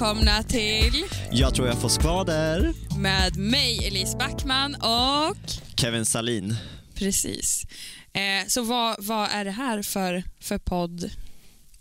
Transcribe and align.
välkomna 0.00 0.42
till 0.42 1.04
Jag 1.32 1.54
tror 1.54 1.68
jag 1.68 1.80
får 1.80 1.88
skvader. 1.88 2.72
med 2.98 3.36
mig 3.36 3.86
Elise 3.86 4.16
Backman 4.16 4.74
och 4.74 5.36
Kevin 5.76 6.04
Salin. 6.06 6.56
precis. 6.94 7.64
Eh, 8.12 8.46
så 8.48 8.62
vad, 8.62 9.04
vad 9.04 9.28
är 9.30 9.44
det 9.44 9.50
här 9.50 9.82
för, 9.82 10.24
för 10.40 10.58
podd? 10.58 11.10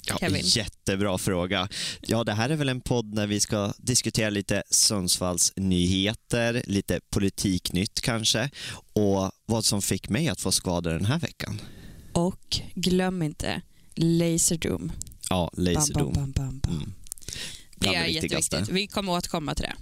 Ja, 0.08 0.18
Kevin. 0.20 0.42
Jättebra 0.46 1.18
fråga. 1.18 1.68
Ja, 2.02 2.24
det 2.24 2.34
här 2.34 2.50
är 2.50 2.56
väl 2.56 2.70
en 2.70 2.82
podd 2.82 3.14
när 3.14 3.28
vi 3.28 3.40
ska 3.40 3.74
diskutera 3.78 4.30
lite 4.30 4.64
Sundsvalls 4.70 5.54
nyheter, 5.56 6.64
lite 6.68 7.00
politiknytt 7.10 8.02
kanske 8.02 8.50
och 8.94 9.32
vad 9.46 9.66
som 9.66 9.82
fick 9.82 10.10
mig 10.10 10.28
att 10.30 10.42
få 10.42 10.52
skador 10.52 10.92
den 10.92 11.06
här 11.06 11.20
veckan. 11.20 11.62
Och 12.14 12.58
glöm 12.76 13.22
inte 13.22 13.62
Laserdom. 13.96 14.92
Ja, 15.30 15.52
Bam, 15.56 15.64
Laserdom. 15.66 16.14
bam, 16.14 16.32
bam, 16.32 16.60
bam. 16.60 16.74
Mm. 16.78 16.94
Det 17.80 17.96
är 17.96 18.06
jätteviktigt. 18.06 18.70
Vi 18.70 18.88
kommer 18.88 19.12
återkomma 19.12 19.56
till 19.56 19.66
det. 19.66 19.76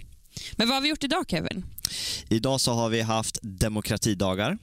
Men 0.52 0.68
vad 0.68 0.76
har 0.76 0.82
vi 0.82 0.88
gjort 0.88 1.04
idag 1.04 1.24
Kevin? 1.28 1.64
Idag 2.28 2.60
så 2.60 2.72
har 2.72 2.88
vi 2.88 3.00
haft 3.00 3.38
demokratidagar 3.42 4.58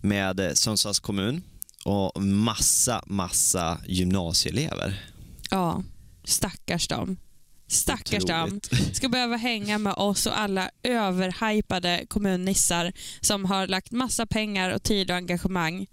med 0.00 0.58
Sundsvalls 0.58 1.00
kommun 1.00 1.42
och 1.84 2.22
massa, 2.22 3.04
massa 3.06 3.80
gymnasieelever. 3.86 5.10
Ja, 5.50 5.82
stackars 6.24 6.88
dem. 6.88 7.16
Stackars 7.66 8.24
dem. 8.24 8.60
Ska 8.92 9.08
behöva 9.08 9.36
hänga 9.36 9.78
med 9.78 9.92
oss 9.92 10.26
och 10.26 10.38
alla 10.38 10.70
överhypade 10.82 12.04
kommunnissar 12.08 12.92
som 13.20 13.44
har 13.44 13.66
lagt 13.66 13.90
massa 13.92 14.26
pengar 14.26 14.70
och 14.70 14.82
tid 14.82 15.10
och 15.10 15.16
engagemang. 15.16 15.86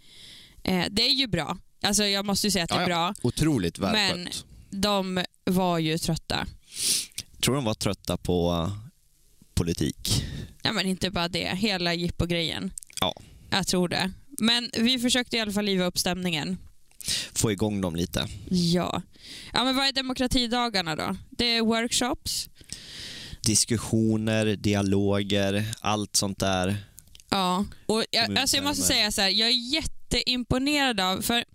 Eh, 0.63 0.85
det 0.91 1.01
är 1.01 1.13
ju 1.13 1.27
bra. 1.27 1.57
Alltså 1.83 2.05
jag 2.05 2.25
måste 2.25 2.47
ju 2.47 2.51
säga 2.51 2.63
att 2.63 2.69
det 2.69 2.75
är 2.75 2.85
bra. 2.85 3.13
Otroligt 3.21 3.79
välskött. 3.79 4.45
De 4.75 5.23
var 5.43 5.79
ju 5.79 5.97
trötta. 5.97 6.47
Tror 7.43 7.55
de 7.55 7.63
var 7.65 7.73
trötta 7.73 8.17
på 8.17 8.51
eh, 8.51 8.77
politik. 9.53 10.25
Ja, 10.63 10.71
men 10.71 10.85
inte 10.85 11.11
bara 11.11 11.27
det, 11.27 11.55
hela 11.57 11.93
jippo-grejen. 11.93 12.71
Ja. 13.01 13.15
Jag 13.49 13.67
tror 13.67 13.87
det. 13.87 14.11
Men 14.39 14.69
vi 14.77 14.99
försökte 14.99 15.37
i 15.37 15.39
alla 15.39 15.51
fall 15.51 15.65
liva 15.65 15.85
upp 15.85 15.97
stämningen. 15.97 16.57
Få 17.33 17.51
igång 17.51 17.81
dem 17.81 17.95
lite. 17.95 18.27
Ja. 18.49 19.01
ja 19.53 19.63
men 19.63 19.75
vad 19.75 19.87
är 19.87 19.91
demokratidagarna 19.91 20.95
då? 20.95 21.15
Det 21.29 21.45
är 21.45 21.61
workshops. 21.61 22.49
diskussioner, 23.45 24.45
dialoger, 24.55 25.65
allt 25.81 26.15
sånt 26.15 26.39
där. 26.39 26.77
Ja. 27.29 27.65
Och 27.85 28.03
jag, 28.11 28.37
alltså 28.37 28.57
jag 28.57 28.63
måste 28.63 28.83
säga 28.83 29.11
så 29.11 29.21
här, 29.21 29.29
jag 29.29 29.49
är 29.49 29.73
jätteimponerad 29.73 30.99
av, 30.99 31.21
för 31.21 31.45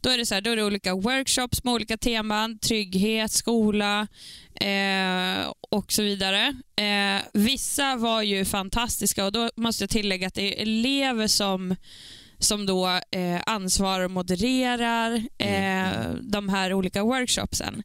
då 0.00 0.10
är 0.10 0.18
det 0.18 0.26
så 0.26 0.34
här, 0.34 0.40
då 0.40 0.50
är 0.50 0.56
det 0.56 0.64
olika 0.64 0.94
workshops 0.94 1.64
med 1.64 1.74
olika 1.74 1.96
teman, 1.96 2.58
trygghet, 2.58 3.32
skola 3.32 4.08
eh, 4.60 5.52
och 5.70 5.92
så 5.92 6.02
vidare. 6.02 6.54
Eh, 6.76 7.22
vissa 7.32 7.96
var 7.96 8.22
ju 8.22 8.44
fantastiska 8.44 9.24
och 9.24 9.32
då 9.32 9.50
måste 9.56 9.82
jag 9.82 9.90
tillägga 9.90 10.26
att 10.26 10.34
det 10.34 10.58
är 10.58 10.62
elever 10.62 11.26
som 11.26 11.76
som 12.38 12.66
då 12.66 12.86
eh, 13.10 13.40
ansvarar 13.46 14.04
och 14.04 14.10
modererar 14.10 15.22
eh, 15.38 16.10
de 16.20 16.48
här 16.48 16.74
olika 16.74 17.02
workshopsen. 17.02 17.82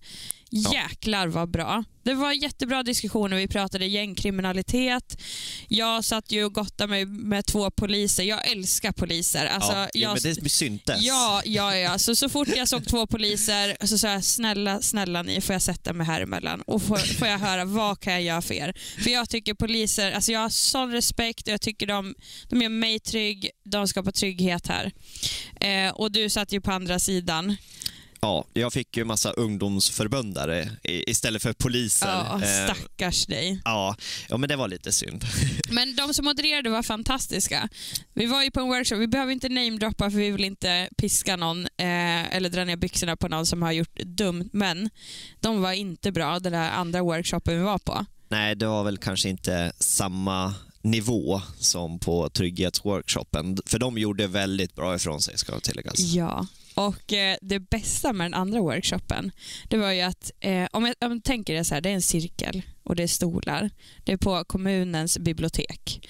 Ja. 0.50 0.74
Jäklar 0.74 1.28
vad 1.28 1.52
bra. 1.52 1.84
Det 2.04 2.14
var 2.14 2.32
jättebra 2.32 2.84
diskussioner. 2.84 3.38
Vi 3.38 3.48
pratade 3.48 3.86
gängkriminalitet. 3.86 5.22
Jag 5.68 6.06
satt 6.06 6.32
ju 6.32 6.46
och 6.46 6.54
gottade 6.54 6.90
mig 6.90 7.06
med 7.06 7.46
två 7.46 7.72
poliser. 7.72 8.24
Jag 8.24 8.52
älskar 8.52 8.92
poliser. 8.92 9.46
Alltså, 9.46 9.72
ja, 9.72 9.90
jag, 9.94 10.24
men 10.24 10.36
det 10.44 10.50
syntes. 10.50 11.02
Ja, 11.02 11.42
ja, 11.46 11.76
ja. 11.76 11.98
Så, 12.00 12.16
så 12.16 12.30
fort 12.30 12.48
jag 12.56 12.68
såg 12.68 12.88
två 12.88 13.08
poliser 13.08 13.88
så 13.88 13.98
sa 13.98 14.08
jag 14.08 14.24
snälla, 14.24 14.82
snälla 14.82 15.22
ni, 15.22 15.42
får 15.42 15.54
jag 15.54 15.62
sätta 15.62 15.94
mig 15.94 16.08
här 16.08 16.22
emellan 16.22 16.62
och 16.62 16.82
får, 16.82 16.98
får 16.98 17.28
jag 17.28 17.40
höra 17.40 17.66
vad 17.66 18.00
kan 18.00 18.14
jag 18.14 18.22
göra 18.22 18.42
för 18.42 18.54
er? 18.54 18.74
För 19.04 19.10
jag 19.10 19.30
tycker 19.30 19.54
poliser, 19.54 20.12
alltså 20.12 20.32
jag 20.32 20.40
har 20.40 20.50
sån 20.50 20.92
respekt 20.92 21.48
och 21.48 21.54
jag 21.54 21.62
tycker 21.62 21.88
de, 21.88 22.16
de 22.50 22.62
gör 22.62 22.70
mig 22.70 23.00
trygg, 23.00 23.50
de 23.66 23.88
skapar 23.88 24.12
trygghet 24.12 24.68
här. 24.68 24.92
Eh, 25.62 25.92
och 25.92 26.12
du 26.12 26.30
satt 26.30 26.52
ju 26.52 26.62
på 26.62 26.72
andra 26.72 27.00
sidan. 27.00 27.56
Ja, 28.22 28.46
jag 28.54 28.74
fick 28.74 28.98
ju 28.98 29.04
massa 29.06 29.32
ungdomsförbundare 29.32 30.70
istället 30.84 31.42
för 31.42 31.54
poliser. 31.54 32.08
Ja, 32.08 32.42
Eh, 32.44 32.66
stackars 32.66 33.26
dig. 33.26 33.62
ja, 33.66 33.96
ja, 34.30 34.38
men 34.38 34.50
det 34.50 34.56
var 34.56 34.68
lite 34.68 34.92
synd. 34.92 35.26
Men 35.70 35.96
de 35.96 36.14
som 36.14 36.26
modererade 36.26 36.70
var 36.70 36.84
fantastiska. 36.84 37.70
Vi 38.14 38.26
var 38.26 38.44
ju 38.44 38.52
på 38.52 38.60
en 38.60 38.68
workshop, 38.68 38.96
vi 38.98 39.08
behöver 39.08 39.32
inte 39.32 39.50
namedroppa 39.50 40.12
för 40.12 40.18
vi 40.18 40.32
vill 40.32 40.44
inte 40.44 40.90
piska 40.98 41.36
någon 41.36 41.66
eh, 41.66 42.36
eller 42.36 42.50
dra 42.50 42.64
ner 42.64 42.76
byxorna 42.76 43.16
på 43.16 43.28
någon 43.28 43.46
som 43.46 43.62
har 43.62 43.72
gjort 43.72 44.00
dumt, 44.00 44.50
men 44.54 44.90
de 45.40 45.62
var 45.62 45.72
inte 45.72 46.12
bra, 46.12 46.40
den 46.40 46.52
där 46.54 46.70
andra 46.72 47.02
workshopen 47.04 47.58
vi 47.58 47.64
var 47.64 47.78
på. 47.78 48.06
Nej, 48.30 48.56
det 48.56 48.68
var 48.68 48.84
väl 48.84 48.98
kanske 48.98 49.30
inte 49.30 49.72
samma 49.80 50.54
nivå 50.82 51.42
som 51.60 52.00
på 52.00 52.30
trygghetsworkshopen. 52.30 53.58
För 53.66 53.80
de 53.80 53.98
gjorde 53.98 54.28
väldigt 54.28 54.76
bra 54.76 54.96
ifrån 54.96 55.22
sig, 55.22 55.38
ska 55.38 55.60
tilläggas. 55.60 56.00
Ja. 56.00 56.48
Och 56.76 57.14
eh, 57.14 57.38
det 57.42 57.60
bästa 57.60 58.14
med 58.14 58.26
den 58.26 58.34
andra 58.34 58.60
workshopen, 58.62 59.32
det 59.70 59.78
var 59.78 59.92
ju 59.92 60.02
att, 60.02 60.32
eh, 60.40 60.68
om, 60.72 60.86
jag, 60.86 60.96
om 61.06 61.12
jag 61.12 61.24
tänker 61.24 61.54
det 61.56 61.64
så 61.64 61.74
här, 61.74 61.82
det 61.82 61.90
är 61.90 61.94
en 61.94 62.02
cirkel 62.02 62.62
och 62.84 62.96
det 62.96 63.04
är 63.04 63.08
stolar. 63.08 63.70
Det 64.04 64.12
är 64.12 64.18
på 64.18 64.44
kommunens 64.48 65.18
bibliotek. 65.20 66.08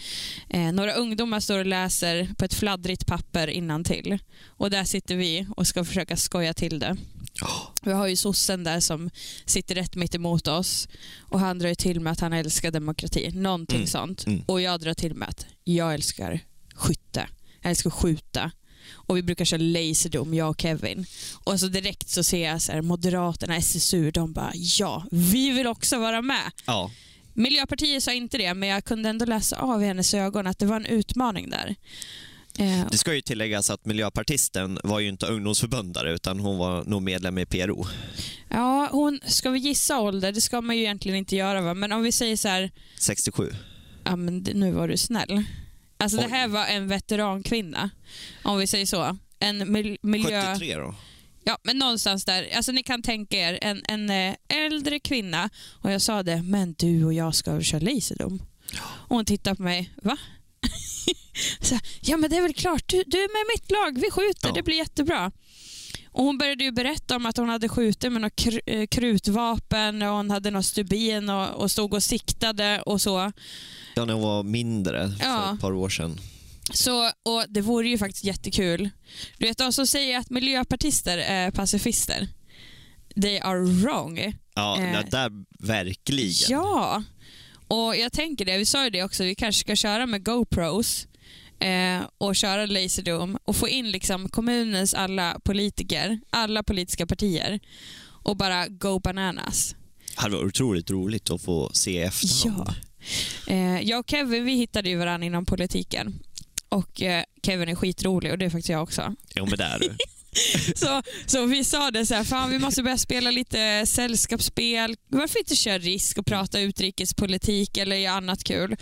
Eh, 0.50 0.72
några 0.72 0.94
ungdomar 0.94 1.40
står 1.40 1.59
och 1.59 1.66
läser 1.66 2.30
på 2.38 2.46
ett 2.46 2.54
fladdrigt 2.54 3.06
papper 3.06 3.84
till 3.84 4.18
och 4.48 4.70
där 4.70 4.84
sitter 4.84 5.16
vi 5.16 5.48
och 5.58 5.68
ska 5.68 5.86
försöka 5.86 6.18
skoja 6.18 6.54
till 6.54 6.80
det. 6.80 6.98
Ja, 7.42 7.74
Vi 7.84 7.92
har 7.92 8.08
ju 8.08 8.16
sossen 8.16 8.64
där 8.64 8.80
som 8.80 9.09
sitter 9.46 9.75
rätt 9.75 9.96
mitt 9.96 10.16
emot 10.16 10.48
oss 10.48 10.88
och 11.20 11.40
han 11.40 11.59
drar 11.59 11.70
ju 11.70 11.75
till 11.75 12.00
med 12.00 12.12
att 12.14 12.20
han 12.20 12.34
älskar 12.34 12.72
demokrati, 12.72 13.31
någonting 13.34 13.75
Mm, 13.78 13.88
sånt. 13.88 14.25
mm. 14.28 14.42
Och 14.46 14.62
jag 14.62 14.80
drar 14.80 14.94
till 14.94 15.16
med 15.16 15.30
att 15.30 15.46
jag 15.64 15.94
älskar 15.94 16.40
skytte, 16.75 17.28
jag 17.62 17.70
älskar 17.70 17.90
att 17.90 17.94
skjuta. 17.94 18.52
Och 18.94 19.18
vi 19.18 19.22
brukar 19.23 19.46
köra 19.46 19.62
laserdom, 19.62 20.34
jag 20.34 20.50
och 20.50 20.62
Kevin. 20.62 21.06
Och 21.44 21.59
så 21.59 21.68
direkt 21.68 22.09
så 22.09 22.23
ser 22.23 22.46
jag 22.50 22.62
så 22.62 22.72
här, 22.72 22.81
Moderaterna, 22.81 23.56
SSU, 23.56 24.12
de 24.12 24.34
bara 24.34 24.51
ja, 24.56 25.06
vi 25.12 25.50
vill 25.51 25.68
också 25.68 26.00
vara 26.00 26.22
med. 26.22 26.51
ja. 26.66 26.91
Miljöpartiet 27.38 28.03
sa 28.03 28.13
inte 28.13 28.38
det, 28.38 28.53
men 28.53 28.69
jag 28.69 28.85
kunde 28.85 29.09
ändå 29.09 29.25
läsa 29.25 29.56
av 29.59 29.84
i 29.84 29.85
hennes 29.85 30.13
ögon 30.13 30.47
att 30.47 30.59
det 30.59 30.66
var 30.66 30.75
en 30.75 30.85
utmaning 30.85 31.50
där. 31.50 31.75
Eh, 32.59 32.88
Det 32.91 32.97
ska 32.97 33.13
ju 33.13 33.22
tilläggas 33.22 33.69
att 33.69 33.85
miljöpartisten 33.85 34.79
var 34.84 35.00
ju 35.00 35.07
inte 35.09 35.25
ungdomsförbundare 35.25 36.13
utan 36.13 36.40
hon 36.40 36.57
var 36.57 36.84
nog 36.84 37.01
medlem 37.01 37.38
i 37.38 37.45
PRO. 37.45 37.85
ja, 38.50 38.90
hon, 38.91 39.19
ska 39.25 39.50
vi 39.50 39.59
gissa 39.59 40.00
ålder? 40.00 40.31
Det 40.31 40.41
ska 40.41 40.62
man 40.62 40.75
ju 40.75 40.81
egentligen 40.81 41.18
inte 41.18 41.35
göra, 41.35 41.62
va? 41.62 41.74
men 41.74 41.91
om 41.91 42.03
vi 42.03 42.12
säger 42.12 42.38
så 42.38 42.47
här, 42.47 42.72
67. 43.00 43.51
Ja, 44.03 44.16
men 44.16 44.38
nu 44.53 44.72
var 44.72 44.88
du 44.88 44.97
snäll. 44.97 45.44
Alltså 45.97 46.17
det 46.17 46.25
Oj. 46.25 46.31
här 46.31 46.47
var 46.47 46.66
en 46.66 46.88
veterankvinna, 46.88 47.89
om 48.44 48.57
vi 48.57 48.67
säger 48.67 48.85
så. 48.85 49.17
En 49.39 49.72
mil- 49.72 49.97
miljö... 50.01 50.41
73 50.53 50.75
då? 50.75 50.95
Ja, 51.44 51.57
men 51.63 51.78
någonstans 51.78 52.25
där. 52.25 52.47
Alltså 52.56 52.72
ni 52.72 52.83
kan 52.83 53.01
tänka 53.01 53.38
er 53.38 53.59
en, 53.61 53.81
en 53.88 54.09
eh, 54.09 54.35
äldre 54.50 55.00
kvinna 55.00 55.50
och 55.81 55.91
jag 55.91 56.01
sa 56.01 56.23
det, 56.23 56.41
men 56.44 56.73
du 56.78 57.06
och 57.06 57.13
jag 57.13 57.35
ska 57.35 57.61
köra 57.61 57.79
laserdom. 57.79 58.41
Och 58.83 59.16
hon 59.16 59.25
tittar 59.25 59.56
på 59.56 59.61
mig, 59.63 59.89
va? 60.01 60.17
så, 61.61 61.79
ja 62.01 62.17
men 62.17 62.29
det 62.29 62.38
är 62.38 62.41
väl 62.41 62.53
klart, 62.53 62.83
du, 62.88 63.03
du 63.07 63.17
är 63.23 63.29
med 63.33 63.53
mitt 63.56 63.72
lag, 63.72 64.01
vi 64.06 64.12
skjuter, 64.12 64.47
Ja. 64.47 64.53
det 64.53 64.63
blir 64.63 64.77
jättebra. 64.77 65.31
Och 66.16 66.24
Hon 66.24 66.38
började 66.38 66.64
ju 66.64 66.72
berätta 66.72 67.16
om 67.16 67.26
att 67.26 67.38
hon 67.38 67.50
hade 67.50 67.70
skjutit 67.70 68.12
med 68.12 68.22
något 68.22 68.34
kr- 68.34 68.62
eh, 68.66 68.88
krutvapen 68.88 70.02
och 70.02 70.08
hon 70.16 70.30
hade 70.30 70.52
något 70.52 70.66
stubin 70.66 71.30
och, 71.30 71.50
och 71.50 71.72
stod 71.72 71.94
och 71.94 72.03
siktade 72.03 72.81
och 72.81 73.01
så. 73.01 73.31
Ja, 73.95 74.06
när 74.06 74.13
hon 74.13 74.24
var 74.24 74.44
mindre 74.44 75.10
för 75.12 75.25
Ja. 75.25 75.54
ett 75.54 75.62
par 75.62 75.74
år 75.74 75.89
sedan. 75.89 76.19
Så, 76.74 77.06
och 77.06 77.45
det 77.50 77.62
vore 77.62 77.88
ju 77.89 77.98
faktiskt 77.98 78.24
jättekul. 78.24 78.89
Du 79.38 79.48
vet 79.48 79.57
de 79.57 79.74
som 79.74 79.88
säger 79.88 80.18
att 80.19 80.30
miljöpartister 80.30 81.18
är 81.18 81.51
pacifister. 81.51 82.28
They 83.22 83.39
are 83.39 83.60
wrong. 83.66 84.34
Ja, 84.56 84.81
Eh. 84.81 85.00
där 85.12 85.31
verkligen. 85.60 86.34
Ja, 86.50 87.04
och 87.68 87.95
jag 87.95 88.12
tänker 88.12 88.45
det, 88.45 88.57
vi 88.57 88.66
sa 88.66 88.84
ju 88.84 88.89
det 88.89 89.04
också, 89.04 89.24
vi 89.24 89.36
kanske 89.36 89.60
ska 89.60 89.75
köra 89.75 90.06
med 90.06 90.25
GoPros 90.25 91.07
eh, 91.65 92.07
och 92.17 92.35
köra 92.35 92.65
Laserdome 92.65 93.39
och 93.45 93.56
få 93.56 93.67
in 93.67 93.91
liksom 93.91 94.29
kommunens 94.29 94.94
alla 94.94 95.39
politiker, 95.44 96.19
alla 96.29 96.63
politiska 96.63 97.07
partier 97.07 97.59
och 98.07 98.38
bara 98.38 98.67
go 98.67 99.00
bananas. 99.00 99.75
Det 100.15 100.21
hade 100.21 100.35
varit 100.35 100.45
otroligt 100.45 100.91
roligt 100.91 101.29
att 101.29 101.41
få 101.41 101.69
se 101.73 102.01
efterhand. 102.01 102.69
Ja. 103.45 103.53
Eh, 103.53 103.81
jag 103.81 104.00
och 104.00 104.09
Kevin 104.09 104.45
vi 104.45 104.56
hittade 104.56 104.89
ju 104.89 104.97
varandra 104.97 105.25
inom 105.25 105.45
politiken 105.45 106.19
och 106.69 107.01
eh, 107.01 107.23
Kevin 107.44 107.69
är 107.69 107.75
skitrolig 107.75 108.31
och 108.31 108.38
det 108.38 108.45
är 108.45 108.50
faktiskt 108.50 108.69
jag 108.69 108.83
också. 108.83 109.15
Jo, 109.35 109.45
men 109.45 109.57
det 109.57 109.63
är 109.63 109.79
du. 109.79 109.97
så, 110.76 111.02
så 111.26 111.46
vi 111.46 111.64
sa 111.64 111.92
det 111.92 112.06
så 112.06 112.16
här, 112.16 112.24
fan 112.24 112.50
vi 112.50 112.60
måste 112.60 112.84
börja 112.84 112.98
spela 112.98 113.32
lite 113.32 113.84
sällskapsspel. 113.86 114.96
Varför 115.08 115.40
inte 115.40 115.56
köra 115.56 115.78
risk 115.78 116.18
och 116.18 116.26
prata 116.26 116.60
utrikespolitik 116.60 117.78
eller 117.78 117.96
göra 117.96 118.14
annat 118.16 118.44
kul? 118.44 118.76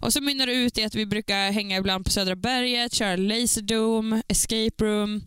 Och 0.00 0.12
så 0.12 0.20
mynnar 0.20 0.46
det 0.46 0.52
ut 0.52 0.78
i 0.78 0.84
att 0.84 0.94
vi 0.94 1.06
brukar 1.06 1.52
hänga 1.52 1.76
ibland 1.76 2.04
på 2.04 2.10
Södra 2.10 2.36
berget, 2.36 2.94
köra 2.94 3.16
Laserdome, 3.16 4.22
Escape 4.28 4.84
Room. 4.84 5.22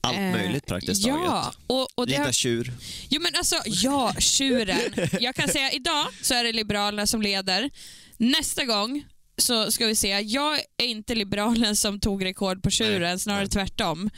Allt 0.00 0.16
Eh, 0.18 0.22
möjligt 0.32 0.66
praktiskt 0.66 1.06
Ja, 1.06 1.14
taget. 1.42 1.58
och, 1.66 1.88
och 1.94 2.06
det 2.06 2.10
Lite 2.12 2.22
har, 2.22 2.32
tjur. 2.32 2.72
Jo 3.08 3.20
men 3.22 3.32
alltså, 3.36 3.56
ja, 3.66 4.14
tjuren. 4.18 4.78
Jag 5.20 5.34
kan 5.34 5.48
säga 5.48 5.70
idag 5.72 6.06
så 6.22 6.34
är 6.34 6.44
det 6.44 6.52
Liberalerna 6.52 7.06
som 7.06 7.22
leder. 7.22 7.70
Nästa 8.16 8.64
gång 8.64 9.04
så 9.38 9.70
ska 9.70 9.86
vi 9.86 9.96
se, 9.96 10.20
jag 10.20 10.58
är 10.76 10.86
inte 10.86 11.14
liberalen 11.14 11.76
som 11.76 12.00
tog 12.00 12.24
rekord 12.24 12.62
på 12.62 12.70
tjuren, 12.70 13.18
snarare 13.18 13.40
nej. 13.40 13.50
tvärtom. 13.50 14.10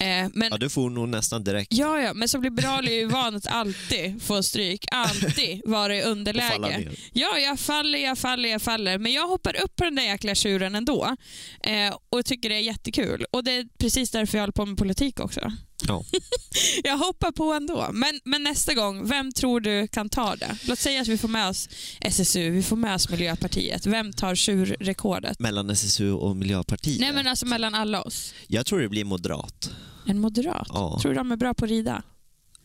Eh, 0.00 0.06
men 0.32 0.48
Ja, 0.50 0.58
du 0.58 0.68
får 0.68 0.90
nog 0.90 1.08
nästan 1.08 1.44
direkt. 1.44 1.72
Ja, 1.72 2.00
ja, 2.00 2.14
men 2.14 2.28
som 2.28 2.42
liberal 2.42 2.86
är 2.86 2.90
jag 2.90 2.98
ju 2.98 3.06
van 3.06 3.36
att 3.36 3.46
alltid 3.46 4.22
få 4.22 4.42
stryk. 4.42 4.86
Alltid 4.90 5.62
vara 5.64 5.96
i 5.96 6.02
underläge. 6.02 6.90
Ja, 7.12 7.38
jag 7.38 7.60
faller, 7.60 7.98
jag 7.98 8.18
faller, 8.18 8.48
jag 8.48 8.62
faller. 8.62 8.98
Men 8.98 9.12
jag 9.12 9.28
hoppar 9.28 9.56
upp 9.64 9.76
på 9.76 9.84
den 9.84 9.94
där 9.94 10.02
jäkla 10.02 10.34
tjuren 10.34 10.74
ändå. 10.74 11.16
Eh, 11.60 11.96
och 12.10 12.24
tycker 12.24 12.48
det 12.48 12.54
är 12.54 12.60
jättekul. 12.60 13.24
Och 13.30 13.44
det 13.44 13.50
är 13.50 13.66
precis 13.78 14.10
därför 14.10 14.38
jag 14.38 14.42
håller 14.42 14.52
på 14.52 14.66
med 14.66 14.78
politik 14.78 15.20
också. 15.20 15.52
Ja. 15.88 16.04
Jag 16.84 16.98
hoppar 16.98 17.32
på 17.32 17.52
ändå. 17.52 17.88
Men, 17.92 18.20
men 18.24 18.42
nästa 18.42 18.74
gång, 18.74 19.08
vem 19.08 19.32
tror 19.32 19.60
du 19.60 19.88
kan 19.88 20.08
ta 20.08 20.36
det? 20.36 20.58
Låt 20.62 20.78
säga 20.78 21.00
att 21.00 21.08
vi 21.08 21.18
får 21.18 21.28
med 21.28 21.48
oss 21.48 21.68
SSU, 22.00 22.50
vi 22.50 22.62
får 22.62 22.76
med 22.76 22.94
oss 22.94 23.08
Miljöpartiet. 23.10 23.86
Vem 23.86 24.12
tar 24.12 24.34
tjurrekordet? 24.34 25.38
Mellan 25.38 25.70
SSU 25.70 26.12
och 26.12 26.36
Miljöpartiet. 26.36 27.00
Nej 27.00 27.12
men 27.12 27.26
alltså 27.26 27.46
mellan 27.46 27.74
alla 27.74 28.02
oss. 28.02 28.34
Jag 28.46 28.66
tror 28.66 28.80
det 28.80 28.88
blir 28.88 29.04
moderat. 29.04 29.70
En 30.06 30.18
moderat. 30.20 30.66
Ja. 30.68 30.98
Tror 31.02 31.12
du 31.12 31.18
de 31.18 31.32
är 31.32 31.36
bra 31.36 31.54
på 31.54 31.64
att 31.64 31.70
rida? 31.70 32.02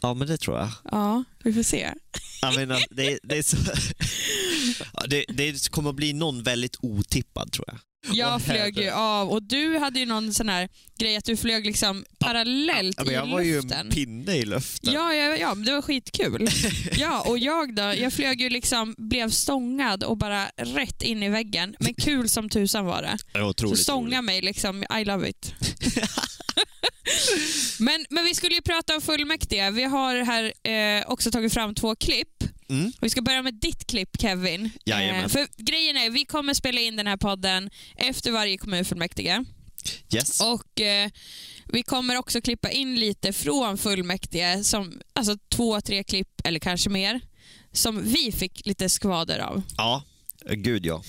Ja, 0.02 0.14
men 0.14 0.28
det 0.28 0.38
tror 0.38 0.58
jag. 0.58 0.70
Ja, 0.92 1.24
vi 1.44 1.54
får 1.54 1.64
se. 1.64 1.94
Jag 2.42 2.56
menar, 2.56 2.84
det, 2.90 3.20
det, 3.24 3.38
är 3.38 3.44
så... 3.44 3.58
Ja, 4.94 5.04
det, 5.08 5.26
det 5.30 5.70
kommer 5.72 5.90
att 5.90 5.96
bli 5.96 6.14
någon 6.14 6.44
väldigt 6.44 6.76
otippad 6.82 7.52
tror 7.52 7.66
jag. 7.68 7.78
Jag 8.14 8.42
flög 8.42 8.78
ju 8.78 8.90
av 8.90 9.30
och 9.30 9.44
du 9.44 9.78
hade 9.78 10.00
ju 10.00 10.06
någon 10.06 10.34
sån 10.34 10.50
här 10.50 10.70
grej 11.00 11.18
att 11.18 11.26
du 11.26 11.38
flög 11.38 11.66
liksom 11.66 12.06
parallellt 12.20 12.96
Ja, 12.98 13.04
men 13.04 13.14
jag 13.14 13.28
i 13.28 13.32
var 13.32 13.42
ju 13.42 13.56
luften. 13.62 13.80
en 13.80 13.90
pinne 13.90 14.36
i 14.36 14.46
luften. 14.46 14.94
Ja, 14.94 15.14
ja, 15.14 15.36
ja, 15.38 15.56
det 15.56 15.72
var 15.72 15.82
skitkul. 15.82 16.50
Ja, 16.98 17.22
och 17.28 17.40
jag 17.40 17.76
då? 17.76 17.82
Jag 17.82 18.14
flög 18.14 18.42
ju 18.42 18.50
liksom, 18.50 18.96
blev 18.98 19.30
stångad 19.30 20.04
och 20.04 20.18
bara 20.18 20.46
rätt 20.58 21.02
in 21.02 21.24
i 21.24 21.30
väggen. 21.30 21.76
Men 21.80 21.94
kul 21.94 22.30
som 22.30 22.50
tusan 22.50 22.86
var 22.86 23.02
det. 23.02 23.18
Var 23.34 23.42
otroligt 23.50 23.78
Så 23.78 23.84
stånga 23.84 24.18
roligt. 24.18 24.24
mig 24.26 24.42
liksom, 24.42 24.84
I 25.00 25.06
love 25.06 25.30
it. 25.30 25.54
men, 27.82 28.06
men 28.10 28.24
vi 28.24 28.36
skulle 28.36 28.56
ju 28.56 28.62
prata 28.62 28.96
om 28.96 29.02
fullmäktige. 29.02 29.72
Vi 29.72 29.84
har 29.84 30.16
här 30.16 30.54
eh, 30.72 31.04
också 31.12 31.32
tagit 31.32 31.54
fram 31.54 31.76
två 31.76 31.96
klipp. 31.96 32.44
Mm. 32.70 32.92
Vi 33.02 33.10
ska 33.10 33.22
börja 33.22 33.42
med 33.42 33.54
ditt 33.54 33.88
klipp 33.88 34.22
Kevin. 34.22 34.70
Jajamän. 34.86 35.30
för 35.30 35.48
grejen 35.58 35.98
är, 35.98 36.10
vi 36.10 36.26
kommer 36.26 36.54
spela 36.54 36.82
in 36.82 36.96
den 36.96 37.08
här 37.08 37.18
podden 37.18 37.70
efter 37.96 38.32
varje 38.32 38.58
kommunfullmäktige. 38.58 39.46
Yes. 40.14 40.42
Och 40.42 40.82
eh, 40.82 41.10
Vi 41.66 41.84
kommer 41.84 42.18
också 42.18 42.42
klippa 42.42 42.70
in 42.72 42.96
lite 43.00 43.34
från 43.34 43.78
fullmäktige, 43.78 44.64
som, 44.64 45.02
alltså 45.14 45.38
två, 45.50 45.82
tre 45.82 46.04
klipp 46.04 46.42
eller 46.44 46.60
kanske 46.60 46.90
mer, 46.90 47.22
som 47.72 48.04
vi 48.04 48.32
fick 48.32 48.66
lite 48.66 48.90
skvader 48.90 49.40
av. 49.40 49.62
Ja, 49.78 50.04
gud 50.46 50.86
ja. 50.86 51.04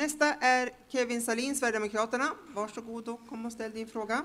Nästa 0.00 0.34
är 0.34 0.70
Kevin 0.88 1.22
Salin, 1.22 1.56
Sverigedemokraterna. 1.56 2.30
Varsågod 2.54 3.08
och 3.08 3.28
kom 3.28 3.46
och 3.46 3.52
ställ 3.52 3.72
din 3.72 3.86
fråga. 3.86 4.24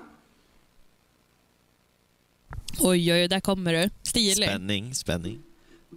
Oj, 2.80 3.12
oj, 3.12 3.28
där 3.28 3.40
kommer 3.40 3.72
du. 3.72 3.90
Stilig. 4.02 4.48
Spänning, 4.48 4.94
spänning. 4.94 5.42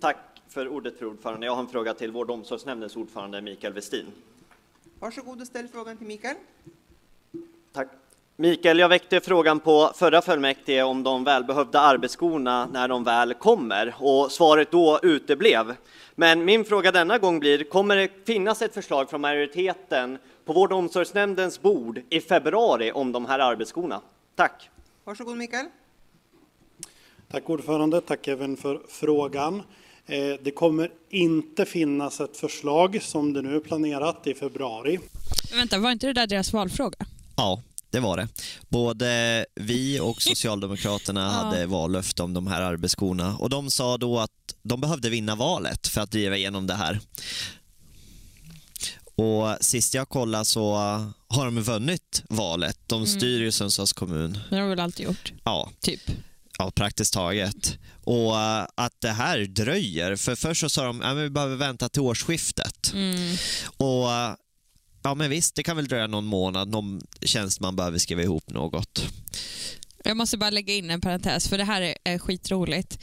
Tack 0.02 0.18
för 0.48 0.68
ordet, 0.68 1.00
fru 1.00 1.08
ordförande. 1.08 1.46
Jag 1.46 1.56
har 1.56 1.62
en 1.64 1.70
fråga 1.70 1.94
till 1.94 2.12
vård 2.12 2.30
och 2.30 2.36
omsorgsnämndens 2.36 2.96
ordförande 2.96 3.42
Mikael 3.42 3.74
Westin. 3.74 4.06
Varsågod 5.00 5.42
och 5.42 5.48
ställ 5.48 5.68
frågan 5.68 5.98
till 5.98 6.08
Mikael. 6.08 6.36
Tack. 7.72 7.88
Mikael, 8.40 8.80
jag 8.80 8.90
väckte 8.90 9.20
frågan 9.20 9.60
på 9.60 9.92
förra 9.96 10.22
fullmäktige 10.22 10.82
om 10.84 11.04
de 11.04 11.24
välbehövda 11.24 11.80
arbetsskorna 11.80 12.66
när 12.74 12.88
de 12.88 13.04
väl 13.04 13.34
kommer 13.34 13.96
och 14.00 14.32
svaret 14.32 14.72
då 14.72 15.00
uteblev. 15.04 15.76
Men 16.16 16.46
min 16.46 16.66
fråga 16.66 16.92
denna 16.92 17.18
gång 17.18 17.40
blir, 17.40 17.64
kommer 17.64 17.96
det 17.96 18.10
finnas 18.26 18.62
ett 18.62 18.74
förslag 18.74 19.10
från 19.10 19.22
majoriteten 19.22 20.18
på 20.46 20.54
vård 20.54 20.72
och 20.72 20.78
omsorgsnämndens 20.80 21.62
bord 21.62 22.02
i 22.10 22.22
februari 22.22 22.92
om 22.92 23.12
de 23.12 23.26
här 23.26 23.40
arbetsskorna? 23.40 24.02
Tack. 24.36 24.70
Varsågod 25.04 25.38
Mikael. 25.38 25.66
Tack 27.32 27.50
ordförande, 27.50 28.02
tack 28.02 28.28
även 28.28 28.58
för 28.58 28.82
frågan. 28.90 29.64
Eh, 30.06 30.20
Det 30.42 30.52
kommer 30.52 30.92
inte 31.10 31.66
finnas 31.66 32.20
ett 32.20 32.38
förslag 32.38 33.00
som 33.02 33.34
det 33.34 33.42
nu 33.42 33.56
är 33.56 33.60
planerat 33.60 34.28
i 34.28 34.34
februari. 34.34 35.00
Men 35.50 35.60
vänta, 35.60 35.78
var 35.80 35.92
inte 35.92 36.08
det 36.08 36.14
där 36.14 36.28
deras 36.28 36.54
valfråga? 36.54 36.98
Ja, 37.38 37.62
det 37.90 38.00
var 38.00 38.18
det. 38.18 38.28
Både 38.70 39.46
vi 39.56 40.00
och 40.00 40.22
Socialdemokraterna 40.22 41.30
hade 41.32 41.66
vallöfte 41.66 42.24
om 42.24 42.34
de 42.34 42.48
här 42.48 42.62
arbetsskorna 42.62 43.38
och 43.38 43.50
de 43.50 43.72
sa 43.72 43.98
då 43.98 44.20
att 44.20 44.32
de 44.64 44.82
behövde 44.82 45.10
vinna 45.10 45.36
valet 45.36 45.88
för 45.88 46.02
att 46.02 46.12
driva 46.12 46.38
igenom 46.38 46.68
det 46.68 46.74
här. 46.74 47.00
Och 49.16 49.58
sist 49.62 49.94
jag 49.94 50.10
kollade 50.10 50.46
så 50.46 50.76
har 51.28 51.46
de 51.46 51.62
vunnit 51.62 52.24
valet. 52.30 52.78
De 52.88 53.06
styr 53.08 53.40
ju 53.42 53.52
Sundsvalls 53.52 53.94
kommun. 53.94 54.40
Det 54.50 54.56
har 54.56 54.62
de 54.62 54.70
väl 54.70 54.80
alltid 54.80 55.06
gjort, 55.06 55.34
Ja, 55.44 55.72
typ. 55.82 56.02
ja, 56.58 56.72
praktiskt 56.72 57.14
taget. 57.14 57.78
Och 58.04 58.40
eh, 58.40 58.66
att 58.76 58.94
det 59.02 59.10
här 59.12 59.40
dröjer, 59.40 60.16
för 60.16 60.36
först 60.36 60.62
så 60.62 60.70
sa 60.70 60.84
de 60.86 61.02
att 61.02 61.18
vi 61.18 61.30
behöver 61.30 61.56
vänta 61.56 61.90
till 61.90 62.02
årsskiftet. 62.02 62.92
Mm. 62.94 63.36
Och 63.78 64.08
ja 65.08 65.16
men 65.16 65.30
visst, 65.30 65.56
det 65.56 65.64
kan 65.64 65.76
väl 65.76 65.88
dröja 65.88 66.08
någon 66.08 66.26
månad, 66.26 66.70
någon 66.70 67.02
tjänsteman 67.22 67.76
behöver 67.76 67.98
skriva 67.98 68.22
ihop 68.22 68.50
något. 68.50 69.14
Jag 70.04 70.18
måste 70.18 70.38
bara 70.38 70.50
lägga 70.50 70.74
in 70.74 70.90
en 70.90 71.02
parentes, 71.02 71.48
för 71.48 71.58
det 71.58 71.64
här 71.64 71.96
är, 72.04 72.20
skitroligt. 72.20 73.00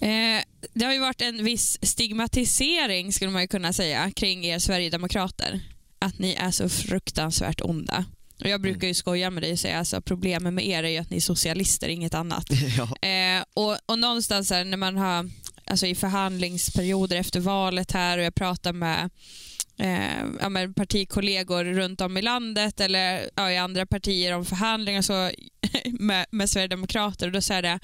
Eh, 0.00 0.42
det 0.74 0.84
har 0.84 0.92
ju 0.92 1.00
varit 1.00 1.22
en 1.22 1.44
viss 1.44 1.78
stigmatisering, 1.82 3.12
skulle 3.12 3.30
man 3.30 3.42
ju 3.42 3.48
kunna 3.48 3.72
säga, 3.72 4.10
kring 4.10 4.44
er 4.44 4.58
Sverigedemokrater. 4.58 5.60
Att 5.98 6.18
ni 6.18 6.32
är 6.34 6.50
så 6.50 6.68
fruktansvärt 6.68 7.60
onda. 7.60 8.04
Och 8.40 8.48
jag 8.48 8.60
brukar 8.60 8.88
ju 8.88 8.94
skoja 8.94 9.30
med 9.30 9.42
dig 9.42 9.52
och 9.52 9.58
säga 9.58 9.78
alltså, 9.78 10.00
problemet 10.00 10.54
med 10.54 10.66
er 10.66 10.82
är 10.82 10.88
ju 10.88 10.98
att 10.98 11.10
ni 11.10 11.16
är 11.16 11.20
socialister, 11.20 11.88
inget 11.88 12.14
annat. 12.14 12.46
ja. 12.78 13.08
Eh, 13.08 13.44
och, 13.54 13.76
och 13.86 13.98
någonstans 13.98 14.50
här, 14.50 14.64
när 14.64 14.76
man 14.76 14.96
har 14.96 15.30
alltså 15.64 15.86
i 15.86 15.94
förhandlingsperioder 15.94 17.16
efter 17.16 17.40
valet 17.40 17.92
här 17.92 18.18
och 18.18 18.24
jag 18.24 18.34
pratar 18.34 18.72
med, 18.72 19.10
eh, 19.78 20.72
partikollegor 20.76 21.64
runt 21.64 22.00
om 22.00 22.16
i 22.16 22.22
landet 22.22 22.80
eller 22.80 23.30
ja, 23.34 23.50
i 23.50 23.56
andra 23.56 23.86
partier 23.86 24.34
om 24.34 24.44
förhandlingar 24.44 25.02
så, 25.02 25.30
med, 26.00 26.26
med 26.30 26.50
Sverigedemokrater 26.50 27.26
och 27.26 27.32
då 27.32 27.40
säger 27.40 27.62
det 27.62 27.78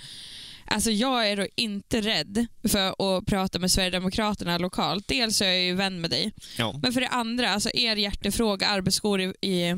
Alltså 0.66 0.90
jag 0.90 1.28
är 1.30 1.36
då 1.36 1.46
inte 1.56 2.00
rädd 2.00 2.46
för 2.68 3.16
att 3.18 3.26
prata 3.26 3.58
med 3.58 3.70
Sverigedemokraterna 3.70 4.58
lokalt. 4.58 5.08
Dels 5.08 5.40
är 5.42 5.46
jag 5.46 5.60
ju 5.62 5.74
vän 5.74 6.00
med 6.00 6.10
dig, 6.10 6.32
Ja. 6.58 6.80
men 6.82 6.92
för 6.92 7.00
det 7.00 7.08
andra, 7.08 7.50
alltså 7.50 7.70
er 7.74 7.96
hjärtefråga, 7.96 8.66
arbetsskor 8.66 9.20
i, 9.20 9.24
i, 9.40 9.76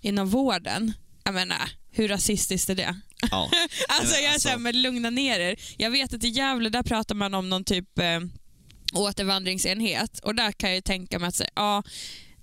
inom 0.00 0.28
vården. 0.28 0.92
Jag 1.24 1.34
menar, 1.34 1.58
hur 1.90 2.08
rasistiskt 2.08 2.70
är 2.70 2.74
det? 2.74 3.00
ja. 3.30 3.50
Alltså 3.88 4.14
jag 4.14 4.24
är 4.24 4.28
alltså- 4.28 4.40
såhär, 4.48 4.58
men 4.58 4.82
lugna 4.82 5.10
ner 5.10 5.40
er. 5.40 5.56
Jag 5.76 5.90
vet 5.90 6.14
att 6.14 6.24
i 6.24 6.28
Gävle 6.28 6.68
där 6.68 6.82
pratar 6.82 7.14
man 7.14 7.34
om 7.34 7.50
någon 7.50 7.64
typ 7.64 7.98
eh, 7.98 8.20
återvandringsenhet 8.94 10.18
och 10.18 10.34
där 10.34 10.52
kan 10.52 10.68
jag 10.70 10.74
ju 10.74 10.80
tänka 10.82 11.18
mig 11.18 11.28
att 11.28 11.34
säga, 11.34 11.50
ja, 11.56 11.82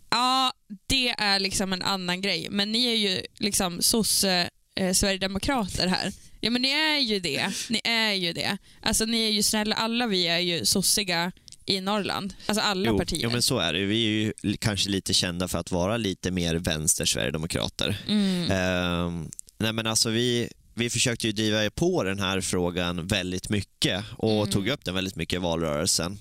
ja, 0.09 0.53
det 0.87 1.09
är 1.09 1.39
liksom 1.39 1.73
en 1.73 1.81
annan 1.81 2.21
grej. 2.21 2.47
Men 2.51 2.71
ni 2.71 2.85
är 2.85 2.95
ju 2.95 3.21
liksom 3.39 3.81
sosse 3.81 4.49
eh, 4.75 4.93
Sverigedemokrater 4.93 5.87
här. 5.87 6.11
Ja 6.39 6.49
men 6.49 6.61
ni 6.61 6.69
är 6.69 6.99
ju 6.99 7.19
det. 7.19 7.51
Ni 7.69 7.81
är 7.83 8.13
ju 8.13 8.33
det. 8.33 8.57
Alltså 8.81 9.05
ni 9.05 9.23
är 9.27 9.29
ju 9.31 9.43
snälla, 9.43 9.75
alla 9.75 10.07
vi 10.07 10.27
är 10.27 10.39
ju 10.39 10.65
sossiga 10.65 11.31
i 11.65 11.81
Norrland. 11.81 12.33
Alltså 12.45 12.61
alla 12.63 12.89
Jo, 12.89 12.97
partier. 12.97 13.19
jo, 13.23 13.29
men 13.29 13.41
så 13.41 13.59
är 13.59 13.73
det. 13.73 13.85
Vi 13.85 14.05
är 14.05 14.09
ju 14.09 14.57
kanske 14.59 14.89
lite 14.89 15.13
kända 15.13 15.47
för 15.47 15.57
att 15.59 15.71
vara 15.71 15.97
lite 15.97 16.31
mer 16.31 16.55
vänster 16.55 17.05
Sverigedemokrater. 17.05 17.97
mm. 18.07 18.51
Ehm, 18.51 19.29
nej 19.57 19.73
men 19.73 19.87
alltså 19.87 20.09
vi, 20.09 20.49
vi 20.81 20.89
försökte 20.89 21.27
ju 21.27 21.33
driva 21.33 21.69
på 21.69 22.03
den 22.03 22.19
här 22.19 22.41
frågan 22.41 23.07
väldigt 23.07 23.49
mycket 23.49 24.05
och 24.17 24.31
Mm. 24.41 24.49
tog 24.51 24.67
upp 24.67 24.85
den 24.85 24.95
väldigt 24.95 25.15
mycket 25.15 25.37
i 25.37 25.39
valrörelsen. 25.39 26.19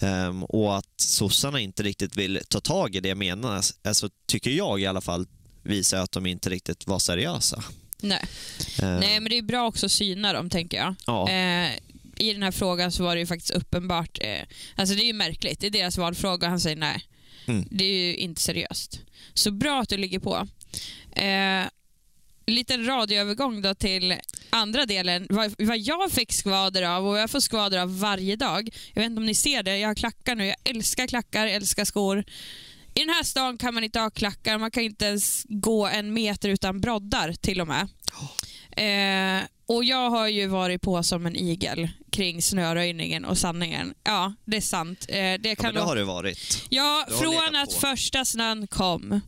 Ehm, 0.00 0.44
och 0.44 0.76
att 0.78 1.00
sossarna 1.00 1.60
inte 1.60 1.82
riktigt 1.82 2.16
vill 2.16 2.40
ta 2.48 2.60
tag 2.60 2.96
i 2.96 3.00
det 3.00 3.14
menas, 3.14 3.74
alltså, 3.84 4.08
tycker 4.26 4.50
jag 4.50 4.80
i 4.80 4.86
alla 4.86 5.00
fall 5.00 5.26
visar 5.62 5.98
att 5.98 6.12
de 6.12 6.26
inte 6.26 6.50
riktigt 6.50 6.86
var 6.86 6.98
seriösa. 6.98 7.62
Nej. 8.00 8.24
Ehm, 8.82 9.00
Nej 9.00 9.20
men 9.20 9.30
det 9.30 9.38
är 9.38 9.42
bra 9.42 9.66
också 9.66 9.86
att 9.86 9.92
syna 9.92 10.32
dem 10.32 10.50
tänker 10.50 10.76
jag. 10.78 10.94
ja. 11.06 11.28
Eh, 11.30 11.70
I 12.18 12.32
den 12.32 12.42
här 12.42 12.50
frågan 12.52 12.92
så 12.92 13.02
var 13.02 13.14
det 13.14 13.20
ju 13.20 13.26
faktiskt 13.26 13.50
uppenbart, 13.50 14.18
eh, 14.20 14.40
alltså 14.76 14.94
det 14.94 15.02
är 15.02 15.06
ju 15.06 15.12
märkligt, 15.12 15.60
det 15.60 15.66
är 15.66 15.70
deras 15.70 15.98
valfråga 15.98 16.46
och 16.46 16.50
han 16.50 16.60
säger 16.60 16.76
nej. 16.76 17.04
Mm. 17.46 17.68
Det 17.70 17.84
är 17.84 18.06
ju 18.06 18.16
inte 18.16 18.40
seriöst. 18.40 19.00
Så 19.34 19.50
bra 19.50 19.80
att 19.80 19.88
du 19.88 19.96
ligger 19.96 20.18
på. 20.18 20.48
Eh, 21.16 21.64
liten 22.46 22.86
radioövergång 22.86 23.62
då 23.62 23.74
till 23.74 24.14
andra 24.50 24.86
delen. 24.86 25.26
Vad, 25.30 25.54
vad 25.58 25.78
jag 25.78 26.10
fick 26.12 26.32
skvader 26.32 26.82
av 26.82 27.08
och 27.08 27.18
jag 27.18 27.30
får 27.30 27.40
skvader 27.40 27.78
av 27.78 28.00
varje 28.00 28.36
dag. 28.36 28.68
Jag 28.94 29.02
vet 29.02 29.10
inte 29.10 29.20
om 29.20 29.26
ni 29.26 29.34
ser 29.34 29.62
det, 29.62 29.78
jag 29.78 29.88
har 29.88 29.94
klackar 29.94 30.34
nu. 30.34 30.46
Jag 30.46 30.56
älskar 30.64 31.06
klackar, 31.06 31.46
älskar 31.46 31.84
skor. 31.84 32.24
I 32.94 33.00
den 33.00 33.08
här 33.08 33.22
stan 33.22 33.58
kan 33.58 33.74
man 33.74 33.84
inte 33.84 34.00
ha 34.00 34.10
klackar, 34.10 34.58
man 34.58 34.70
kan 34.70 34.82
inte 34.82 35.04
ens 35.04 35.42
gå 35.48 35.86
en 35.86 36.12
meter 36.12 36.48
utan 36.48 36.80
broddar 36.80 37.32
till 37.32 37.60
och 37.60 37.68
med. 37.68 37.88
Eh, 38.76 39.44
och 39.66 39.84
jag 39.84 40.10
har 40.10 40.28
ju 40.28 40.46
varit 40.46 40.82
på 40.82 41.02
som 41.02 41.26
en 41.26 41.36
igel 41.36 41.88
kring 42.10 42.42
snöröjningen 42.42 43.24
och 43.24 43.38
sanningen. 43.38 43.94
Ja, 44.04 44.34
det 44.44 44.56
är 44.56 44.60
sant. 44.60 45.06
Eh, 45.08 45.14
det 45.14 45.38
Ja, 45.42 45.54
kan 45.54 45.64
men 45.64 45.74
det 45.74 45.80
har 45.80 45.96
det 45.96 46.04
varit. 46.04 46.64
Ja, 46.68 47.04
Du 47.08 47.14
från 47.16 47.56
att 47.56 47.74
på. 47.74 47.80
första 47.80 48.24
snön 48.24 48.66
kom 48.66 49.20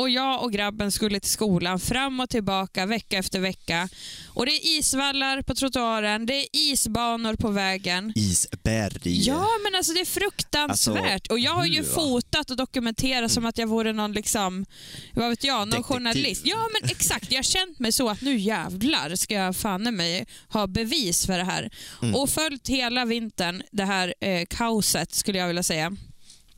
och 0.00 0.10
jag 0.10 0.42
och 0.42 0.52
grabben 0.52 0.92
skulle 0.92 1.20
till 1.20 1.30
skolan 1.30 1.80
fram 1.80 2.20
och 2.20 2.30
tillbaka 2.30 2.86
vecka 2.86 3.18
efter 3.18 3.40
vecka. 3.40 3.88
Och 4.34 4.46
det 4.46 4.52
är 4.52 4.78
isvallar 4.78 5.42
på 5.42 5.54
trottoaren, 5.54 6.26
det 6.26 6.34
är 6.34 6.46
isbanor 6.52 7.34
på 7.34 7.50
vägen. 7.50 8.12
Isberg. 8.16 9.26
Ja, 9.26 9.48
men 9.64 9.74
alltså 9.74 9.92
det 9.92 10.00
är 10.00 10.04
fruktansvärt. 10.04 11.12
Alltså, 11.12 11.32
och 11.32 11.38
jag 11.38 11.52
har 11.52 11.66
ju 11.66 11.84
fotat 11.84 12.50
och 12.50 12.56
dokumenterat 12.56 13.32
som 13.32 13.46
att 13.46 13.58
jag 13.58 13.66
vore 13.66 13.92
någon, 13.92 14.12
liksom, 14.12 14.66
vad 15.14 15.28
vet 15.28 15.44
jag, 15.44 15.58
någon 15.58 15.70
Detektiv. 15.70 15.94
journalist. 15.94 16.42
Ja, 16.44 16.68
men 16.72 16.90
exakt. 16.90 17.30
Jag 17.30 17.38
har 17.38 17.42
känt 17.42 17.78
mig 17.78 17.92
så 17.92 18.08
att 18.08 18.20
nu 18.20 18.36
jävlar 18.36 19.16
ska 19.16 19.34
jag 19.34 19.56
fan 19.56 19.86
i 19.86 19.90
mig 19.90 20.26
ha 20.48 20.66
bevis 20.66 21.26
för 21.26 21.38
det 21.38 21.44
här. 21.44 21.70
Mm. 22.02 22.14
Och 22.14 22.30
följt 22.30 22.68
hela 22.68 23.04
vintern, 23.04 23.62
det 23.72 23.84
här 23.84 24.14
eh, 24.20 24.46
kaoset 24.50 25.14
skulle 25.14 25.38
jag 25.38 25.46
vilja 25.46 25.62
säga. 25.62 25.96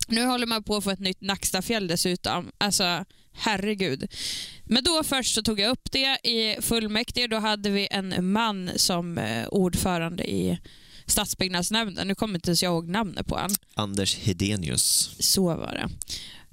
Nu 0.08 0.24
håller 0.24 0.46
man 0.46 0.62
på 0.62 0.76
att 0.76 0.84
få 0.84 0.90
ett 0.90 0.98
nytt 0.98 1.20
Nackstafjäll 1.20 1.86
dessutom. 1.86 2.52
Alltså, 2.58 3.04
herregud. 3.32 4.12
Men 4.64 4.84
då 4.84 5.02
först 5.04 5.34
så 5.34 5.42
tog 5.42 5.60
jag 5.60 5.70
upp 5.70 5.92
det 5.92 6.18
i 6.28 6.56
fullmäktige. 6.60 7.26
Då 7.26 7.38
hade 7.38 7.70
vi 7.70 7.88
en 7.90 8.32
man 8.32 8.70
som 8.76 9.18
eh, 9.18 9.46
ordförande 9.48 10.30
i 10.30 10.58
stadsbyggnadsnämnden. 11.06 12.08
Nu 12.08 12.14
kommer 12.14 12.34
inte 12.34 12.50
ens 12.50 12.62
jag 12.62 12.72
ihåg 12.72 12.88
namnet 12.88 13.26
på 13.26 13.34
honom. 13.34 13.56
Anders 13.74 14.16
Hedenius. 14.16 15.16
Så 15.18 15.44
var 15.44 15.72
det. 15.72 15.88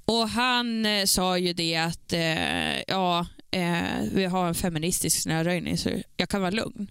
Och 0.04 0.28
han 0.28 0.86
eh, 0.86 1.04
sa 1.04 1.38
ju 1.38 1.52
det 1.52 1.76
att 1.76 2.12
eh, 2.12 2.80
ja, 2.80 3.26
eh, 3.50 4.02
vi 4.12 4.24
har 4.24 4.48
en 4.48 4.54
feministisk 4.54 5.22
snöröjning 5.22 5.78
så 5.78 5.90
jag 6.16 6.28
kan 6.28 6.40
vara 6.40 6.50
lugn. 6.50 6.90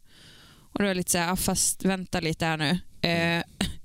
Och 0.71 0.79
då 0.79 0.83
är 0.83 0.87
jag 0.87 0.97
lite 0.97 1.11
så 1.11 1.17
här, 1.17 1.31
ah, 1.31 1.35
fast 1.35 1.85
vänta 1.85 2.19
lite 2.19 2.45
här 2.45 2.57
nu. 2.57 2.79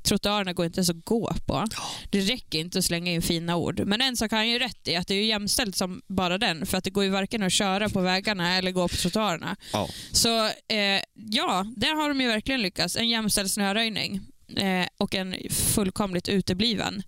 Trottoarerna 0.05 0.53
går 0.53 0.67
inte 0.67 0.79
ens 0.79 0.91
att 0.91 1.05
gå 1.05 1.33
på. 1.47 1.67
Det 2.11 2.21
räcker 2.21 2.59
inte 2.59 2.79
att 2.79 2.85
slänga 2.85 3.13
in 3.13 3.23
fina 3.23 3.57
ord. 3.57 3.81
Men 3.87 4.01
en 4.01 4.17
sak 4.17 4.31
har 4.31 4.39
han 4.39 4.49
ju 4.49 4.59
rätt 4.59 4.89
i, 4.89 4.97
att 4.97 5.09
det 5.09 5.15
är 5.15 5.19
ju 5.19 5.25
jämställt 5.25 5.77
som 5.77 6.03
bara 6.09 6.39
den. 6.39 6.67
För 6.67 6.79
att 6.79 6.85
det 6.85 6.91
går 6.91 7.05
ju 7.05 7.11
varken 7.11 7.43
att 7.43 7.53
köra 7.53 7.89
på 7.89 8.01
vägarna 8.01 8.57
eller 8.57 8.71
gå 8.71 8.89
på 8.89 8.97
trottoarerna. 8.97 9.57
Ja. 9.73 9.89
Så 10.13 10.47
eh, 10.47 11.01
ja, 11.15 11.67
där 11.77 11.95
har 11.95 12.09
de 12.09 12.21
ju 12.21 12.27
verkligen 12.27 12.63
lyckats. 12.63 12.97
En 12.97 13.09
jämställd 13.09 13.51
snöröjning 13.51 14.21
eh, 14.57 14.87
och 14.99 15.15
en 15.15 15.37
fullkomligt 15.51 16.29
utebliven. 16.29 17.03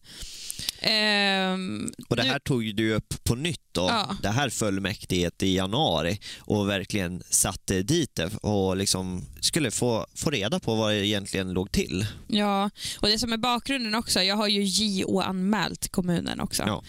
Ehm, 0.80 1.90
Och 2.08 2.16
det 2.16 2.22
nu- 2.22 2.28
här 2.28 2.38
tog 2.38 2.74
du 2.76 2.92
upp 2.94 3.24
på 3.24 3.34
nytt 3.34 3.60
då, 3.72 3.82
Ja. 3.82 4.16
det 4.22 4.28
här 4.28 4.50
fullmäktiget 4.50 5.42
i 5.42 5.54
januari 5.56 6.18
och 6.38 6.68
verkligen 6.68 7.22
satte 7.30 7.82
dit 7.82 8.14
det 8.14 8.34
och 8.36 8.76
liksom 8.76 9.24
skulle 9.40 9.70
få, 9.70 10.06
få 10.14 10.30
reda 10.30 10.60
på 10.60 10.74
vad 10.74 10.92
det 10.92 11.06
egentligen 11.06 11.52
låg 11.52 11.72
till. 11.72 12.06
Ja, 12.26 12.70
och 13.00 13.08
det 13.08 13.18
som 13.18 13.32
är 13.32 13.36
bakgrunden 13.36 13.94
också, 13.94 14.22
jag 14.22 14.36
har 14.36 14.48
ju 14.48 14.62
JO-anmält 14.64 15.88
kommunen 15.88 16.40
också. 16.40 16.62
Ja. 16.66 16.82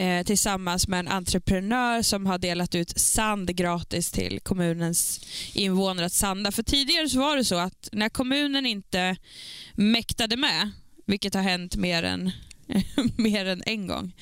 Eh, 0.00 0.24
tillsammans 0.24 0.88
med 0.88 1.00
en 1.00 1.08
entreprenör 1.08 2.02
som 2.02 2.26
har 2.26 2.38
delat 2.38 2.74
ut 2.74 2.98
sand 2.98 3.56
gratis 3.56 4.10
till 4.10 4.40
kommunens 4.40 5.20
invånare 5.54 6.06
att 6.06 6.12
sanda. 6.12 6.52
För 6.52 6.62
tidigare 6.62 7.08
så 7.08 7.18
var 7.18 7.36
det 7.36 7.44
så 7.44 7.56
att 7.58 7.88
när 7.92 8.08
kommunen 8.08 8.66
inte 8.66 9.16
mäktade 9.74 10.36
med, 10.36 10.70
vilket 11.06 11.34
har 11.34 11.42
hänt 11.42 11.76
mer 11.76 12.02
än 12.02 12.30
mer 13.16 13.46
än 13.46 13.62
en 13.66 13.86
gång, 13.86 14.12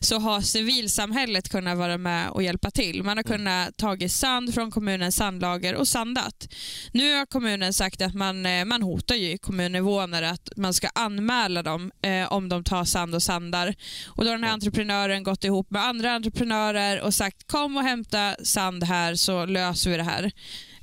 så 0.00 0.18
har 0.18 0.40
civilsamhället 0.40 1.48
kunnat 1.48 1.78
vara 1.78 1.98
med 1.98 2.30
och 2.30 2.42
hjälpa 2.42 2.70
till. 2.70 3.02
Man 3.02 3.16
har 3.16 3.24
kunnat 3.24 3.76
tagit 3.76 4.12
sand 4.12 4.54
från 4.54 4.70
kommunens 4.70 5.16
sandlager 5.16 5.74
och 5.74 5.88
sandat. 5.88 6.48
Nu 6.92 7.14
har 7.14 7.26
kommunen 7.26 7.72
sagt 7.72 8.02
att 8.02 8.14
man, 8.14 8.46
eh, 8.46 8.64
man 8.64 8.82
hotar 8.82 9.14
ju 9.14 9.38
kommuninvånare 9.38 10.30
att 10.30 10.48
man 10.56 10.74
ska 10.74 10.88
anmäla 10.94 11.62
dem 11.62 11.92
eh, 12.02 12.32
om 12.32 12.48
de 12.48 12.64
tar 12.64 12.84
sand 12.84 13.14
och 13.14 13.22
sandar. 13.22 13.74
Och 14.06 14.24
då 14.24 14.30
har 14.30 14.36
den 14.36 14.44
här 14.44 14.52
entreprenören 14.52 15.22
gått 15.22 15.44
ihop 15.44 15.70
med 15.70 15.84
andra 15.84 16.12
entreprenörer 16.12 17.00
och 17.00 17.14
sagt 17.14 17.46
kom 17.46 17.76
och 17.76 17.82
hämta 17.82 18.36
sand 18.44 18.84
här 18.84 19.14
så 19.14 19.46
löser 19.46 19.90
vi 19.90 19.96
det 19.96 20.02
här. 20.02 20.32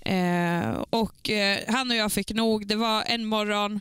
Eh, 0.05 0.83
och 0.89 1.29
eh, 1.29 1.59
Han 1.67 1.91
och 1.91 1.97
jag 1.97 2.11
fick 2.11 2.31
nog. 2.31 2.67
Det 2.67 2.75
var 2.75 3.03
en 3.07 3.25
morgon 3.25 3.79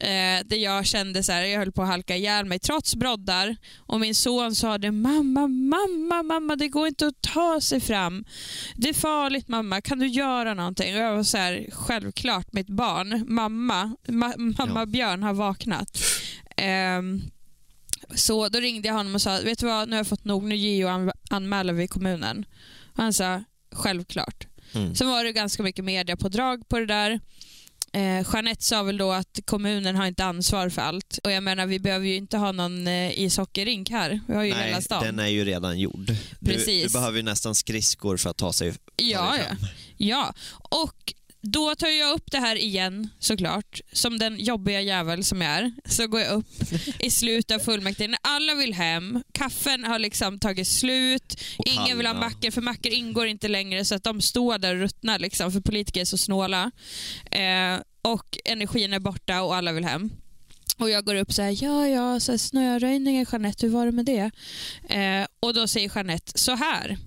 eh, 0.00 0.46
där 0.46 0.56
jag 0.56 0.86
kände 0.86 1.22
så 1.22 1.32
här, 1.32 1.42
jag 1.42 1.58
höll 1.58 1.72
på 1.72 1.82
att 1.82 1.88
halka 1.88 2.16
ihjäl 2.16 2.44
mig 2.44 2.58
trots 2.58 2.96
broddar 2.96 3.56
och 3.78 4.00
min 4.00 4.14
son 4.14 4.54
sa 4.54 4.78
det 4.78 4.90
mamma, 4.92 5.46
mamma, 5.48 6.22
mamma, 6.22 6.56
det 6.56 6.68
går 6.68 6.86
inte 6.88 7.06
att 7.06 7.22
ta 7.22 7.60
sig 7.60 7.80
fram. 7.80 8.24
Det 8.76 8.88
är 8.88 8.94
farligt 8.94 9.48
mamma, 9.48 9.80
kan 9.80 9.98
du 9.98 10.06
göra 10.06 10.54
någonting? 10.54 10.94
Och 10.94 11.00
jag 11.00 11.16
var 11.16 11.22
så 11.22 11.38
här, 11.38 11.66
självklart 11.72 12.52
mitt 12.52 12.66
barn, 12.68 13.24
mamma, 13.28 13.96
ma- 14.06 14.38
mamma 14.58 14.80
Ja. 14.80 14.86
Björn 14.86 15.22
har 15.22 15.32
vaknat. 15.34 15.98
Ehm, 16.56 17.20
så 18.14 18.48
då 18.48 18.60
ringde 18.60 18.88
jag 18.88 18.94
honom 18.94 19.14
och 19.14 19.22
sa, 19.22 19.40
vet 19.44 19.58
du 19.58 19.66
vad, 19.66 19.88
nu 19.88 19.92
har 19.94 19.98
jag 19.98 20.06
fått 20.06 20.24
nog, 20.24 20.44
nu 20.44 20.56
JO 20.56 20.88
an- 20.88 21.12
anmäler 21.30 21.72
vi 21.72 21.88
kommunen. 21.88 22.44
Och 22.96 23.02
han 23.02 23.12
sa, 23.12 23.44
självklart. 23.72 24.46
Mm. 24.74 24.94
Sen 24.94 25.08
var 25.08 25.24
det 25.24 25.32
ganska 25.32 25.62
mycket 25.62 25.84
mediapådrag 25.84 26.68
på 26.68 26.78
det 26.78 26.86
där. 26.86 27.20
Eh, 27.94 28.26
Jeanette 28.32 28.62
sa 28.64 28.82
väl 28.82 28.96
då 28.98 29.12
att 29.12 29.38
kommunen 29.44 29.96
har 29.96 30.06
inte 30.06 30.24
ansvar 30.24 30.68
för 30.68 30.82
allt. 30.82 31.18
Och 31.24 31.30
jag 31.30 31.42
menar, 31.42 31.66
vi 31.66 31.78
behöver 31.78 32.06
ju 32.06 32.16
inte 32.16 32.36
ha 32.36 32.52
någon 32.52 32.86
eh, 32.88 33.18
ishockeyrink 33.20 33.90
här. 33.90 34.20
Vi 34.28 34.34
har 34.34 34.42
ju 34.42 34.54
hela 34.54 34.72
Nej, 34.72 34.82
stan. 34.82 35.04
den 35.04 35.18
är 35.18 35.26
ju 35.26 35.44
redan 35.44 35.78
gjord. 35.78 36.12
Du, 36.40 36.52
Precis. 36.52 36.92
du 36.92 36.98
behöver 36.98 37.16
ju 37.16 37.22
nästan 37.22 37.54
skridskor 37.54 38.16
för 38.16 38.30
att 38.30 38.36
ta 38.36 38.52
sig 38.52 38.72
ta 38.72 38.78
Ja, 38.96 39.30
dig 39.30 39.40
ja. 39.48 39.56
fram. 39.56 39.68
ja. 39.96 40.34
Och 40.70 41.14
då 41.46 41.74
tar 41.74 41.88
jag 41.88 42.14
upp 42.14 42.30
det 42.30 42.38
här 42.38 42.56
igen 42.56 43.08
såklart. 43.18 43.80
Som 43.92 44.18
den 44.18 44.40
jobbiga 44.40 44.80
jävel 44.80 45.24
som 45.24 45.40
jag 45.40 45.50
är. 45.50 45.72
Så 45.84 46.06
går 46.06 46.20
jag 46.20 46.32
upp 46.32 46.46
i 46.98 47.10
slutet 47.10 47.54
av 47.54 47.64
fullmäktige 47.64 48.08
när 48.08 48.18
alla 48.22 48.54
vill 48.54 48.74
hem. 48.74 49.22
Kaffen 49.32 49.84
har 49.84 49.98
liksom 49.98 50.38
tagit 50.38 50.68
slut. 50.68 51.40
Och 51.58 51.66
Ingen 51.66 51.96
vill 51.98 52.06
ha 52.06 52.12
kallna. 52.14 52.26
mackor 52.26 52.50
för 52.50 52.60
mackor 52.60 52.92
ingår 52.92 53.26
inte 53.26 53.48
längre 53.48 53.84
så 53.84 53.94
att 53.94 54.04
de 54.04 54.20
står 54.20 54.58
där 54.58 54.74
och 54.74 54.80
ruttnar 54.80 55.18
liksom, 55.18 55.52
för 55.52 55.60
politiker 55.60 56.00
är 56.00 56.04
så 56.04 56.18
snåla. 56.18 56.70
Eh, 57.30 57.80
och 58.02 58.38
energin 58.44 58.92
är 58.92 58.98
borta 59.00 59.42
och 59.42 59.56
alla 59.56 59.72
vill 59.72 59.84
hem. 59.84 60.10
Och 60.78 60.90
jag 60.90 61.04
går 61.04 61.14
upp 61.14 61.32
så 61.32 61.42
här, 61.42 61.64
ja 61.64 61.88
ja, 61.88 62.20
så 62.20 62.32
här, 62.32 62.38
snöröjningen 62.38 63.26
Jeanette, 63.32 63.66
hur 63.66 63.72
var 63.72 63.86
det 63.86 63.92
med 63.92 64.04
det? 64.04 64.30
Eh, 64.94 65.26
och 65.40 65.54
då 65.54 65.66
säger 65.68 65.90
Jeanette 65.94 66.38
så 66.38 66.52
här. 66.52 66.98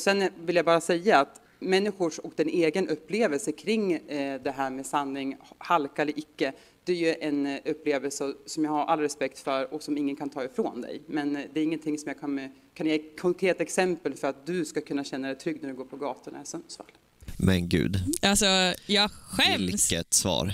Sen 0.00 0.30
vill 0.46 0.56
jag 0.56 0.64
bara 0.64 0.80
säga 0.80 1.18
att 1.20 1.40
människors 1.58 2.18
och 2.18 2.32
den 2.36 2.48
egen 2.48 2.88
upplevelse 2.88 3.52
kring 3.52 3.92
eh, 3.92 4.40
det 4.42 4.50
här 4.50 4.70
med 4.70 4.86
sanning, 4.86 5.36
halka 5.58 6.02
eller 6.02 6.18
icke, 6.18 6.52
det 6.84 6.92
är 6.92 6.96
ju 6.96 7.14
en 7.20 7.46
eh, 7.46 7.58
upplevelse 7.64 8.32
som 8.46 8.64
jag 8.64 8.70
har 8.70 8.84
all 8.84 9.00
respekt 9.00 9.38
för 9.38 9.74
och 9.74 9.82
som 9.82 9.98
ingen 9.98 10.16
kan 10.16 10.30
ta 10.30 10.44
ifrån 10.44 10.80
dig. 10.80 11.02
Men 11.06 11.36
eh, 11.36 11.42
det 11.54 11.60
är 11.60 11.64
ingenting 11.64 11.98
som 11.98 12.08
jag 12.08 12.20
kan, 12.20 12.48
kan 12.74 12.86
ge 12.86 12.94
ett 12.94 13.20
konkret 13.20 13.60
exempel 13.60 14.14
för 14.14 14.28
att 14.28 14.46
du 14.46 14.64
ska 14.64 14.80
kunna 14.80 15.04
känna 15.04 15.28
dig 15.28 15.36
trygg 15.38 15.58
när 15.62 15.68
du 15.68 15.74
går 15.74 15.84
på 15.84 15.96
gatorna 15.96 16.42
i 16.42 16.46
Sundsvall. 16.46 16.86
Men 17.38 17.68
gud, 17.68 17.96
Alltså, 18.22 18.46
jag 18.86 19.10
skäms. 19.10 19.60
vilket 19.92 20.14
svar. 20.14 20.52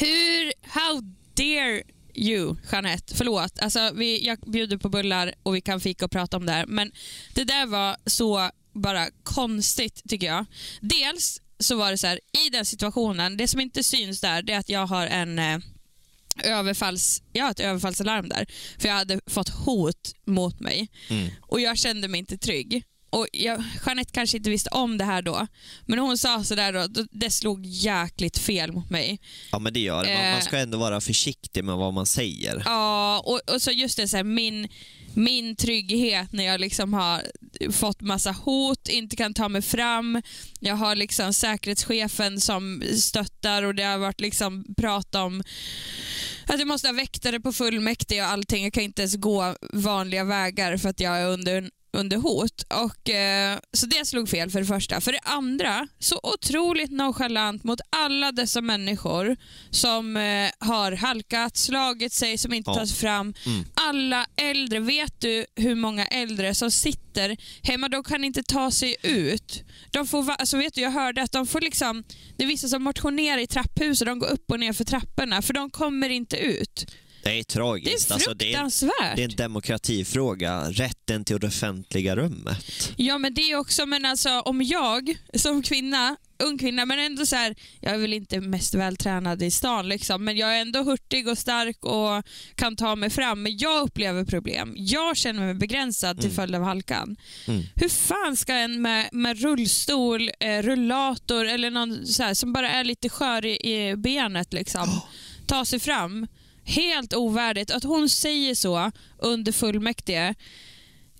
Hur, 0.00 0.52
how 0.68 1.00
dare 1.34 1.82
you, 2.14 2.56
Jeanette? 2.72 3.14
Förlåt, 3.14 3.58
alltså, 3.62 3.90
vi, 3.94 4.26
jag 4.26 4.38
bjuder 4.38 4.76
på 4.76 4.88
bullar 4.88 5.34
och 5.42 5.54
vi 5.54 5.60
kan 5.60 5.80
fika 5.80 6.04
och 6.04 6.10
prata 6.10 6.36
om 6.36 6.46
det 6.46 6.52
här. 6.52 6.66
Men 6.66 6.92
det 7.34 7.44
där 7.44 7.66
var 7.66 7.96
så 8.06 8.50
bara 8.78 9.06
konstigt 9.22 10.02
tycker 10.08 10.26
jag. 10.26 10.46
Dels 10.80 11.40
så 11.58 11.76
var 11.76 11.90
det 11.90 11.98
så 11.98 12.06
här, 12.06 12.20
i 12.46 12.48
den 12.50 12.64
situationen, 12.66 13.36
det 13.36 13.48
som 13.48 13.60
inte 13.60 13.84
syns 13.84 14.20
där, 14.20 14.42
det 14.42 14.52
är 14.52 14.58
att 14.58 14.68
jag 14.68 14.86
har 14.86 15.06
en 15.06 15.38
eh, 15.38 15.58
överfalls, 16.44 17.22
jag 17.32 17.44
har 17.44 17.50
ett 17.50 17.60
överfallsalarm 17.60 18.28
där. 18.28 18.46
För 18.78 18.88
jag 18.88 18.94
hade 18.94 19.20
fått 19.26 19.48
hot 19.48 20.14
mot 20.26 20.60
mig 20.60 20.88
Mm. 21.10 21.28
och 21.42 21.60
jag 21.60 21.78
kände 21.78 22.08
mig 22.08 22.18
inte 22.20 22.38
trygg. 22.38 22.84
Och 23.10 23.26
jag, 23.32 23.62
Jeanette 23.86 24.12
kanske 24.12 24.36
inte 24.36 24.50
visste 24.50 24.70
om 24.70 24.98
det 24.98 25.04
här 25.04 25.22
då, 25.22 25.46
men 25.86 25.98
hon 25.98 26.18
sa 26.18 26.44
sådär 26.44 26.72
då, 26.72 26.86
då, 26.86 27.04
det 27.10 27.30
slog 27.30 27.66
jäkligt 27.66 28.38
fel 28.38 28.72
mot 28.72 28.90
mig. 28.90 29.20
Ja 29.52 29.58
men 29.58 29.72
det 29.72 29.80
gör 29.80 30.04
det. 30.04 30.14
Man, 30.14 30.22
man 30.24 30.34
Eh. 30.34 30.40
ska 30.40 30.58
ändå 30.58 30.78
vara 30.78 31.00
försiktig 31.00 31.64
med 31.64 31.76
vad 31.76 31.94
man 31.94 32.06
säger. 32.06 32.62
Ja, 32.64 33.22
och, 33.26 33.54
och 33.54 33.62
så 33.62 33.70
just 33.70 33.96
det, 33.96 34.08
så 34.08 34.16
här, 34.16 34.24
min, 34.24 34.68
min 35.18 35.56
trygghet 35.56 36.32
när 36.32 36.44
jag 36.44 36.60
liksom 36.60 36.94
har 36.94 37.22
fått 37.72 38.00
massa 38.00 38.32
hot, 38.32 38.88
inte 38.88 39.16
kan 39.16 39.34
ta 39.34 39.48
mig 39.48 39.62
fram. 39.62 40.22
Jag 40.60 40.74
har 40.74 40.96
liksom 40.96 41.34
säkerhetschefen 41.34 42.40
som 42.40 42.82
stöttar 42.96 43.62
och 43.62 43.74
det 43.74 43.82
har 43.82 43.98
varit 43.98 44.20
liksom 44.20 44.64
prat 44.76 45.14
om 45.14 45.42
att 46.46 46.58
jag 46.58 46.68
måste 46.68 46.88
ha 46.88 46.92
väktare 46.92 47.40
på 47.40 47.52
fullmäktige 47.52 48.20
och 48.20 48.26
allting. 48.26 48.64
Jag 48.64 48.72
kan 48.72 48.82
inte 48.82 49.02
ens 49.02 49.16
gå 49.16 49.56
vanliga 49.72 50.24
vägar 50.24 50.76
för 50.76 50.88
att 50.88 51.00
jag 51.00 51.18
är 51.18 51.26
under 51.26 51.58
en 51.58 51.70
under 51.92 52.16
hot. 52.16 52.62
Och, 52.84 53.10
eh, 53.10 53.58
så 53.72 53.86
det 53.86 54.06
slog 54.06 54.28
fel 54.28 54.50
för 54.50 54.60
det 54.60 54.66
första. 54.66 55.00
För 55.00 55.12
det 55.12 55.20
andra, 55.22 55.88
så 55.98 56.20
otroligt 56.22 56.90
nonchalant 56.90 57.64
mot 57.64 57.80
alla 57.90 58.32
dessa 58.32 58.60
människor 58.60 59.36
som 59.70 60.16
eh, 60.16 60.50
har 60.58 60.92
halkat, 60.92 61.56
slagit 61.56 62.12
sig, 62.12 62.38
som 62.38 62.52
inte 62.52 62.70
Ja. 62.70 62.74
tar 62.74 62.86
sig 62.86 62.96
fram. 62.96 63.34
Alla 63.74 64.26
äldre, 64.36 64.80
vet 64.80 65.20
du 65.20 65.46
hur 65.56 65.74
många 65.74 66.06
äldre 66.06 66.54
som 66.54 66.70
sitter 66.70 67.36
hemma, 67.62 67.88
de 67.88 68.04
kan 68.04 68.24
inte 68.24 68.42
ta 68.42 68.70
sig 68.70 68.96
ut. 69.02 69.62
De 69.90 70.06
får, 70.06 70.30
alltså 70.30 70.56
vet 70.56 70.74
du, 70.74 70.80
jag 70.80 70.90
hörde 70.90 71.22
att 71.22 71.32
de 71.32 71.46
får 71.46 71.60
liksom, 71.60 72.04
det 72.36 72.44
är 72.44 72.48
vissa 72.48 72.68
som 72.68 72.82
motionerar 72.82 73.38
i 73.38 73.46
trapphuset, 73.46 74.06
de 74.06 74.18
går 74.18 74.28
upp 74.30 74.50
och 74.50 74.60
ner 74.60 74.72
för 74.72 74.84
trapporna 74.84 75.42
för 75.42 75.54
de 75.54 75.70
kommer 75.70 76.08
inte 76.10 76.36
ut. 76.36 76.86
Det 77.22 77.28
är 77.28 77.34
Det 77.34 77.38
är 77.38 77.44
tragiskt. 77.44 78.10
Alltså, 78.10 78.34
det, 78.34 78.44
är, 78.44 78.48
fruktansvärt. 78.48 79.16
det 79.16 79.22
är 79.22 79.28
en 79.30 79.36
demokratifråga. 79.36 80.70
Rätten 80.70 81.24
till 81.24 81.40
det 81.40 81.46
offentliga 81.46 82.16
rummet. 82.16 82.92
Ja 82.96 83.18
men 83.18 83.34
det 83.34 83.50
är 83.50 83.56
också, 83.56 83.86
men 83.86 84.04
alltså 84.04 84.40
om 84.40 84.62
jag 84.62 85.18
som 85.34 85.62
kvinna, 85.62 86.16
ung 86.38 86.58
kvinna, 86.58 86.84
men 86.84 86.98
ändå 86.98 87.26
så 87.26 87.36
här, 87.36 87.54
jag 87.80 87.94
är 87.94 87.98
väl 87.98 88.12
inte 88.12 88.40
mest 88.40 88.74
vältränad 88.74 89.42
i 89.42 89.50
stan 89.50 89.88
liksom, 89.88 90.24
men 90.24 90.36
jag 90.36 90.56
är 90.56 90.60
ändå 90.60 90.82
hurtig 90.82 91.28
och 91.28 91.38
stark 91.38 91.84
och 91.84 92.24
kan 92.54 92.76
ta 92.76 92.96
mig 92.96 93.10
fram. 93.10 93.42
Men 93.42 93.58
jag 93.58 93.82
upplever 93.82 94.24
problem. 94.24 94.74
Jag 94.76 95.16
känner 95.16 95.40
mig 95.40 95.54
begränsad 95.54 96.20
till 96.20 96.30
följd 96.30 96.54
av 96.54 96.62
halkan. 96.62 97.16
Mm. 97.46 97.62
Hur 97.74 97.88
fan 97.88 98.36
ska 98.36 98.52
en 98.54 98.82
med, 98.82 99.08
med 99.12 99.40
rullstol, 99.40 100.30
eh, 100.40 100.62
rullator 100.62 101.44
eller 101.44 101.70
någon 101.70 102.06
så 102.06 102.22
här, 102.22 102.34
som 102.34 102.52
bara 102.52 102.70
är 102.70 102.84
lite 102.84 103.08
skör 103.08 103.44
i, 103.44 103.72
i 103.72 103.96
benet 103.96 104.52
liksom, 104.52 105.00
ta 105.46 105.64
sig 105.64 105.80
fram? 105.80 106.26
Helt 106.68 107.14
ovärdigt. 107.14 107.70
Att 107.70 107.84
hon 107.84 108.08
säger 108.08 108.54
så 108.54 108.90
under 109.18 109.52
fullmäktige 109.52 110.34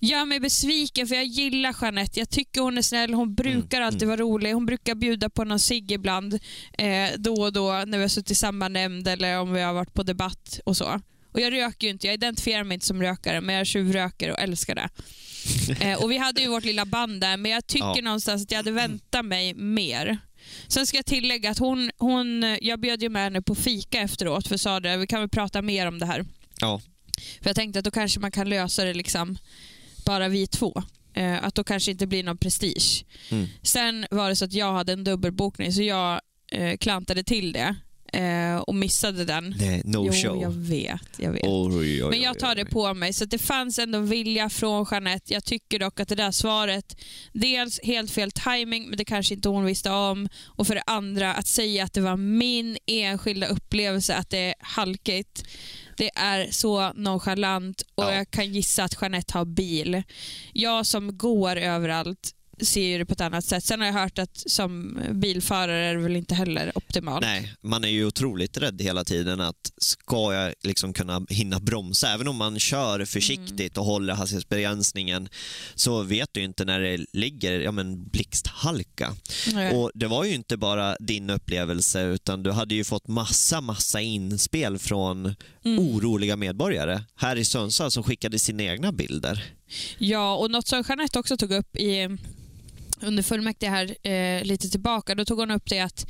gör 0.01 0.25
mig 0.25 0.39
besviken 0.39 1.07
för 1.07 1.15
jag 1.15 1.25
gillar 1.25 1.75
Jeanette. 1.81 2.19
Jag 2.19 2.29
tycker 2.29 2.61
hon 2.61 2.77
är 2.77 2.81
snäll. 2.81 3.13
Hon 3.13 3.35
brukar 3.35 3.81
alltid 3.81 4.07
vara 4.07 4.17
rolig. 4.17 4.53
Hon 4.53 4.65
brukar 4.65 4.95
bjuda 4.95 5.29
på 5.29 5.43
någon 5.43 5.59
cigg 5.59 5.91
ibland 5.91 6.33
eh, 6.77 7.09
då 7.17 7.33
och 7.41 7.53
då 7.53 7.71
när 7.87 7.97
vi 7.97 8.03
har 8.03 8.07
suttit 8.09 8.31
i 8.31 8.35
samma 8.35 8.67
nämnd 8.67 9.07
eller 9.07 9.39
om 9.39 9.53
vi 9.53 9.61
har 9.61 9.73
varit 9.73 9.93
på 9.93 10.03
debatt 10.03 10.59
och 10.65 10.77
så. 10.77 11.01
Och 11.33 11.39
Jag 11.39 11.53
röker 11.53 11.87
ju 11.87 11.93
inte. 11.93 12.07
Jag 12.07 12.13
identifierar 12.13 12.63
mig 12.63 12.73
inte 12.75 12.85
som 12.85 13.01
rökare 13.01 13.41
men 13.41 13.55
jag 13.55 13.67
tjuvröker 13.67 14.31
och 14.31 14.39
älskar 14.39 14.75
det. 14.75 14.89
Eh, 15.81 16.03
och 16.03 16.11
Vi 16.11 16.17
hade 16.17 16.41
ju 16.41 16.47
vårt 16.47 16.63
lilla 16.65 16.85
band 16.85 17.21
där 17.21 17.37
men 17.37 17.51
jag 17.51 17.67
tycker 17.67 17.85
Ja. 17.95 18.01
någonstans 18.01 18.43
att 18.43 18.51
jag 18.51 18.57
hade 18.57 18.71
väntat 18.71 19.25
mig 19.25 19.53
mer. 19.53 20.17
Sen 20.67 20.87
ska 20.87 20.97
jag 20.97 21.05
tillägga 21.05 21.49
att 21.49 21.59
hon, 21.59 21.91
hon, 21.97 22.57
jag 22.61 22.79
bjöd 22.79 23.01
ju 23.01 23.09
med 23.09 23.23
henne 23.23 23.41
på 23.41 23.55
fika 23.55 24.01
efteråt 24.01 24.47
för 24.47 24.57
sa 24.57 24.79
det, 24.79 24.97
vi 24.97 25.07
kan 25.07 25.19
väl 25.19 25.29
prata 25.29 25.61
mer 25.61 25.87
om 25.87 25.99
det 25.99 26.05
här. 26.05 26.25
Ja. 26.59 26.81
För 27.41 27.49
jag 27.49 27.55
tänkte 27.55 27.79
att 27.79 27.85
då 27.85 27.91
kanske 27.91 28.19
man 28.19 28.31
kan 28.31 28.49
lösa 28.49 28.83
det 28.83 28.93
liksom 28.93 29.37
bara 30.05 30.27
vi 30.27 30.47
två. 30.47 30.83
Eh, 31.13 31.43
att 31.43 31.55
då 31.55 31.63
kanske 31.63 31.91
inte 31.91 32.07
blir 32.07 32.23
någon 32.23 32.37
prestige. 32.37 33.05
Mm. 33.29 33.47
Sen 33.61 34.05
var 34.11 34.29
det 34.29 34.35
så 34.35 34.45
att 34.45 34.53
jag 34.53 34.73
hade 34.73 34.93
en 34.93 35.03
dubbelbokning 35.03 35.73
så 35.73 35.81
jag 35.81 36.21
eh, 36.51 36.77
klantade 36.77 37.23
till 37.23 37.51
det 37.51 37.75
eh, 38.13 38.55
och 38.55 38.75
missade 38.75 39.25
den. 39.25 39.45
Är 39.61 39.81
no 39.85 40.05
jo, 40.05 40.13
show. 40.13 40.41
jag 40.41 40.51
vet. 40.51 41.01
Jag 41.17 41.31
vet. 41.31 41.43
Oj, 41.43 41.77
oj, 41.77 42.03
oj, 42.03 42.09
Men 42.09 42.21
jag 42.21 42.39
tar 42.39 42.55
det 42.55 42.65
på 42.65 42.93
mig. 42.93 43.13
Så 43.13 43.25
det 43.25 43.37
fanns 43.37 43.79
ändå 43.79 43.99
vilja 43.99 44.49
från 44.49 44.85
Jeanette. 44.91 45.33
Jag 45.33 45.45
tycker 45.45 45.79
dock 45.79 45.99
att 45.99 46.07
det 46.07 46.15
där 46.15 46.31
svaret, 46.31 47.01
dels 47.33 47.79
helt 47.83 48.11
fel 48.11 48.31
timing, 48.31 48.89
men 48.89 48.97
det 48.97 49.05
kanske 49.05 49.33
inte 49.33 49.49
hon 49.49 49.65
visste 49.65 49.91
om. 49.91 50.29
Och 50.45 50.67
för 50.67 50.75
det 50.75 50.83
andra, 50.85 51.33
att 51.33 51.47
säga 51.47 51.83
att 51.83 51.93
det 51.93 52.01
var 52.01 52.17
min 52.17 52.77
enskilda 52.85 53.47
upplevelse 53.47 54.15
att 54.15 54.29
det 54.29 54.37
är 54.37 54.53
halkigt. 54.59 55.43
Det 55.97 56.09
är 56.15 56.47
så 56.51 56.93
nonchalant 56.93 57.81
och 57.95 58.03
Ja. 58.03 58.13
jag 58.15 58.31
kan 58.31 58.53
gissa 58.53 58.83
att 58.83 58.97
Jeanette 59.01 59.37
har 59.37 59.45
bil. 59.45 60.03
Jag 60.53 60.85
som 60.85 61.17
går 61.17 61.55
överallt 61.55 62.31
ser 62.61 62.81
ju 62.87 62.97
det 62.97 63.05
på 63.05 63.13
ett 63.13 63.21
annat 63.21 63.45
sätt. 63.45 63.63
Sen 63.63 63.79
har 63.79 63.87
jag 63.87 63.93
hört 63.93 64.19
att 64.19 64.43
som 64.45 64.99
bilförare 65.11 65.85
är 65.85 65.95
det 65.95 66.01
väl 66.01 66.15
inte 66.15 66.35
heller 66.35 66.71
optimalt. 66.77 67.21
Nej, 67.21 67.53
man 67.61 67.83
är 67.83 67.87
ju 67.87 68.05
otroligt 68.05 68.57
rädd 68.57 68.81
hela 68.81 69.03
tiden 69.03 69.41
att 69.41 69.71
ska 69.77 70.33
jag 70.33 70.53
liksom 70.63 70.93
kunna 70.93 71.25
hinna 71.29 71.59
bromsa, 71.59 72.09
även 72.13 72.27
om 72.27 72.35
man 72.35 72.59
kör 72.59 73.05
försiktigt 73.05 73.77
och 73.77 73.85
håller 73.85 74.13
hastighetsbegränsningen 74.13 75.29
så 75.75 76.03
vet 76.03 76.29
du 76.31 76.41
inte 76.41 76.65
när 76.65 76.79
det 76.79 77.05
ligger 77.13 77.59
ja, 77.59 77.71
men 77.71 78.09
blixthalka. 78.09 79.15
Nej. 79.53 79.75
Och 79.75 79.91
Det 79.93 80.07
var 80.07 80.23
ju 80.23 80.33
inte 80.33 80.57
bara 80.57 80.95
din 80.99 81.29
upplevelse 81.29 82.01
utan 82.03 82.43
du 82.43 82.51
hade 82.51 82.75
ju 82.75 82.83
fått 82.83 83.07
massa, 83.07 83.61
massa 83.61 84.01
inspel 84.01 84.79
från 84.79 85.35
Mm. 85.65 85.79
oroliga 85.79 86.35
medborgare 86.35 87.01
här 87.15 87.35
i 87.35 87.45
Sundsvall 87.45 87.91
som 87.91 88.03
skickade 88.03 88.39
sina 88.39 88.63
egna 88.63 88.91
bilder. 88.91 89.43
Ja, 89.97 90.35
och 90.35 90.51
något 90.51 90.67
som 90.67 90.83
Jeanette 90.87 91.19
också 91.19 91.37
tog 91.37 91.51
upp 91.51 91.75
i 91.75 92.17
under 93.01 93.23
fullmäktige 93.23 93.69
här 93.69 94.07
eh, 94.07 94.43
lite 94.43 94.69
tillbaka, 94.69 95.15
då 95.15 95.25
tog 95.25 95.39
hon 95.39 95.51
upp 95.51 95.69
det 95.69 95.79
att 95.79 96.05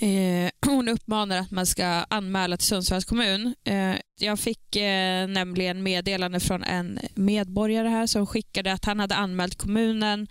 eh, 0.00 0.50
hon 0.70 0.88
uppmanar 0.88 1.36
att 1.38 1.50
man 1.50 1.66
ska 1.66 1.84
anmäla 1.86 2.56
till 2.56 2.66
Sundsvalls 2.66 3.04
kommun. 3.04 3.54
Eh, 3.64 3.94
jag 4.20 4.40
fick 4.40 4.76
eh, 4.76 5.26
nämligen 5.28 5.82
meddelande 5.82 6.40
från 6.40 6.62
en 6.64 6.98
medborgare 7.14 7.88
här 7.88 8.06
som 8.06 8.26
skickade 8.26 8.72
att 8.72 8.84
han 8.84 9.00
hade 9.00 9.14
anmält 9.14 9.58
kommunen, 9.58 10.26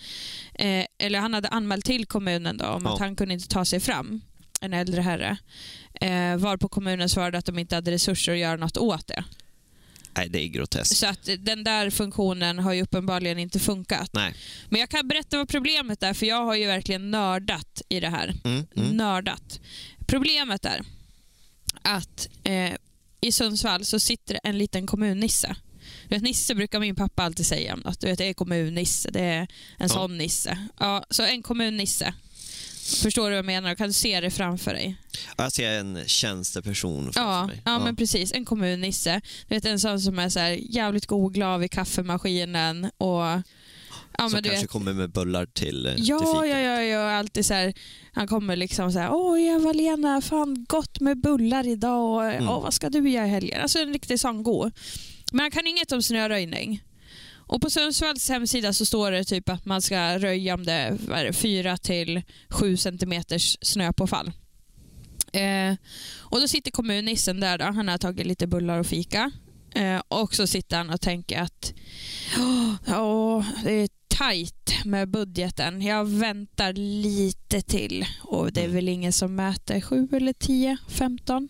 eh, 0.54 0.86
eller 1.00 1.20
han 1.20 1.34
hade 1.34 1.48
anmält 1.48 1.86
till 1.86 2.06
kommunen 2.06 2.58
då, 2.58 2.66
om 2.66 2.82
Ja. 2.86 2.94
att 2.94 3.00
han 3.00 3.16
kunde 3.16 3.34
inte 3.34 3.48
ta 3.48 3.66
sig 3.66 3.80
fram, 3.80 4.22
en 4.62 4.74
äldre 4.74 5.02
herre. 5.02 5.38
Eh, 6.02 6.38
var 6.38 6.58
på 6.58 6.70
kommunen 6.70 7.10
svarade 7.10 7.38
att 7.38 7.46
de 7.46 7.60
inte 7.60 7.76
hade 7.76 7.92
resurser 7.92 8.32
att 8.32 8.38
göra 8.38 8.58
något 8.58 8.78
åt 8.78 9.08
det. 9.08 9.24
Nej, 10.18 10.30
det 10.30 10.44
är 10.44 10.48
groteskt. 10.48 10.98
Så 10.98 11.08
att 11.08 11.30
den 11.40 11.64
där 11.64 11.90
funktionen 11.90 12.60
har 12.60 12.74
ju 12.74 12.82
uppenbarligen 12.82 13.40
inte 13.40 13.60
funkat. 13.60 14.10
Nej. 14.14 14.34
Men 14.70 14.80
jag 14.80 14.90
kan 14.90 15.08
berätta 15.08 15.38
vad 15.38 15.50
problemet 15.50 16.04
är, 16.04 16.14
för 16.14 16.26
jag 16.26 16.46
har 16.46 16.56
ju 16.56 16.68
verkligen 16.68 17.12
nördat 17.12 17.82
i 17.90 18.00
det 18.00 18.10
här. 18.10 18.34
Mm, 18.44 18.66
mm. 18.76 18.98
Nördat. 18.98 19.60
Problemet 20.08 20.66
är 20.66 20.82
att 21.82 22.28
eh, 22.44 22.74
i 23.22 23.32
Sundsvall 23.32 23.86
så 23.86 24.00
sitter 24.00 24.40
en 24.44 24.58
liten 24.58 24.88
kommunnisse. 24.88 25.56
Du 26.08 26.16
vet, 26.16 26.24
Nisse 26.24 26.56
brukar 26.56 26.80
min 26.80 26.96
pappa 26.96 27.24
alltid 27.24 27.46
säga 27.46 27.74
om 27.74 27.80
något. 27.80 28.00
Du 28.00 28.08
vet, 28.08 28.18
det 28.18 28.26
är 28.26 28.34
kommunnisse, 28.34 29.12
det 29.12 29.22
är 29.22 29.48
en 29.78 29.90
sån 29.90 30.18
Nisse. 30.18 30.68
Ja, 30.80 31.04
så 31.10 31.24
en 31.24 31.44
kommunnisse. 31.44 32.14
Förstår 33.04 33.24
du 33.24 33.30
vad 33.30 33.38
jag 33.38 33.46
menar? 33.46 33.76
Kan 33.76 33.88
du 33.88 33.94
se 33.94 34.20
det 34.22 34.32
framför 34.32 34.74
dig? 34.74 34.96
Jag 35.38 35.52
ser 35.52 35.72
en 35.72 36.00
tjänsteperson 36.08 37.04
framför 37.14 37.22
Ja, 37.22 37.48
mig. 37.48 37.62
ja, 37.66 37.80
men 37.80 37.96
precis. 37.96 38.32
En 38.34 38.46
kommunnisse. 38.46 39.22
Du 39.48 39.56
vet, 39.56 39.66
en 39.66 39.80
sån 39.80 40.02
som 40.02 40.20
är 40.20 40.30
så 40.30 40.40
här 40.40 40.60
jävligt 40.70 41.06
god 41.06 41.26
och 41.26 41.34
glad 41.34 41.60
vid 41.60 41.72
kaffemaskinen. 41.72 42.86
Och, 42.98 43.22
ja, 43.22 43.42
som 44.18 44.32
men 44.32 44.44
du 44.44 44.50
kanske 44.50 44.64
vet, 44.66 44.70
kommer 44.72 44.94
med 44.94 45.12
bullar 45.12 45.46
till, 45.46 45.86
eh, 45.86 45.96
till 45.96 46.08
Ja, 46.08 46.20
fika. 46.20 46.46
ja, 46.60 46.60
ja, 46.60 46.82
ja, 46.84 47.12
alltid 47.12 47.46
så 47.46 47.54
här, 47.54 47.74
han 48.14 48.28
kommer 48.28 48.56
liksom 48.56 48.92
så 48.92 49.00
här, 49.00 49.10
åh 49.14 49.42
Eva-Lena, 49.42 50.22
fan 50.22 50.66
gott 50.70 51.00
med 51.00 51.22
bullar 51.22 51.68
idag 51.68 52.16
och 52.16 52.24
Mm. 52.26 52.50
åh, 52.50 52.62
vad 52.62 52.74
ska 52.74 52.90
du 52.90 53.10
göra 53.10 53.26
i 53.26 53.30
helgen? 53.30 53.62
Alltså 53.62 53.80
en 53.80 53.94
riktig 53.94 54.20
sån 54.20 54.44
god. 54.44 54.72
Men 55.32 55.40
han 55.40 55.52
kan 55.52 55.68
inget 55.68 55.92
om 55.92 56.02
snöröjning. 56.02 56.82
Och 57.52 57.62
på 57.62 57.70
Sundsvalls 57.70 58.30
hemsida 58.30 58.74
så 58.74 58.86
står 58.86 59.12
det 59.12 59.24
typ 59.24 59.50
att 59.50 59.66
man 59.66 59.82
ska 59.82 60.18
röja 60.20 60.54
om 60.54 60.66
det 60.66 60.72
är 60.74 60.98
vad 61.08 61.20
är 61.20 61.26
det, 61.26 61.34
4 61.34 61.78
till 61.78 62.22
7 62.50 62.78
centimeters 62.78 63.58
snöpåfall. 63.62 64.32
Eh, 65.34 65.76
och 66.20 66.40
då 66.42 66.48
sitter 66.48 66.72
kommunnissen 66.72 67.40
där 67.40 67.58
då, 67.58 67.66
han 67.66 67.88
har 67.88 67.98
tagit 67.98 68.28
lite 68.28 68.48
bullar 68.48 68.80
och 68.80 68.88
fika. 68.88 69.32
Eh, 69.76 70.02
och 70.08 70.36
så 70.36 70.48
sitter 70.48 70.78
han 70.78 70.90
och 70.90 71.02
tänker 71.02 71.42
att 71.42 71.74
"Åh, 72.38 72.74
ja, 72.88 73.46
det 73.64 73.72
är 73.74 73.90
tajt 74.08 74.72
med 74.86 75.10
budgeten. 75.10 75.82
Jag 75.82 76.06
väntar 76.06 76.74
lite 76.74 77.62
till 77.62 78.06
och 78.22 78.52
det 78.52 78.64
är 78.64 78.68
väl 78.68 78.90
ingen 78.90 79.14
som 79.14 79.36
mäter 79.36 79.82
7 79.82 80.08
eller 80.12 80.34
10, 80.34 80.78
15. 80.90 81.50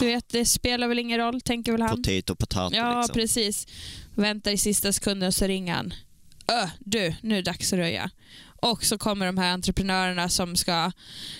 Du 0.00 0.06
vet, 0.06 0.28
det 0.28 0.44
spelar 0.44 0.88
väl 0.88 0.98
ingen 0.98 1.18
roll, 1.18 1.40
tänker 1.40 1.72
väl 1.72 1.82
han. 1.82 1.96
Potato, 1.96 2.34
potato 2.34 2.76
Ja, 2.76 2.98
liksom. 2.98 3.14
precis. 3.14 3.66
Väntar 4.14 4.50
i 4.50 4.58
sista 4.58 4.92
sekunden 4.92 5.32
så 5.32 5.46
ringer 5.46 5.74
han. 5.74 5.94
Ö, 6.52 6.68
du, 6.78 7.14
nu 7.22 7.34
är 7.34 7.42
det 7.42 7.50
dags 7.50 7.72
att 7.72 7.78
röja. 7.78 8.10
Och 8.62 8.84
så 8.84 8.98
kommer 8.98 9.26
de 9.26 9.38
här 9.38 9.52
entreprenörerna 9.52 10.28
som 10.28 10.56
ska 10.56 10.92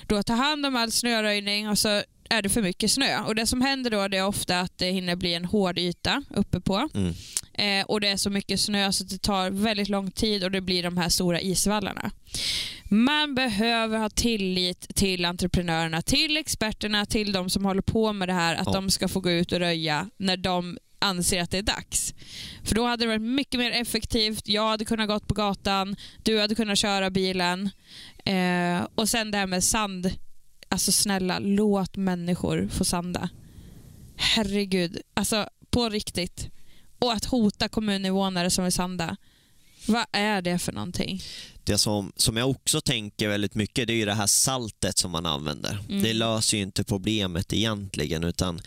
då 0.06 0.22
ta 0.22 0.32
hand 0.32 0.66
om 0.66 0.76
all 0.76 0.90
snöröjning 0.92 1.68
och 1.68 1.78
så 1.78 2.02
är 2.30 2.42
det 2.42 2.48
för 2.48 2.62
mycket 2.62 2.90
snö. 2.90 3.20
Och 3.20 3.34
Det 3.34 3.46
som 3.46 3.60
händer 3.60 3.90
då 3.90 4.08
det 4.08 4.16
är 4.16 4.26
ofta 4.26 4.60
att 4.60 4.78
det 4.78 4.90
hinner 4.90 5.16
bli 5.16 5.34
en 5.34 5.44
hård 5.44 5.78
yta 5.78 6.22
uppe 6.30 6.60
på. 6.60 6.88
Mm. 6.94 7.14
Eh, 7.54 7.86
och 7.86 8.00
Det 8.00 8.08
är 8.08 8.16
så 8.16 8.30
mycket 8.30 8.60
snö 8.60 8.92
så 8.92 9.04
att 9.04 9.10
det 9.10 9.22
tar 9.22 9.50
väldigt 9.50 9.88
lång 9.88 10.10
tid 10.10 10.44
och 10.44 10.50
det 10.50 10.60
blir 10.60 10.82
de 10.82 10.96
här 10.96 11.08
stora 11.08 11.40
isvallarna. 11.40 12.10
Man 12.88 13.34
behöver 13.34 13.98
ha 13.98 14.10
tillit 14.10 14.96
till 14.96 15.24
entreprenörerna, 15.24 16.02
till 16.02 16.36
experterna, 16.36 17.06
till 17.06 17.32
de 17.32 17.50
som 17.50 17.64
håller 17.64 17.82
på 17.82 18.12
med 18.12 18.28
det 18.28 18.32
här, 18.32 18.54
att 18.54 18.66
Ja. 18.66 18.72
de 18.72 18.90
ska 18.90 19.08
få 19.08 19.20
gå 19.20 19.30
ut 19.30 19.52
och 19.52 19.58
röja 19.58 20.10
när 20.16 20.36
de 20.36 20.78
anser 20.98 21.42
att 21.42 21.50
det 21.50 21.58
är 21.58 21.62
dags. 21.62 22.14
För 22.64 22.74
då 22.74 22.86
hade 22.86 23.04
det 23.04 23.08
varit 23.08 23.20
mycket 23.22 23.60
mer 23.60 23.70
effektivt. 23.70 24.48
Jag 24.48 24.68
hade 24.68 24.84
kunnat 24.84 25.08
gått 25.08 25.28
på 25.28 25.34
gatan, 25.34 25.96
du 26.22 26.40
hade 26.40 26.54
kunnat 26.54 26.78
köra 26.78 27.10
bilen. 27.10 27.70
Eh, 28.24 28.86
och 28.94 29.08
sen 29.08 29.30
det 29.30 29.38
här 29.38 29.46
med 29.46 29.64
sand. 29.64 30.10
Alltså 30.74 30.92
snälla, 30.92 31.38
låt 31.38 31.96
människor 31.96 32.68
få 32.72 32.84
sanda. 32.84 33.28
Herregud, 34.16 34.98
alltså 35.14 35.48
på 35.70 35.88
riktigt. 35.88 36.48
Och 36.98 37.12
att 37.12 37.24
hota 37.24 37.68
kommuninvånare 37.68 38.50
som 38.50 38.64
vill 38.64 38.72
sanda. 38.72 39.16
Vad 39.86 40.04
är 40.12 40.42
det 40.42 40.58
för 40.58 40.72
någonting? 40.72 41.22
Det 41.64 41.78
som, 41.78 42.12
som 42.16 42.36
jag 42.36 42.50
också 42.50 42.80
tänker 42.80 43.28
väldigt 43.28 43.54
mycket 43.54 43.86
det 43.86 43.92
är 43.92 43.96
ju 43.96 44.04
det 44.04 44.14
här 44.14 44.26
saltet 44.26 44.98
som 44.98 45.10
man 45.10 45.26
använder. 45.26 45.78
Mm. 45.88 46.02
Det 46.02 46.12
löser 46.12 46.56
ju 46.56 46.62
inte 46.62 46.84
problemet 46.84 47.52
egentligen 47.52 48.24
utan 48.24 48.60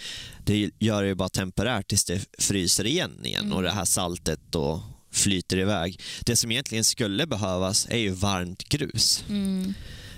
det 0.46 0.72
gör 0.80 1.02
det 1.02 1.08
ju 1.08 1.16
bara 1.16 1.30
temporärt 1.30 1.88
tills 1.88 2.06
det 2.06 2.26
fryser 2.40 2.86
igen 2.86 3.26
igen 3.26 3.46
Mm. 3.46 3.58
och 3.58 3.64
det 3.64 3.72
här 3.72 3.86
saltet 3.86 4.40
då 4.50 4.84
flyter 5.12 5.58
iväg. 5.58 6.00
Det 6.26 6.36
som 6.36 6.52
egentligen 6.52 6.84
skulle 6.84 7.28
behövas 7.28 7.88
är 7.90 7.98
ju 7.98 8.10
varmt 8.10 8.64
grus. 8.70 9.24
Mm. 9.30 9.74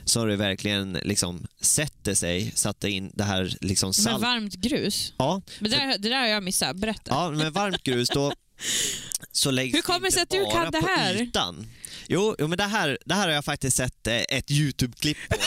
Så 0.10 0.26
det 0.26 0.36
verkligen 0.36 0.94
liksom 0.94 1.48
sätter 1.62 2.16
sig, 2.16 2.52
satte 2.56 2.90
in 2.90 3.12
det 3.14 3.24
här 3.24 3.58
liksom 3.62 3.88
Men 3.88 3.94
salt... 3.94 4.22
varmt 4.22 4.54
grus? 4.56 5.14
Ja, 5.18 5.42
Men 5.60 5.72
det, 5.72 5.78
där- 5.78 5.98
det 5.98 6.10
där 6.10 6.20
har 6.20 6.28
jag 6.28 6.44
missat. 6.44 6.76
Berätta. 6.76 7.12
Ja, 7.12 7.32
men 7.32 7.52
varmt 7.54 7.84
grus 7.84 8.10
då 8.10 8.34
så 9.32 9.52
läggs 9.52 9.76
Hur 9.78 9.82
kommer 9.82 10.08
det 10.08 10.12
sig 10.12 10.22
att 10.22 10.30
du 10.30 10.46
kan 10.52 10.72
det 10.72 10.88
här? 10.98 11.22
Ytan. 11.22 11.68
Jo, 12.08 12.36
jo, 12.40 12.48
men 12.48 12.58
det 12.58 12.64
här, 12.64 12.98
det 13.06 13.14
här 13.14 13.28
har 13.28 13.34
jag 13.36 13.46
faktiskt 13.46 13.78
sett 13.78 14.08
eh, 14.08 14.16
ett 14.16 14.52
YouTube-klipp 14.52 15.18
på. 15.30 15.36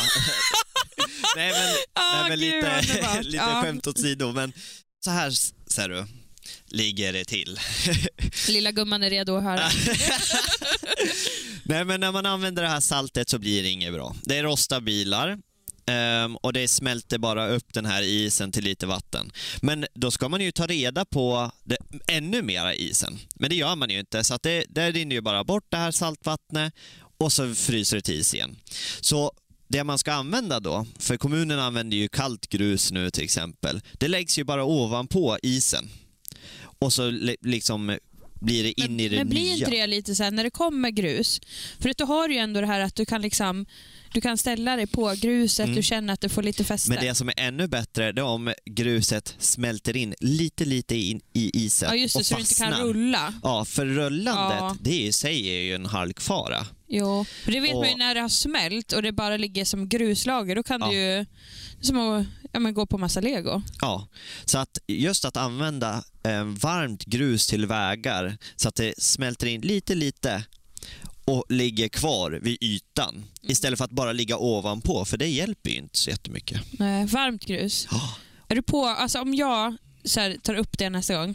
nej, 1.36 1.52
men, 1.52 1.74
Ah, 1.92 2.20
nej, 2.22 2.30
men 2.30 2.38
gud, 2.38 2.64
lite, 2.82 3.22
lite 3.22 3.36
Ja. 3.36 3.62
skämt 3.62 3.86
åt 3.86 3.98
sido. 3.98 4.32
Men 4.32 4.52
så 5.04 5.10
här 5.10 5.30
ser 5.70 5.88
du, 5.88 6.06
ligger 6.66 7.12
det 7.12 7.24
till. 7.24 7.60
Lilla 8.48 8.70
gumman 8.72 9.02
är 9.02 9.10
redo 9.10 9.36
att 9.36 9.42
höra 9.44 9.70
nej, 11.72 11.84
men 11.84 12.00
när 12.00 12.12
man 12.12 12.26
använder 12.26 12.62
det 12.62 12.68
här 12.68 12.80
saltet 12.80 13.28
så 13.28 13.38
blir 13.38 13.62
det 13.62 13.68
inget 13.68 13.92
bra. 13.92 14.14
Det 14.22 14.42
rostar 14.42 14.80
bilar. 14.80 15.38
um, 16.24 16.36
och 16.36 16.52
det 16.52 16.68
smälter 16.68 17.18
bara 17.18 17.48
upp 17.48 17.74
den 17.74 17.86
här 17.86 18.02
isen 18.02 18.52
till 18.52 18.64
lite 18.64 18.86
vatten. 18.86 19.32
Men 19.62 19.86
då 19.94 20.10
ska 20.10 20.28
man 20.28 20.40
ju 20.40 20.52
ta 20.52 20.66
reda 20.66 21.04
på 21.04 21.50
det, 21.64 21.76
ännu 22.08 22.42
mera 22.42 22.74
isen. 22.74 23.18
Men 23.34 23.50
det 23.50 23.56
gör 23.56 23.76
man 23.76 23.90
ju 23.90 23.98
inte, 23.98 24.24
så 24.24 24.34
att 24.34 24.42
det, 24.42 24.64
det 24.68 24.90
rinner 24.90 25.16
ju 25.16 25.20
bara 25.20 25.44
bort 25.44 25.66
det 25.68 25.76
här 25.76 25.90
saltvattnet 25.90 26.74
och 27.18 27.32
så 27.32 27.54
fryser 27.54 27.96
det 27.96 28.02
till 28.02 28.20
is 28.20 28.34
igen. 28.34 28.56
Så 29.00 29.32
det 29.68 29.84
man 29.84 29.98
ska 29.98 30.12
använda 30.12 30.60
då, 30.60 30.86
för 30.98 31.16
kommunen 31.16 31.58
använder 31.58 31.96
ju 31.96 32.08
kallt 32.08 32.48
grus 32.48 32.92
nu 32.92 33.10
till 33.10 33.24
exempel, 33.24 33.80
det 33.92 34.08
läggs 34.08 34.38
ju 34.38 34.44
bara 34.44 34.64
ovanpå 34.64 35.38
isen. 35.42 35.88
Och 36.78 36.92
så 36.92 37.10
liksom 37.40 37.98
blir 38.42 38.64
det 38.64 38.80
in 38.80 39.00
i 39.00 39.08
det 39.08 39.16
Men 39.16 39.28
blir 39.28 39.40
nya. 39.40 39.54
inte 39.54 39.70
det 39.70 39.86
lite 39.86 40.14
så 40.14 40.22
här, 40.22 40.30
när 40.30 40.44
det 40.44 40.50
kommer 40.50 40.90
grus, 40.90 41.40
för 41.80 41.88
att 41.88 41.98
du 41.98 42.04
har 42.04 42.28
ju 42.28 42.36
ändå 42.36 42.60
det 42.60 42.66
här 42.66 42.80
att 42.80 42.94
du 42.96 43.04
kan 43.06 43.22
liksom 43.22 43.66
du 44.14 44.20
kan 44.20 44.38
ställa 44.38 44.76
dig 44.76 44.86
på 44.86 45.14
gruset, 45.20 45.64
Mm. 45.64 45.76
du 45.76 45.82
känner 45.82 46.14
att 46.14 46.20
du 46.20 46.28
får 46.28 46.42
lite 46.42 46.64
fäste. 46.64 46.88
Men 46.90 46.98
det 47.04 47.14
som 47.14 47.28
är 47.28 47.34
ännu 47.36 47.66
bättre 47.68 48.12
det 48.12 48.20
är 48.20 48.24
om 48.24 48.52
gruset 48.66 49.34
smälter 49.38 49.96
in 49.96 50.14
lite, 50.20 50.64
lite 50.64 50.96
in 50.96 51.20
i 51.32 51.64
isen 51.64 51.88
ja 51.90 51.96
just 51.96 52.14
det, 52.14 52.20
och 52.20 52.26
så 52.26 52.34
du 52.34 52.40
inte 52.40 52.54
kan 52.54 52.70
fastnar. 52.70 52.86
rulla. 52.88 53.34
Ja, 53.42 53.64
för 53.64 53.86
rullandet, 53.86 54.58
Ja. 54.60 54.76
det 54.80 55.02
i 55.02 55.12
sig 55.12 55.48
är 55.48 55.60
ju 55.62 55.74
en 55.74 55.86
halkfara. 55.86 56.66
Jo, 56.88 57.24
för 57.44 57.52
det 57.52 57.60
vet 57.60 57.74
man 57.74 57.84
ju 57.86 57.92
Och- 57.92 57.98
när 57.98 58.14
det 58.14 58.20
har 58.20 58.28
smält 58.28 58.92
och 58.92 59.02
det 59.02 59.12
bara 59.12 59.36
ligger 59.36 59.64
som 59.64 59.88
gruslager, 59.88 60.56
då 60.56 60.62
kan 60.62 60.80
Ja. 60.80 60.86
du 60.90 60.94
ju, 60.96 61.00
det 61.00 61.12
är 61.80 61.86
som 61.86 61.96
att 61.98 62.26
ja, 62.52 62.60
men 62.60 62.74
gå 62.74 62.86
på 62.86 62.98
massa 62.98 63.20
lego. 63.20 63.62
Ja, 63.80 64.08
så 64.44 64.58
att 64.58 64.78
just 64.88 65.24
att 65.24 65.36
använda 65.36 66.04
eh, 66.24 66.44
varmt 66.44 67.04
grus 67.04 67.46
till 67.46 67.66
vägar 67.66 68.36
så 68.56 68.68
att 68.68 68.74
det 68.74 68.94
smälter 69.02 69.46
in 69.46 69.60
lite, 69.60 69.94
lite 69.94 70.44
och 71.24 71.44
ligger 71.48 71.88
kvar 71.88 72.30
vid 72.42 72.58
ytan 72.60 73.14
Mm. 73.42 73.52
istället 73.52 73.78
för 73.78 73.84
att 73.84 73.90
bara 73.90 74.12
ligga 74.12 74.36
ovanpå, 74.36 75.04
för 75.04 75.16
det 75.16 75.26
hjälper 75.28 75.70
ju 75.70 75.76
inte 75.76 75.98
så 75.98 76.10
jättemycket. 76.10 76.60
Nej, 76.70 77.06
varmt 77.06 77.44
grus. 77.44 77.88
Ja. 77.90 78.14
Är 78.48 78.54
du 78.54 78.62
på, 78.62 78.86
alltså 78.86 79.20
om 79.20 79.34
jag 79.34 79.76
så 80.04 80.20
här, 80.20 80.36
tar 80.42 80.54
upp 80.54 80.78
det 80.78 80.90
nästa 80.90 81.14
gång, 81.14 81.34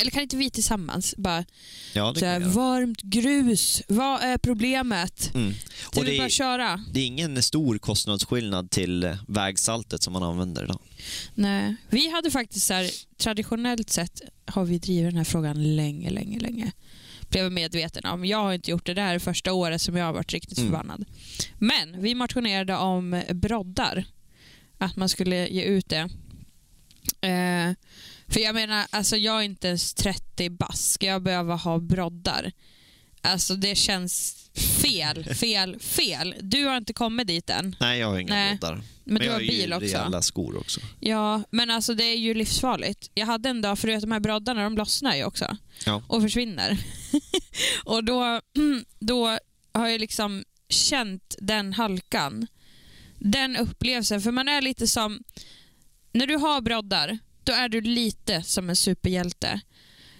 eller 0.00 0.10
kan 0.10 0.22
inte 0.22 0.36
vi 0.36 0.50
tillsammans 0.50 1.14
bara, 1.18 1.44
Ja, 1.92 2.12
det 2.12 2.20
så 2.20 2.26
här, 2.26 2.40
varmt 2.40 3.02
grus, 3.02 3.82
vad 3.88 4.22
är 4.22 4.38
problemet? 4.38 5.34
Mm. 5.34 5.54
Och 5.96 6.04
det, 6.04 6.18
bara 6.18 6.24
är, 6.26 6.28
köra. 6.28 6.84
det 6.92 7.00
är 7.00 7.06
ingen 7.06 7.42
stor 7.42 7.78
kostnadsskillnad 7.78 8.70
till 8.70 9.16
vägsaltet 9.28 10.02
som 10.02 10.12
man 10.12 10.22
använder 10.22 10.64
idag. 10.64 10.80
Nej. 11.34 11.76
Vi 11.90 12.10
hade 12.10 12.30
faktiskt 12.30 12.66
så 12.66 12.74
här, 12.74 12.90
traditionellt 13.16 13.90
sett 13.90 14.20
har 14.46 14.64
vi 14.64 14.78
drivit 14.78 15.10
den 15.10 15.16
här 15.16 15.24
frågan 15.24 15.76
länge, 15.76 16.10
länge, 16.10 16.38
länge. 16.38 16.72
Blev 17.28 17.52
medveten 17.52 18.04
om. 18.06 18.24
Jag 18.24 18.38
har 18.42 18.52
inte 18.52 18.70
gjort 18.70 18.86
det 18.86 18.94
där 18.94 19.18
första 19.18 19.52
året 19.52 19.80
som 19.82 19.96
jag 19.96 20.04
har 20.04 20.12
varit 20.12 20.32
riktigt 20.32 20.58
Mm. 20.58 20.70
förbannad. 20.70 21.04
Men 21.58 22.02
vi 22.02 22.14
motionerade 22.14 22.76
om 22.76 23.22
broddar. 23.34 24.04
Att 24.78 24.96
man 24.96 25.08
skulle 25.08 25.48
ge 25.48 25.62
ut 25.62 25.88
det. 25.88 26.08
Eh, 27.28 27.74
för 28.28 28.40
jag 28.40 28.54
menar, 28.54 28.86
alltså 28.90 29.16
jag 29.16 29.36
är 29.38 29.42
inte 29.42 29.68
ens 29.68 29.94
30 29.94 30.50
bask. 30.50 30.92
Ska 30.92 31.06
jag 31.06 31.22
behöva 31.22 31.54
ha 31.54 31.78
broddar? 31.78 32.52
Alltså 33.20 33.54
det 33.54 33.74
känns 33.74 34.34
fel, 34.82 35.24
fel, 35.34 35.80
fel. 35.80 36.34
Du 36.40 36.64
har 36.64 36.76
inte 36.76 36.92
kommit 36.92 37.26
dit 37.26 37.50
än. 37.50 37.76
Nej, 37.80 37.98
jag 37.98 38.06
har 38.06 38.18
inga 38.18 38.34
Nej, 38.34 38.58
broddar. 38.60 38.82
Men, 39.04 39.18
du 39.20 39.24
jag 39.24 39.32
har 39.32 39.40
har 39.40 39.46
bil 39.46 39.68
ju 39.70 39.74
också. 39.74 39.86
rejäla 39.96 40.22
skor 40.22 40.56
också. 40.58 40.80
Ja, 41.00 41.42
men 41.50 41.70
alltså 41.70 41.94
det 41.94 42.04
är 42.04 42.16
ju 42.16 42.34
livsfarligt. 42.34 43.10
Jag 43.14 43.26
hade 43.26 43.48
en 43.48 43.62
dag, 43.62 43.78
för 43.78 43.88
att 43.88 44.00
de 44.00 44.12
här 44.12 44.20
broddarna 44.20 44.62
de 44.64 44.76
lossnar 44.76 45.16
ju 45.16 45.24
också 45.24 45.56
Ja. 45.86 46.02
och 46.06 46.22
försvinner. 46.22 46.78
och 47.84 48.04
då, 48.04 48.40
då 48.98 49.38
har 49.72 49.88
jag 49.88 50.00
liksom 50.00 50.44
känt 50.68 51.34
den 51.38 51.72
halkan. 51.72 52.46
Den 53.18 53.56
upplevelsen, 53.56 54.20
för 54.20 54.30
man 54.32 54.48
är 54.48 54.62
lite 54.62 54.86
som... 54.86 55.22
När 56.12 56.26
du 56.26 56.36
har 56.36 56.60
broddar, 56.60 57.18
då 57.48 57.54
är 57.54 57.68
du 57.68 57.80
lite 57.80 58.42
som 58.42 58.68
en 58.70 58.76
superhjälte. 58.76 59.60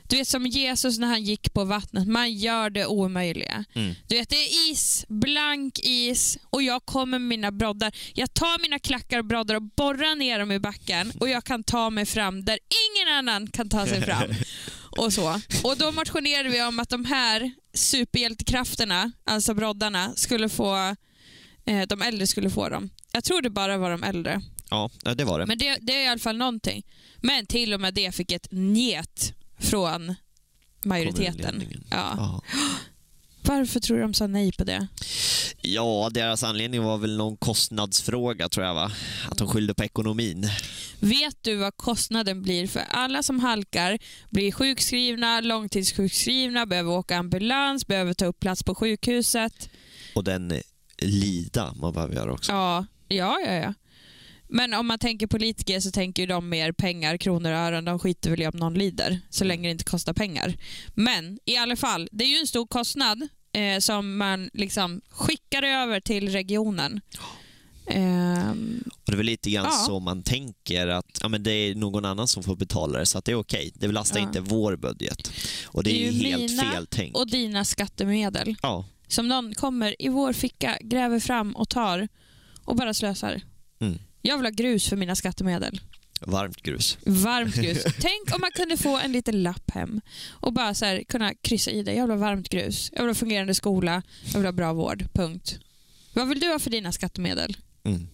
Du 0.03 0.17
vet 0.17 0.29
som 0.29 0.47
Jesus 0.47 0.99
när 0.99 1.07
han 1.07 1.23
gick 1.23 1.53
på 1.55 1.65
vattnet, 1.65 2.09
man 2.09 2.33
gör 2.33 2.71
det 2.71 2.87
omöjliga. 2.87 3.65
Mm. 3.75 3.95
Du 4.07 4.17
vet, 4.17 4.29
det 4.29 4.37
är 4.37 4.71
is, 4.71 5.05
blank 5.09 5.79
is 5.83 6.39
och 6.51 6.63
jag 6.63 6.87
kommer 6.87 7.19
med 7.19 7.29
mina 7.29 7.53
broddar. 7.53 7.97
Jag 8.15 8.35
tar 8.35 8.63
mina 8.63 8.79
klackar 8.79 9.19
och 9.19 9.25
broddar 9.25 9.55
och 9.55 9.63
borrar 9.63 10.15
ner 10.15 10.39
dem 10.39 10.53
i 10.53 10.59
backen 10.59 11.13
och 11.21 11.29
jag 11.29 11.45
kan 11.45 11.65
ta 11.65 11.91
mig 11.91 12.07
fram 12.07 12.45
där 12.45 12.59
ingen 12.59 13.15
annan 13.15 13.47
kan 13.47 13.69
ta 13.69 13.87
sig 13.87 14.03
fram. 14.03 14.29
Och 14.91 15.13
så. 15.13 15.41
Och 15.65 15.77
då 15.77 15.93
motionerade 15.93 16.49
vi 16.49 16.63
om 16.63 16.79
att 16.79 16.89
de 16.89 17.05
här 17.05 17.53
superhjältekrafterna, 17.75 19.13
alltså 19.25 19.55
broddarna, 19.55 20.13
skulle 20.17 20.49
få 20.49 20.77
eh, 21.67 21.83
de 21.89 22.03
äldre 22.03 22.27
skulle 22.27 22.51
få 22.51 22.69
dem. 22.69 22.91
Jag 23.13 23.25
tror 23.25 23.43
det 23.43 23.51
bara 23.51 23.79
var 23.79 23.91
de 23.91 24.03
äldre. 24.03 24.43
Ja, 24.71 24.91
det 25.15 25.25
var 25.25 25.39
det. 25.39 25.47
Men 25.47 25.59
det, 25.59 25.79
det 25.81 25.93
är 25.93 26.05
i 26.05 26.09
alla 26.09 26.19
fall 26.19 26.37
någonting. 26.37 26.87
Men 27.17 27.47
till 27.47 27.75
och 27.75 27.81
med 27.81 27.95
det 27.95 28.15
fick 28.15 28.33
ett 28.33 28.49
njet 28.51 29.33
från 29.59 30.15
majoriteten. 30.85 31.85
Ja. 31.91 32.43
Varför 33.43 33.81
tror 33.81 33.97
du 33.97 34.03
de 34.03 34.15
sa 34.15 34.27
nej 34.27 34.53
på 34.53 34.65
det? 34.65 34.89
ja, 35.63 36.11
deras 36.13 36.45
anledning 36.45 36.83
var 36.83 36.99
väl 36.99 37.17
någon 37.17 37.37
kostnadsfråga 37.37 38.49
tror 38.49 38.67
jag 38.67 38.75
va? 38.75 38.93
Att 39.31 39.39
de 39.39 39.49
skyllde 39.49 39.75
på 39.75 39.85
ekonomin. 39.85 40.51
Vet 41.01 41.37
du 41.41 41.57
vad 41.57 41.77
kostnaden 41.77 42.43
blir 42.43 42.67
för 42.67 42.83
alla 42.91 43.23
som 43.23 43.41
halkar, 43.41 43.99
blir 44.31 44.53
sjukskrivna, 44.53 45.41
långtidssjukskrivna, 45.41 46.67
behöver 46.67 46.93
åka 46.93 47.17
ambulans, 47.17 47.87
behöver 47.87 48.15
ta 48.15 48.27
upp 48.27 48.41
plats 48.41 48.63
på 48.63 48.75
sjukhuset? 48.75 49.69
Och 50.15 50.25
den 50.25 50.53
lida 50.99 51.75
man 51.75 51.93
behöver 51.93 52.15
göra 52.15 52.33
också. 52.33 52.53
Ja, 52.53 52.87
ja, 53.09 53.41
ja. 53.47 53.53
ja. 53.53 53.75
Men 54.49 54.75
om 54.75 54.87
man 54.87 54.99
tänker 54.99 55.27
politiker 55.27 55.81
så 55.81 55.91
tänker 55.91 56.23
ju 56.23 56.27
de 56.27 56.49
mer 56.49 56.73
pengar, 56.73 57.17
kronor 57.17 57.51
och 57.53 57.59
ören. 57.59 57.85
De 57.85 57.99
skiter 57.99 58.31
väl 58.31 58.43
i 58.43 58.47
om 58.47 58.57
någon 58.59 58.75
lider, 58.75 59.21
så 59.31 59.45
länge 59.45 59.69
det 59.69 59.73
inte 59.73 59.85
kostar 59.85 60.13
pengar. 60.13 60.55
Men 60.95 61.39
i 61.45 61.57
alla 61.57 61.77
fall, 61.77 62.09
det 62.13 62.25
är 62.25 62.29
ju 62.29 62.37
en 62.37 62.47
stor 62.47 62.67
kostnad 62.67 63.29
eh, 63.53 63.79
som 63.79 64.17
man 64.17 64.51
liksom 64.53 65.01
skickar 65.11 65.63
över 65.63 66.01
till 66.01 66.29
regionen. 66.33 67.01
Ehm, 67.87 68.85
Och 68.87 69.03
det 69.07 69.13
är 69.13 69.17
väl 69.17 69.27
lite 69.27 69.51
grann 69.51 69.65
Ja. 69.65 69.85
så 69.87 69.99
man 70.01 70.23
tänker 70.23 70.87
att 70.87 71.19
ja, 71.23 71.29
men 71.29 71.43
det 71.43 71.51
är 71.53 71.75
någon 71.75 72.05
annan 72.05 72.29
som 72.29 72.43
får 72.43 72.57
betala 72.57 72.99
det 72.99 73.07
så 73.07 73.19
att 73.19 73.25
det 73.25 73.33
är 73.33 73.37
okej. 73.37 73.73
Det 73.75 73.87
belastar 73.89 74.21
Ja. 74.21 74.27
inte 74.27 74.41
vår 74.41 74.77
budget. 74.77 75.33
Och 75.67 75.83
det, 75.85 75.91
Det 75.91 76.05
är 76.05 76.09
är 76.09 76.13
ju 76.13 76.29
helt 76.31 76.61
fel 76.73 76.87
tänkt. 76.87 77.17
och 77.17 77.27
dina 77.31 77.65
skattemedel 77.65 78.57
Ja, 78.63 78.85
som 79.09 79.29
någon 79.29 79.55
kommer 79.55 80.03
i 80.03 80.09
vår 80.09 80.33
ficka, 80.33 80.79
gräver 80.81 81.21
fram 81.21 81.57
och 81.57 81.69
tar 81.69 82.09
och 82.65 82.77
bara 82.77 82.95
slösar. 82.95 83.41
Mm. 83.81 83.99
Jag 84.23 84.37
vill 84.37 84.47
ha 84.47 84.51
grus 84.51 84.89
för 84.89 84.97
mina 84.97 85.15
skattemedel. 85.17 85.81
varmt 86.21 86.63
grus. 86.63 86.99
Varmt 87.07 87.55
grus. 87.63 87.85
Tänk 88.01 88.35
om 88.35 88.41
man 88.41 88.51
kunde 88.55 88.77
få 88.77 88.99
en 88.99 89.13
liten 89.13 89.43
lapp 89.43 89.71
hem 89.71 90.01
och 90.31 90.53
bara 90.53 90.75
så 90.75 90.85
här, 90.85 91.03
kunna 91.09 91.35
kryssa 91.35 91.71
i 91.71 91.83
det. 91.83 91.95
Jag 91.95 92.03
vill 92.07 92.11
ha 92.11 92.17
varmt 92.27 92.49
grus. 92.49 92.91
Jag 92.93 93.03
vill 93.03 93.09
ha 93.11 93.15
fungerande 93.15 93.55
skola. 93.55 94.03
Jag 94.25 94.39
vill 94.39 94.45
ha 94.47 94.53
bra 94.53 94.73
vård. 94.73 95.05
Punkt. 95.13 95.59
Vad 96.13 96.29
vill 96.29 96.41
du 96.41 96.47
ha 96.47 96.59
för 96.59 96.71
dina 96.71 96.93
skattemedel? 96.93 97.57
Mm. 97.85 98.09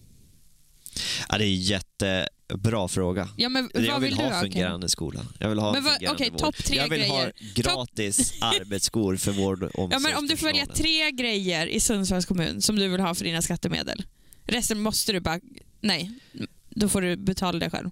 Ja, 1.29 1.37
det 1.37 1.45
är 1.45 1.55
jättebra 1.55 2.87
fråga. 2.87 3.29
Ja, 3.37 3.49
men 3.49 3.69
Jag 3.73 3.99
vill, 3.99 4.09
vill, 4.09 4.17
ha 4.17 4.33
ha? 4.33 4.41
Fungerande 4.41 4.89
skola. 4.89 5.25
Jag 5.39 5.49
vill 5.49 5.59
ha 5.59 5.73
Men 5.73 5.83
fungerande 5.83 6.11
okej, 6.11 6.29
vård. 6.29 6.39
topp 6.39 6.55
tre 6.65 6.77
Jag 6.77 6.89
vill 6.89 6.99
grejer. 6.99 7.13
ha 7.13 7.31
gratis 7.55 8.33
arbetsskor 8.41 9.15
för 9.17 9.31
vård 9.31 9.63
och 9.63 9.93
Ja, 9.93 9.99
men 9.99 10.15
om 10.15 10.27
du 10.27 10.37
får 10.37 10.47
välja 10.47 10.65
tre 10.65 11.11
grejer 11.11 11.67
i 11.67 11.79
Sundsvalls 11.79 12.25
kommun 12.25 12.61
som 12.61 12.75
du 12.75 12.87
vill 12.87 13.01
ha 13.01 13.15
för 13.15 13.23
dina 13.25 13.41
skattemedel. 13.41 14.05
Resten 14.47 14.79
måste 14.79 15.11
du 15.13 15.19
bara... 15.19 15.39
Nej, 15.85 16.11
då 16.69 16.89
får 16.89 17.01
du 17.01 17.15
betala 17.15 17.59
det 17.59 17.69
själv. 17.69 17.89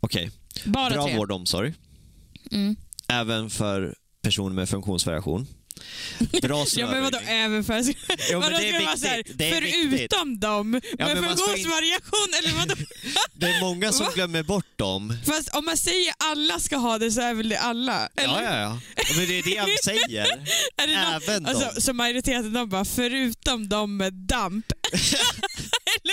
Okej, 0.00 0.30
Bara 0.64 0.90
bra 0.90 1.04
tre. 1.06 1.16
vård 1.16 1.30
och 1.30 1.36
omsorg. 1.36 1.74
Mm. 2.52 2.76
Även 3.08 3.50
för 3.50 3.94
personer 4.22 4.54
med 4.54 4.68
funktionsvariation. 4.68 5.46
Bra 6.42 6.64
Ja 6.76 6.86
men 6.90 7.02
vadå 7.02 7.18
snöröjning. 7.18 7.44
även 7.44 7.64
för... 7.64 7.82
Jo, 7.84 7.94
men 8.30 8.40
vadå, 8.40 8.56
det 8.58 8.68
är 8.68 8.72
ska 8.78 8.86
vara 8.86 8.96
så 8.96 9.06
här, 9.06 9.16
viktigt. 9.16 9.38
Det 9.38 9.48
är 9.50 9.54
förutom 9.60 9.90
viktigt. 9.90 10.10
dem 10.40 10.70
med 10.70 10.82
men 10.98 11.06
man 11.06 11.16
ska 11.16 11.20
in- 11.20 11.26
funktionsvariation 11.36 12.28
eller 12.38 12.58
vadå? 12.58 12.74
Det 13.34 13.46
är 13.46 13.60
många 13.60 13.92
som 13.92 14.06
Va? 14.06 14.12
glömmer 14.14 14.42
bort 14.42 14.78
dem. 14.78 15.16
Fast 15.26 15.48
om 15.48 15.64
man 15.64 15.76
säger 15.76 16.14
alla 16.18 16.58
ska 16.60 16.76
ha 16.76 16.98
det 16.98 17.10
så 17.10 17.20
är 17.20 17.34
väl 17.34 17.48
det 17.48 17.58
alla? 17.58 18.08
Eller? 18.16 18.42
Ja, 18.42 18.56
ja, 18.56 18.58
ja. 18.60 18.80
Men 19.16 19.26
det 19.28 19.38
är 19.38 19.42
det 19.42 19.50
jag 19.50 19.84
säger. 19.84 20.26
Är 20.76 20.86
det 20.86 20.94
någon- 21.02 21.12
Även 21.22 21.42
dem. 21.42 21.54
alltså, 21.56 21.80
Så 21.80 21.92
majoriteten 21.92 22.52
de 22.52 22.68
bara, 22.68 22.84
förutom 22.84 23.68
de 23.68 23.96
med 23.96 24.12
damp. 24.14 24.66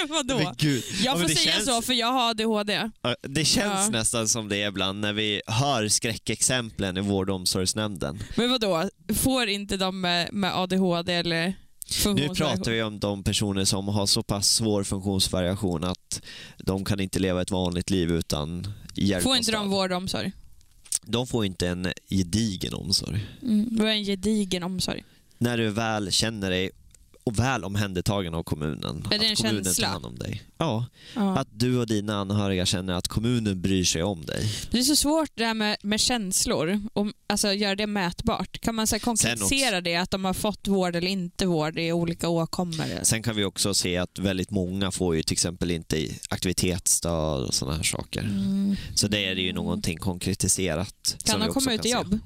Vadå? 0.09 0.37
Men 0.37 0.53
gud. 0.57 0.83
Ja, 0.89 0.95
Jag 1.05 1.19
får 1.21 1.27
säga 1.27 1.51
känns- 1.53 1.65
så 1.65 1.81
för 1.81 1.93
jag 1.93 2.11
har 2.11 2.29
ADHD. 2.29 2.89
Det 3.21 3.45
känns 3.45 3.85
Ja. 3.85 3.89
nästan 3.89 4.27
som 4.27 4.49
det 4.49 4.57
ibland 4.57 4.99
när 4.99 5.13
vi 5.13 5.41
hör 5.47 5.87
skräckexemplen 5.87 6.97
i 6.97 7.01
vård 7.01 7.29
och 7.29 7.35
omsorgsnämnden. 7.35 8.19
Men 8.35 8.49
vadå, 8.51 8.89
får 9.15 9.47
inte 9.47 9.77
de 9.77 10.01
med, 10.01 10.33
med 10.33 10.55
ADHD 10.57 11.13
eller 11.13 11.53
Nu 12.15 12.29
pratar 12.29 12.71
vi 12.71 12.83
om 12.83 12.99
de 12.99 13.23
personer 13.23 13.65
som 13.65 13.87
har 13.87 14.05
så 14.05 14.23
pass 14.23 14.49
svår 14.49 14.83
funktionsvariation 14.83 15.83
att 15.83 16.21
de 16.57 16.85
kan 16.85 16.99
inte 16.99 17.19
leva 17.19 17.41
ett 17.41 17.51
vanligt 17.51 17.89
liv 17.89 18.11
utan 18.11 18.73
hjälp 18.95 19.23
Får 19.23 19.37
inte 19.37 19.51
de 19.51 19.69
vård 19.69 19.91
och 19.91 19.97
omsorg? 19.97 20.31
De 21.03 21.27
får 21.27 21.45
inte 21.45 21.67
en 21.67 21.93
gedigen 22.09 22.73
omsorg. 22.73 23.25
Mm. 23.41 23.67
Det 23.71 23.83
var 23.83 23.89
en 23.91 24.03
gedigen 24.03 24.63
omsorg. 24.63 25.03
När 25.37 25.57
du 25.57 25.69
väl 25.69 26.11
känner 26.11 26.49
dig 26.49 26.71
och 27.27 27.39
väl 27.39 27.63
omhändertagen 27.63 28.33
av 28.33 28.43
kommunen. 28.43 29.05
Är 29.05 29.09
det 29.09 29.15
att 29.15 29.23
en 29.23 29.35
kommunen 29.35 29.63
känsla? 29.63 29.85
tar 29.87 29.93
hand 29.93 30.05
om 30.05 30.15
dig. 30.19 30.43
Ja, 30.57 30.85
Ja. 31.15 31.37
att 31.37 31.47
du 31.51 31.79
och 31.79 31.87
dina 31.87 32.15
anhöriga 32.15 32.65
känner 32.65 32.93
att 32.93 33.07
kommunen 33.07 33.61
bryr 33.61 33.83
sig 33.83 34.03
om 34.03 34.25
dig. 34.25 34.51
Det 34.71 34.79
är 34.79 34.83
så 34.83 34.95
svårt 34.95 35.29
det 35.35 35.45
här 35.45 35.53
med, 35.53 35.77
med 35.83 35.99
känslor, 35.99 36.81
och, 36.93 37.07
alltså 37.27 37.53
göra 37.53 37.75
det 37.75 37.87
mätbart. 37.87 38.59
Kan 38.61 38.75
man 38.75 38.87
så 38.87 38.99
konkretisera 38.99 39.81
det, 39.81 39.95
att 39.95 40.11
de 40.11 40.25
har 40.25 40.33
fått 40.33 40.67
vård 40.67 40.95
eller 40.95 41.07
inte 41.07 41.45
vård 41.45 41.79
i 41.79 41.91
olika 41.91 42.29
åkommor? 42.29 43.03
Sen 43.03 43.23
kan 43.23 43.35
vi 43.35 43.43
också 43.45 43.73
se 43.73 43.97
att 43.97 44.19
väldigt 44.19 44.51
många 44.51 44.91
får 44.91 45.15
ju 45.15 45.23
till 45.23 45.33
exempel 45.33 45.71
inte 45.71 46.07
aktivitetsstöd 46.29 47.43
och 47.43 47.53
sådana 47.53 47.77
här 47.77 47.83
saker. 47.83 48.21
Mm. 48.21 48.75
Så 48.95 49.07
det 49.07 49.25
är 49.25 49.35
ju 49.35 49.53
någonting 49.53 49.97
konkretiserat. 49.97 51.17
Kan 51.23 51.39
de 51.39 51.49
komma 51.49 51.73
ut 51.73 51.85
i 51.85 51.89
jobb? 51.89 52.19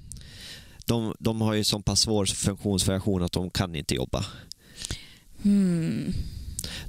De, 0.85 1.15
de 1.19 1.41
har 1.41 1.53
ju 1.53 1.63
så 1.63 1.81
pass 1.81 1.99
svår 2.01 2.25
funktionsvariation 2.25 3.23
att 3.23 3.31
de 3.31 3.49
kan 3.49 3.75
inte 3.75 3.95
jobba. 3.95 4.25
Hmm. 5.43 6.13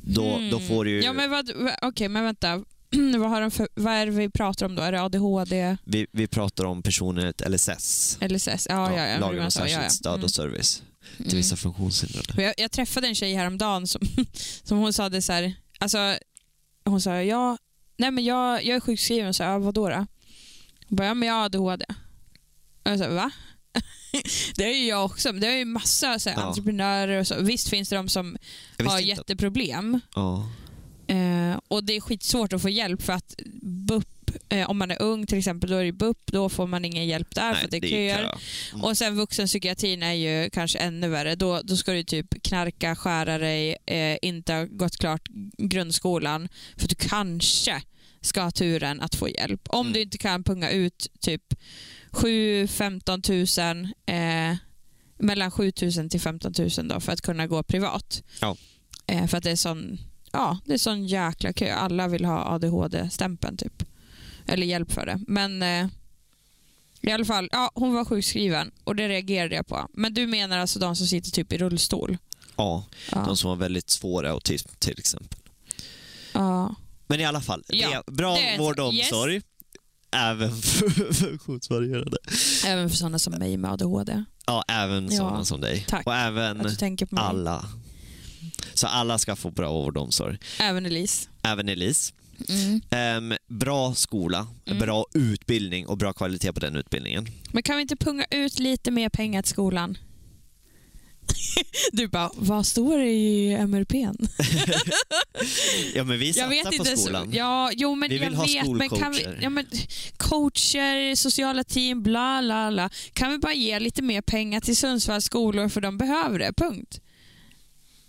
Då, 0.02 0.40
då 0.50 0.60
får 0.60 0.84
du 0.84 1.02
Ja, 1.04 1.12
men 1.12 1.30
vad, 1.30 1.50
va- 1.56 1.76
okej, 1.82 2.08
men 2.08 2.24
vänta. 2.24 2.56
vad, 3.18 3.30
har 3.30 3.40
de 3.40 3.50
för, 3.50 3.68
vad 3.74 3.92
är 3.94 4.06
det 4.06 4.12
vi 4.12 4.30
pratar 4.30 4.66
om 4.66 4.74
då? 4.74 4.82
Är 4.82 4.92
det 4.92 5.02
ADHD, 5.02 5.76
vi, 5.84 6.06
vi 6.12 6.26
pratar 6.26 6.64
om 6.64 6.82
personer 6.82 7.48
LSS. 7.48 8.18
LSS? 8.20 8.66
Ja, 8.70 8.96
ja, 8.96 9.06
ja. 9.08 9.18
lagen 9.18 9.44
om 9.44 9.50
så, 9.50 9.60
ja, 9.60 9.64
särskilt 9.64 9.82
ja. 9.84 9.90
stöd 9.90 10.12
Mm. 10.14 10.24
och 10.24 10.30
service 10.30 10.82
till 11.16 11.24
Mm. 11.26 11.36
vissa 11.36 11.56
funktionshindrade. 11.56 12.42
Jag, 12.42 12.54
jag 12.56 12.70
träffade 12.70 13.06
en 13.08 13.14
tjej 13.14 13.34
häromdagen 13.34 13.86
som, 13.86 14.00
som 14.62 14.78
hon 14.78 14.92
sa 14.92 15.08
det 15.08 15.22
så 15.22 15.32
här, 15.32 15.54
alltså, 15.78 16.14
hon 16.84 17.00
sa 17.00 17.22
ja, 17.22 17.58
nej 17.96 18.10
men 18.10 18.24
jag, 18.24 18.64
jag 18.64 18.76
är 18.76 18.80
sjukskriven, 18.80 19.34
så 19.34 19.42
jag, 19.42 19.52
ja, 19.52 19.58
vadå 19.58 19.88
då? 19.88 19.94
Hon 20.88 20.96
bara, 20.96 21.06
ja 21.06 21.14
men 21.14 21.28
jag 21.28 21.34
har 21.34 21.44
ADHD. 21.44 21.84
Och 22.84 22.90
jag 22.90 22.98
sa, 22.98 23.08
va? 23.08 23.30
det 24.56 24.64
är 24.64 24.74
ju 24.78 24.86
jag 24.86 25.04
också, 25.04 25.32
det 25.32 25.46
är 25.46 25.56
ju 25.56 25.64
massa 25.64 26.18
så 26.18 26.30
här, 26.30 26.36
Ja. 26.36 26.42
entreprenörer 26.42 27.20
och 27.20 27.26
så. 27.26 27.34
Visst 27.42 27.68
finns 27.68 27.88
det 27.88 27.96
de 27.96 28.08
som 28.08 28.36
har 28.84 29.00
jätteproblem 29.00 30.00
Ja. 30.14 30.48
eh, 31.06 31.58
och 31.68 31.84
det 31.84 31.96
är 31.96 32.00
skitsvårt 32.00 32.52
att 32.52 32.62
få 32.62 32.68
hjälp 32.68 33.02
för 33.02 33.12
att 33.12 33.34
BUP, 33.62 34.30
eh, 34.48 34.70
om 34.70 34.78
man 34.78 34.90
är 34.90 35.02
ung 35.02 35.26
till 35.26 35.38
exempel, 35.38 35.70
då 35.70 35.76
är 35.76 35.84
det 35.84 35.92
BUP, 35.92 36.18
då 36.26 36.48
får 36.48 36.66
man 36.66 36.84
ingen 36.84 37.06
hjälp 37.06 37.34
där 37.34 37.54
för 37.54 37.64
att 37.64 37.70
det 37.70 37.76
är 37.76 37.80
köer. 37.90 38.16
kö. 38.16 38.38
Mm. 38.72 38.84
Och 38.84 38.98
sen 38.98 39.16
vuxenpsykiatrin 39.16 40.02
är 40.02 40.12
ju 40.12 40.50
kanske 40.50 40.78
ännu 40.78 41.08
värre. 41.08 41.34
Då, 41.34 41.60
då 41.64 41.76
ska 41.76 41.92
du 41.92 42.04
typ 42.04 42.42
knarka, 42.42 42.96
skära 42.96 43.38
dig, 43.38 43.76
eh, 43.86 44.16
inte 44.22 44.52
ha 44.52 44.64
gått 44.64 44.96
klart 44.98 45.28
grundskolan 45.58 46.48
för 46.76 46.84
att 46.84 46.90
du 46.98 47.08
kanske 47.08 47.82
ska 48.20 48.42
ha 48.42 48.50
turen 48.50 49.00
att 49.00 49.14
få 49.14 49.28
hjälp. 49.28 49.60
Om 49.68 49.80
Mm. 49.86 49.92
du 49.92 50.00
inte 50.02 50.18
kan 50.18 50.44
punga 50.44 50.70
ut 50.70 51.06
typ 51.20 51.54
7-15 52.12 53.22
tusen, 53.22 53.92
eh, 54.06 54.56
mellan 55.18 55.50
7 55.50 55.72
000 55.96 56.10
till 56.10 56.20
15 56.20 56.52
000 56.58 56.88
då 56.88 57.00
för 57.00 57.12
att 57.12 57.20
kunna 57.20 57.46
gå 57.46 57.62
privat. 57.62 58.22
Ja. 58.40 58.56
Eh, 59.06 59.26
för 59.26 59.38
att 59.38 59.44
det 59.44 59.50
är 59.50 59.56
sån, 59.56 59.98
ja, 60.32 60.58
det 60.64 60.74
är 60.74 60.78
sån 60.78 61.06
jäkla 61.06 61.52
kö. 61.52 61.72
Alla 61.74 62.08
vill 62.08 62.24
ha 62.24 62.44
ADHD-stämpeln 62.54 63.56
typ. 63.56 63.82
Eller 64.46 64.66
hjälp 64.66 64.92
för 64.92 65.06
det. 65.06 65.20
Men 65.26 65.62
eh, 65.62 65.86
i 67.00 67.10
alla 67.10 67.24
fall, 67.24 67.48
ja, 67.52 67.70
hon 67.74 67.94
var 67.94 68.04
sjukskriven 68.04 68.70
och 68.84 68.96
det 68.96 69.08
reagerade 69.08 69.54
jag 69.56 69.66
på. 69.66 69.88
Men 69.92 70.14
du 70.14 70.26
menar 70.26 70.58
alltså 70.58 70.78
de 70.78 70.96
som 70.96 71.06
sitter 71.06 71.30
typ 71.30 71.52
i 71.52 71.58
rullstol? 71.58 72.18
Ja, 72.56 72.84
Ja. 73.12 73.24
de 73.26 73.36
som 73.36 73.48
har 73.50 73.56
väldigt 73.56 73.90
svår 73.90 74.26
autism 74.26 74.68
till 74.78 74.98
exempel. 74.98 75.38
ja. 76.32 76.74
Men 77.06 77.20
i 77.20 77.24
alla 77.24 77.40
fall, 77.40 77.64
Ja, 77.68 77.88
det 77.88 77.94
är 77.94 78.12
bra 78.12 78.34
det 78.34 78.56
vård 78.58 78.80
och 78.80 78.94
yes. 78.94 79.08
Även 80.16 80.56
för 80.62 81.12
funktionsvarierade. 81.14 82.16
Även 82.66 82.90
för 82.90 82.96
sådana 82.96 83.18
som 83.18 83.32
mig 83.38 83.56
med 83.56 83.70
ADHD. 83.72 84.24
Ja, 84.46 84.64
även 84.68 85.04
Ja, 85.10 85.18
sådana 85.18 85.44
som 85.44 85.60
dig. 85.60 85.84
tack 85.88 86.06
Och 86.06 86.14
även 86.14 86.66
alla. 87.16 87.64
Så 88.74 88.86
alla 88.86 89.18
ska 89.18 89.36
få 89.36 89.50
bra 89.50 89.72
vård 89.72 89.96
och 89.96 90.02
omsorg. 90.02 90.38
Även 90.60 90.86
Elise. 90.86 91.28
Även 91.42 91.68
Elise. 91.68 92.12
Mm. 92.48 92.80
Ehm, 92.90 93.34
bra 93.48 93.94
skola, 93.94 94.46
Mm. 94.66 94.78
bra 94.78 95.06
utbildning 95.14 95.86
och 95.86 95.98
bra 95.98 96.12
kvalitet 96.12 96.52
på 96.52 96.60
den 96.60 96.76
utbildningen. 96.76 97.26
Men 97.52 97.62
kan 97.62 97.76
vi 97.76 97.82
inte 97.82 97.96
punga 97.96 98.24
ut 98.30 98.58
lite 98.58 98.90
mer 98.90 99.08
pengar 99.08 99.42
till 99.42 99.50
skolan? 99.50 99.98
Du 101.92 102.08
bara, 102.08 102.30
vad 102.34 102.66
står 102.66 102.98
det 102.98 103.10
i 103.10 103.52
MRPn? 103.52 104.26
Ja, 105.94 106.04
men 106.04 106.18
vi 106.18 106.26
Jag 106.26 106.34
satsar 106.34 106.70
på 106.70 106.74
inte. 106.74 106.96
skolan. 106.96 107.30
Ja, 107.32 107.70
jo, 107.76 107.94
men 107.94 108.08
Vi 108.08 108.18
vill 108.18 108.32
jag 108.32 108.38
ha 108.38 108.44
vet, 108.46 108.68
men 108.70 108.88
kan 108.88 109.12
vi, 109.12 109.26
ja, 109.40 109.50
men 109.50 109.66
Coacher, 110.16 111.14
sociala 111.14 111.64
team, 111.64 112.02
bla 112.02 112.40
bla 112.42 112.70
bla. 112.70 112.90
Kan 113.12 113.30
vi 113.30 113.38
bara 113.38 113.52
ge 113.54 113.80
lite 113.80 114.02
mer 114.02 114.20
pengar 114.22 114.60
till 114.60 114.76
Sundsvalls 114.76 115.24
skolor 115.24 115.68
för 115.68 115.80
de 115.80 115.98
behöver 115.98 116.38
det, 116.38 116.52
punkt. 116.56 117.00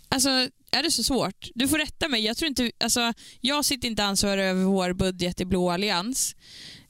Alltså, 0.08 0.28
är 0.70 0.82
det 0.82 0.90
så 0.90 1.04
svårt? 1.04 1.48
Du 1.54 1.68
får 1.68 1.78
rätta 1.78 2.08
mig. 2.08 2.24
Jag, 2.24 2.36
tror 2.36 2.48
inte, 2.48 2.70
alltså, 2.84 3.12
jag 3.40 3.64
sitter 3.64 3.88
inte 3.88 4.04
ansvarig 4.04 4.44
över 4.44 4.64
vår 4.64 4.92
budget 4.92 5.40
i 5.40 5.44
Blå 5.44 5.70
allians. 5.70 6.34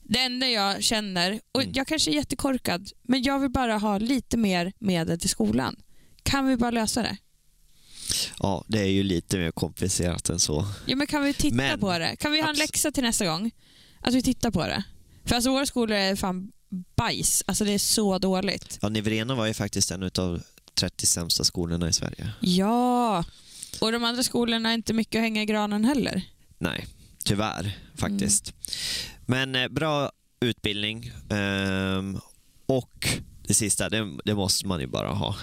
Det 0.03 0.19
enda 0.19 0.47
jag 0.47 0.83
känner, 0.83 1.39
och 1.51 1.61
Mm. 1.61 1.73
jag 1.75 1.87
kanske 1.87 2.11
är 2.11 2.15
jättekorkad, 2.15 2.89
men 3.03 3.23
jag 3.23 3.39
vill 3.39 3.51
bara 3.51 3.77
ha 3.77 3.97
lite 3.97 4.37
mer 4.37 4.73
medel 4.79 5.19
till 5.19 5.29
skolan. 5.29 5.75
Kan 6.35 6.47
vi 6.47 6.57
bara 6.57 6.71
lösa 6.71 7.01
det? 7.01 7.17
Ja, 8.39 8.63
det 8.67 8.79
är 8.79 8.85
ju 8.89 9.03
lite 9.03 9.37
mer 9.37 9.51
komplicerat 9.51 10.29
än 10.29 10.39
så. 10.39 10.67
Ja, 10.85 10.95
men 10.95 11.07
kan 11.07 11.23
vi 11.23 11.33
titta 11.33 11.55
Men- 11.55 11.79
på 11.79 11.97
det? 11.97 12.15
Kan 12.15 12.31
vi 12.31 12.41
ha 12.41 12.49
en 12.49 12.55
läxa 12.55 12.91
till 12.91 13.03
nästa 13.03 13.25
gång? 13.25 13.51
Att 14.01 14.13
vi 14.13 14.21
tittar 14.23 14.51
på 14.51 14.67
det. 14.67 14.83
För 15.25 15.35
alltså 15.35 15.49
våra 15.51 15.65
skolor 15.65 15.97
är 15.97 16.15
fan 16.15 16.51
bajs. 16.95 17.43
Alltså 17.47 17.65
det 17.65 17.71
är 17.71 17.79
så 17.79 18.17
dåligt. 18.19 18.79
Ja, 18.81 18.89
Nivrena 18.89 19.35
var 19.35 19.45
ju 19.45 19.53
faktiskt 19.53 19.91
en 19.91 20.03
av 20.17 20.41
30 20.73 21.05
sämsta 21.05 21.43
skolorna 21.43 21.89
i 21.89 21.93
Sverige. 21.93 22.29
Ja, 22.39 23.23
och 23.81 23.91
de 23.91 24.03
andra 24.03 24.23
skolorna 24.23 24.69
är 24.69 24.73
inte 24.73 24.93
mycket 24.93 25.19
att 25.19 25.23
hänga 25.23 25.41
i 25.41 25.45
granen 25.45 25.85
heller. 25.85 26.21
Nej, 26.57 26.87
tyvärr 27.25 27.79
faktiskt. 27.95 28.53
Men 29.25 29.55
eh, 29.55 29.67
bra 29.67 30.11
utbildning 30.39 31.11
ehm, 31.29 32.19
och 32.65 33.07
det 33.47 33.53
sista, 33.53 33.89
det, 33.89 34.17
det 34.25 34.35
måste 34.35 34.67
man 34.67 34.79
ju 34.79 34.87
bara 34.87 35.09
ha. 35.09 35.35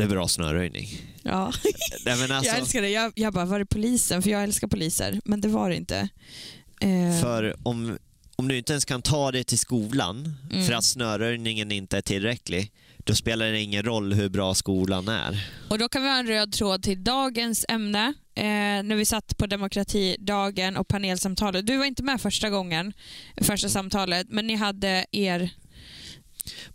Det 0.00 0.04
är 0.04 0.08
bra 0.08 0.28
snöröjning. 0.28 0.88
Ja. 1.22 1.52
Nej, 2.04 2.16
men 2.18 2.32
alltså, 2.32 2.50
jag 2.52 2.58
älskar 2.60 2.82
det. 2.82 2.88
Jag, 2.88 3.12
jag 3.14 3.32
bara, 3.32 3.44
var 3.44 3.58
det 3.58 3.66
polisen? 3.66 4.22
För 4.22 4.30
jag 4.30 4.42
älskar 4.42 4.68
poliser. 4.68 5.20
Men 5.24 5.40
det 5.40 5.48
var 5.48 5.70
det 5.70 5.76
inte. 5.76 6.08
Eh, 6.80 7.20
För 7.22 7.56
om, 7.62 7.98
om 8.36 8.48
du 8.48 8.58
inte 8.58 8.72
ens 8.72 8.84
kan 8.84 9.02
ta 9.02 9.30
dig 9.32 9.44
till 9.44 9.58
skolan 9.58 10.36
Mm. 10.52 10.66
för 10.66 10.72
att 10.72 10.84
snöröjningen 10.84 11.72
inte 11.72 11.96
är 11.96 12.02
tillräcklig, 12.02 12.72
då 13.04 13.14
spelar 13.14 13.46
det 13.46 13.60
ingen 13.60 13.82
roll 13.82 14.12
hur 14.12 14.28
bra 14.28 14.54
skolan 14.54 15.08
är. 15.08 15.48
Och 15.68 15.78
då 15.78 15.88
kan 15.88 16.02
vi 16.02 16.08
ha 16.08 16.18
en 16.18 16.26
röd 16.26 16.52
tråd 16.52 16.82
till 16.82 17.04
dagens 17.04 17.64
ämne. 17.68 18.14
Eh, 18.34 18.44
när 18.82 18.94
vi 18.96 19.04
satt 19.04 19.36
på 19.36 19.46
demokratidagen 19.46 20.76
och 20.76 20.88
panelsamtalet. 20.88 21.66
Du 21.66 21.76
var 21.76 21.84
inte 21.84 22.02
med 22.02 22.20
första 22.20 22.50
gången, 22.50 22.92
första 23.42 23.68
samtalet, 23.68 24.26
men 24.30 24.46
ni 24.46 24.54
hade 24.54 25.06
er 25.12 25.50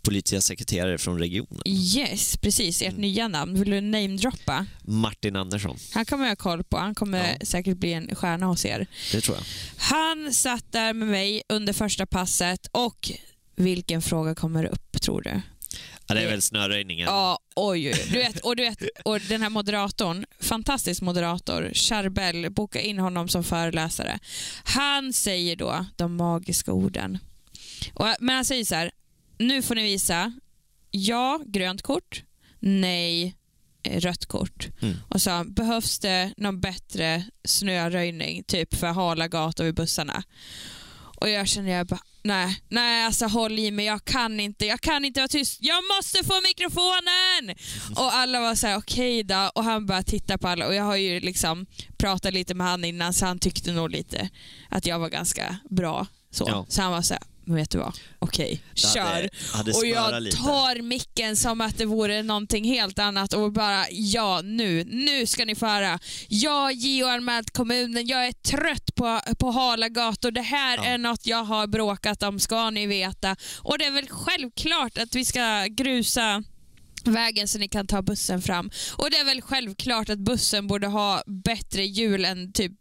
Politiska 0.06 0.40
sekreterare 0.40 0.98
från 0.98 1.18
regionen, 1.18 1.62
Yes, 1.64 2.36
precis. 2.36 2.82
Ert 2.82 2.88
Mm. 2.88 3.00
nya 3.00 3.28
namn. 3.28 3.58
Vill 3.58 3.70
du 3.70 3.80
namedroppa? 3.80 4.66
Martin 4.82 5.36
Andersson. 5.36 5.76
Han 5.94 6.04
kommer 6.06 6.24
jag 6.24 6.30
ha 6.30 6.36
koll 6.36 6.64
på. 6.64 6.76
Han 6.78 6.94
kommer 6.94 7.36
Ja. 7.40 7.46
säkert 7.46 7.76
bli 7.76 7.92
en 7.92 8.14
stjärna 8.14 8.46
hos 8.46 8.64
er. 8.64 8.86
Det 9.12 9.20
tror 9.20 9.36
jag. 9.36 9.44
Han 9.76 10.32
satt 10.34 10.72
där 10.72 10.92
med 10.92 11.08
mig 11.08 11.42
under 11.48 11.72
första 11.72 12.06
passet 12.06 12.66
och 12.72 13.10
vilken 13.56 14.02
fråga 14.02 14.34
kommer 14.34 14.64
upp 14.64 15.00
tror 15.02 15.22
du? 15.22 15.40
Ja, 16.08 16.14
det 16.14 16.20
är 16.20 16.30
väl 16.30 16.42
snöröjningen. 16.42 17.06
Ja, 17.06 17.38
oj, 17.56 17.88
oj. 17.90 18.02
Du 18.12 18.18
vet, 18.18 18.38
och, 18.40 18.56
du 18.56 18.62
vet, 18.62 18.78
och 19.04 19.20
den 19.20 19.42
här 19.42 19.50
moderatorn, 19.50 20.24
fantastisk 20.40 21.02
moderator, 21.02 21.70
Charbel, 21.74 22.50
boka 22.50 22.80
in 22.80 22.98
honom 22.98 23.28
som 23.28 23.44
föreläsare. 23.44 24.18
Han 24.64 25.12
säger 25.12 25.56
då 25.56 25.86
de 25.96 26.16
magiska 26.16 26.72
orden. 26.72 27.18
Och, 27.94 28.06
men 28.20 28.34
han 28.34 28.44
säger 28.44 28.64
så 28.64 28.74
här, 28.74 28.90
nu 29.38 29.62
får 29.62 29.74
ni 29.74 29.82
visa 29.82 30.32
ja, 30.90 31.40
grönt 31.46 31.82
kort. 31.82 32.22
nej, 32.60 33.36
eh, 33.82 34.00
rött 34.00 34.26
kort. 34.26 34.68
Mm. 34.82 34.96
Och 35.08 35.22
sa, 35.22 35.44
behövs 35.44 35.98
det 35.98 36.32
någon 36.36 36.60
bättre 36.60 37.24
snöröjning, 37.44 38.44
typ 38.44 38.74
för 38.74 38.86
hala 38.86 39.28
gator 39.28 39.64
vid 39.64 39.74
bussarna? 39.74 40.22
Och 41.20 41.28
jag 41.28 41.48
kände, 41.48 41.70
jag 41.70 41.86
bara, 41.86 42.00
nej, 42.22 42.60
nej 42.68 43.04
alltså 43.04 43.26
håll 43.26 43.58
i 43.58 43.70
mig, 43.70 43.84
jag 43.86 44.04
kan 44.04 44.40
inte, 44.40 44.66
jag 44.66 44.80
kan 44.80 45.04
inte 45.04 45.20
vara 45.20 45.28
tyst, 45.28 45.58
jag 45.62 45.84
måste 45.96 46.24
få 46.24 46.40
mikrofonen! 46.48 47.56
Och 47.96 48.14
alla 48.14 48.40
var 48.40 48.54
så 48.54 48.66
här, 48.66 48.76
okej 48.78 49.22
då, 49.22 49.50
och 49.54 49.64
han 49.64 49.86
bara 49.86 50.02
titta 50.02 50.38
på 50.38 50.48
alla 50.48 50.66
och 50.66 50.74
jag 50.74 50.84
har 50.84 50.96
ju 50.96 51.20
liksom 51.20 51.66
pratat 51.98 52.32
lite 52.34 52.54
med 52.54 52.66
han 52.66 52.84
innan 52.84 53.12
så 53.12 53.26
han 53.26 53.38
tyckte 53.38 53.72
nog 53.72 53.90
lite 53.90 54.28
att 54.70 54.86
jag 54.86 54.98
var 54.98 55.08
ganska 55.08 55.56
bra. 55.70 56.06
Så, 56.30 56.44
Ja. 56.48 56.66
så 56.68 56.82
han 56.82 56.92
var 56.92 57.02
så 57.02 57.14
här, 57.14 57.22
men 57.46 57.56
vet 57.56 57.70
du 57.70 57.78
vad, 57.78 57.94
okej, 58.18 58.62
hade- 58.68 58.80
kör. 58.80 59.28
hade 59.56 59.70
och 59.70 59.76
smörat 59.76 60.12
jag 60.12 60.22
lite. 60.22 60.36
tar 60.36 60.82
micken 60.82 61.36
som 61.36 61.60
att 61.60 61.78
det 61.78 61.84
vore 61.84 62.22
någonting 62.22 62.64
helt 62.64 62.98
annat 62.98 63.32
och 63.32 63.52
bara, 63.52 63.84
ja 63.90 64.40
nu, 64.44 64.84
nu 64.84 65.26
ska 65.26 65.44
ni 65.44 65.54
få 65.54 65.66
höra. 65.66 65.98
Jag 66.28 66.72
JO-anmält 66.72 67.50
kommunen, 67.50 68.06
jag 68.06 68.26
är 68.26 68.32
trött 68.32 68.94
på, 68.94 69.20
på 69.38 69.50
hala 69.50 69.88
gator. 69.88 70.30
Det 70.30 70.40
här 70.42 70.76
Ja. 70.76 70.84
är 70.84 70.98
något 70.98 71.26
jag 71.26 71.44
har 71.44 71.66
bråkat 71.66 72.22
om, 72.22 72.40
ska 72.40 72.70
ni 72.70 72.86
veta. 72.86 73.36
Och 73.58 73.78
det 73.78 73.84
är 73.84 73.90
väl 73.90 74.08
självklart 74.08 74.98
att 74.98 75.14
vi 75.14 75.24
ska 75.24 75.66
grusa 75.70 76.42
vägen 77.10 77.48
så 77.48 77.58
ni 77.58 77.68
kan 77.68 77.86
ta 77.86 78.02
bussen 78.02 78.42
fram. 78.42 78.70
Och 78.96 79.10
det 79.10 79.16
är 79.16 79.24
väl 79.24 79.42
självklart 79.42 80.10
att 80.10 80.18
bussen 80.18 80.66
borde 80.66 80.86
ha 80.86 81.22
bättre 81.26 81.84
hjul 81.84 82.24
än 82.24 82.52
typ, 82.52 82.72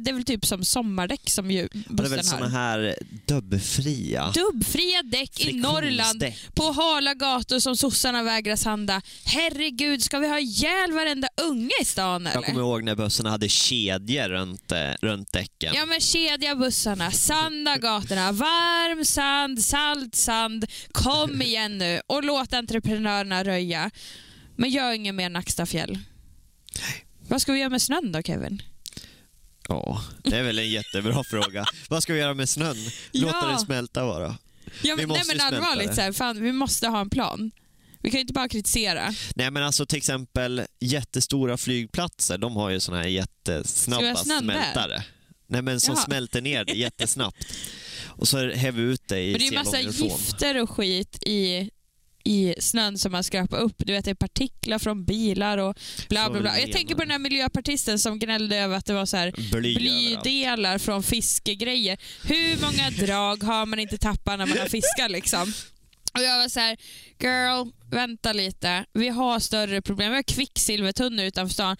det 0.00 0.10
är 0.10 0.12
väl 0.14 0.24
typ 0.24 0.46
som 0.46 0.64
sommardäck 0.64 1.30
som 1.30 1.50
ju 1.50 1.64
Och 1.64 1.70
det 1.72 2.02
är 2.04 2.08
väl 2.08 2.18
bussen 2.18 2.42
har. 2.42 2.48
här 2.48 2.96
dubbfria 3.26 4.32
Dubbfria 4.34 5.02
däck 5.02 5.40
i 5.46 5.52
Norrland 5.52 6.24
på 6.54 6.62
hala 6.72 7.14
gator 7.14 7.58
som 7.58 7.76
sossarna 7.76 8.22
vägrar 8.22 8.56
sanda. 8.56 9.02
Herregud, 9.24 10.02
ska 10.02 10.18
vi 10.18 10.28
ha 10.28 10.38
ihjäl 10.38 10.92
varenda 10.92 11.28
unge 11.42 11.70
i 11.82 11.84
stan 11.84 12.24
Jag 12.24 12.34
eller? 12.34 12.46
kommer 12.46 12.60
ihåg 12.60 12.84
när 12.84 12.94
bussarna 12.94 13.30
hade 13.30 13.48
kedjor 13.48 14.28
runt, 14.28 14.72
eh, 14.72 14.78
runt 15.02 15.32
däcken. 15.32 15.72
Ja 15.74 15.86
men 15.86 16.00
kedja 16.00 16.54
bussarna, 16.56 17.10
sanda 17.10 17.76
gatorna, 17.76 18.32
varm 18.32 19.04
sand, 19.04 19.62
salt 19.64 20.14
sand. 20.14 20.64
Kom 20.92 21.42
igen 21.42 21.78
nu 21.78 22.00
och 22.06 22.24
låt 22.24 22.54
entreprenörerna 22.54 23.44
röja. 23.44 23.69
Men 24.56 24.70
gör 24.70 24.92
inget 24.92 25.14
mer 25.14 25.30
Nackstafjäll. 25.30 25.98
Vad 27.28 27.42
ska 27.42 27.52
vi 27.52 27.58
göra 27.58 27.68
med 27.70 27.82
snön 27.82 28.12
då 28.12 28.22
Kevin? 28.22 28.62
Ja, 29.68 30.02
det 30.24 30.36
är 30.36 30.42
väl 30.42 30.58
en 30.58 30.70
jättebra 30.70 31.24
fråga. 31.30 31.64
Vad 31.88 32.02
ska 32.02 32.12
vi 32.12 32.18
göra 32.18 32.34
med 32.34 32.48
snön? 32.48 32.76
Låta 33.12 33.36
Ja. 33.42 33.46
den 33.48 33.58
smälta 33.58 34.06
bara. 34.06 34.36
Ja, 34.82 34.96
men, 34.96 35.08
nej, 35.08 35.22
men 35.26 35.40
allvarligt, 35.40 35.94
så 35.94 36.00
här, 36.00 36.12
fan, 36.12 36.42
vi 36.42 36.52
måste 36.52 36.88
ha 36.88 37.00
en 37.00 37.10
plan. 37.10 37.50
Vi 38.02 38.10
kan 38.10 38.18
ju 38.18 38.20
inte 38.20 38.32
bara 38.32 38.48
kritisera. 38.48 39.14
Nej 39.34 39.50
men 39.50 39.62
alltså 39.62 39.86
till 39.86 39.98
exempel 39.98 40.62
jättestora 40.80 41.56
flygplatser, 41.56 42.38
de 42.38 42.56
har 42.56 42.70
ju 42.70 42.80
såna 42.80 42.98
här 42.98 43.06
jättesnabba 43.08 44.02
där? 44.02 44.14
smältare. 44.14 45.04
Nej 45.46 45.62
men 45.62 45.80
som 45.80 45.94
Jaha. 45.94 46.04
smälter 46.04 46.40
ner 46.40 46.64
det 46.64 46.72
jättesnabbt. 46.72 47.36
Och 48.06 48.28
så 48.28 48.38
häver 48.50 48.82
vi 48.82 48.92
ut 48.92 49.08
det 49.08 49.20
i 49.20 49.30
Men 49.32 49.38
det 49.40 49.46
är 49.46 49.50
ju 49.50 49.58
massa 49.58 49.80
gifter 49.80 50.62
och 50.62 50.70
skit 50.70 51.22
i, 51.26 51.70
i 52.24 52.54
snön 52.58 52.98
som 52.98 53.12
man 53.12 53.24
skrapar 53.24 53.58
upp. 53.58 53.74
Du 53.78 53.92
vet, 53.92 54.04
det 54.04 54.10
är 54.10 54.14
partiklar 54.14 54.78
från 54.78 55.04
bilar 55.04 55.58
och 55.58 55.78
bla 56.08 56.30
bla 56.30 56.40
bla. 56.40 56.60
Jag 56.60 56.72
tänker 56.72 56.94
på 56.94 57.00
den 57.00 57.10
här 57.10 57.18
miljöpartisten 57.18 57.98
som 57.98 58.18
gnällde 58.18 58.56
över 58.56 58.76
att 58.76 58.86
det 58.86 58.92
var 58.92 59.06
så 59.06 59.16
här 59.16 59.32
Bly 59.52 59.74
blydelar 59.74 60.78
från 60.78 61.02
fiskegrejer. 61.02 61.98
Hur 62.24 62.60
många 62.60 62.90
drag 62.90 63.42
har 63.42 63.66
man 63.66 63.78
inte 63.78 63.98
tappat 63.98 64.38
när 64.38 64.46
man 64.46 64.58
har 64.58 64.66
fiskat 64.66 65.10
liksom? 65.10 65.52
Och 66.14 66.20
jag 66.20 66.38
var 66.38 66.48
så 66.48 66.60
här, 66.60 66.76
girl, 67.20 67.72
vänta 67.90 68.32
lite. 68.32 68.84
Vi 68.92 69.08
har 69.08 69.40
större 69.40 69.82
problem. 69.82 70.10
Vi 70.10 70.16
har 70.16 70.22
kvicksilvertunnor 70.22 71.24
utanför 71.24 71.54
stan. 71.54 71.76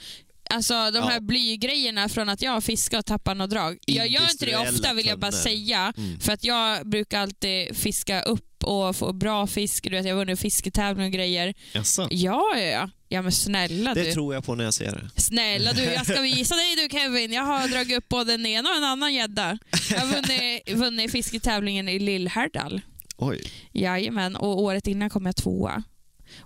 Alltså 0.55 0.75
de 0.75 0.99
Ja. 0.99 1.05
här 1.05 1.21
blygrejerna 1.21 2.09
från 2.09 2.29
att 2.29 2.43
jag 2.43 2.51
har 2.53 2.61
fiskat 2.61 2.99
och 2.99 3.07
tappat 3.07 3.37
något 3.37 3.51
drag. 3.51 3.79
Jag 3.87 4.09
gör 4.09 4.31
inte 4.31 4.47
det 4.47 4.57
ofta 4.57 4.93
vill 4.95 5.07
jag 5.07 5.19
bara 5.19 5.33
säga. 5.33 5.93
Mm. 5.97 6.21
För 6.21 6.33
att 6.33 6.45
jag 6.45 6.89
brukar 6.89 7.21
alltid 7.21 7.77
fiska 7.77 8.23
upp 8.23 8.65
och 8.65 8.97
få 8.97 9.13
bra 9.13 9.47
fisk. 9.47 9.85
Du 9.85 9.91
vet, 9.91 10.05
jag 10.07 10.15
har 10.15 10.19
vunnit 10.25 10.41
fisketävling 10.41 11.07
och 11.07 11.13
grejer. 11.13 11.55
Jaså? 11.73 12.09
Ja, 12.11 12.45
ja, 12.55 12.61
ja. 12.61 12.91
Ja 13.09 13.23
men 13.23 13.33
snälla 13.33 13.95
Det 13.95 14.03
du. 14.03 14.13
tror 14.13 14.35
jag 14.35 14.45
på 14.45 14.55
när 14.55 14.65
jag 14.65 14.75
ser 14.75 14.93
det. 14.93 15.21
Snälla 15.21 15.73
du, 15.73 15.83
jag 15.83 16.07
ska 16.07 16.21
visa 16.21 16.55
dig 16.55 16.77
du 16.77 16.89
Kevin. 16.99 17.33
Jag 17.33 17.43
har 17.43 17.69
dragit 17.69 17.99
upp 17.99 18.09
både 18.09 18.35
en 18.35 18.47
ena 18.47 18.71
och 18.71 18.77
en 18.77 18.85
annan 18.85 19.15
gädda. 19.15 19.59
Jag 19.91 19.99
har 20.01 20.07
vunnit, 20.07 20.71
vunnit 20.85 21.13
fisketävlingen 21.13 21.89
i 21.89 21.99
Lillhärdal. 21.99 22.81
Oj. 23.17 23.43
Jajamän, 23.73 24.37
och 24.37 24.59
året 24.63 24.87
innan 24.87 25.11
kom 25.11 25.27
jag 25.27 25.37
tvåa. 25.37 25.83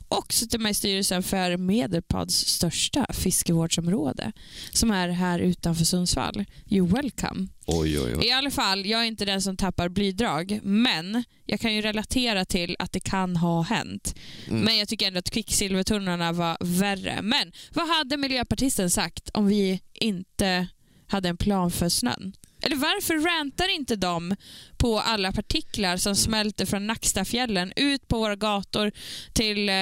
Och 0.08 0.32
suttit 0.32 0.60
med 0.60 0.70
i 0.70 0.74
styrelsen 0.74 1.22
för 1.22 1.56
Medelpads 1.56 2.46
största 2.46 3.06
fiskevårdsområde 3.12 4.32
som 4.72 4.90
är 4.90 5.08
här 5.08 5.38
utanför 5.38 5.84
Sundsvall. 5.84 6.44
You 6.70 6.86
welcome. 6.88 7.48
Oj, 7.66 8.00
oj, 8.00 8.16
oj. 8.16 8.26
I 8.26 8.32
alla 8.32 8.50
fall, 8.50 8.86
jag 8.86 9.00
är 9.00 9.04
inte 9.04 9.24
den 9.24 9.42
som 9.42 9.56
tappar 9.56 9.88
blydrag, 9.88 10.60
men 10.62 11.24
jag 11.46 11.60
kan 11.60 11.74
ju 11.74 11.82
relatera 11.82 12.44
till 12.44 12.76
att 12.78 12.92
det 12.92 13.00
kan 13.00 13.36
ha 13.36 13.62
hänt. 13.62 14.14
Mm. 14.48 14.60
Men 14.60 14.78
jag 14.78 14.88
tycker 14.88 15.06
ändå 15.06 15.18
att 15.18 15.30
kvicksilvertunnorna 15.30 16.32
var 16.32 16.56
värre. 16.60 17.22
Men 17.22 17.52
vad 17.72 17.88
hade 17.88 18.16
miljöpartisten 18.16 18.90
sagt 18.90 19.30
om 19.34 19.46
vi 19.46 19.80
inte 19.94 20.66
hade 21.06 21.28
en 21.28 21.36
plan 21.36 21.70
för 21.70 21.88
snön? 21.88 22.32
Eller 22.64 22.76
varför 22.76 23.14
rantar 23.38 23.68
inte 23.74 23.96
de 23.96 24.36
på 24.76 25.00
alla 25.00 25.32
partiklar 25.32 25.88
Mm. 25.88 25.98
som 25.98 26.16
smälter 26.16 26.66
från 26.66 26.86
Nackstafjällen 26.86 27.72
ut 27.76 28.08
på 28.08 28.18
våra 28.18 28.36
gator 28.36 28.92
till... 29.32 29.68
eh, 29.68 29.74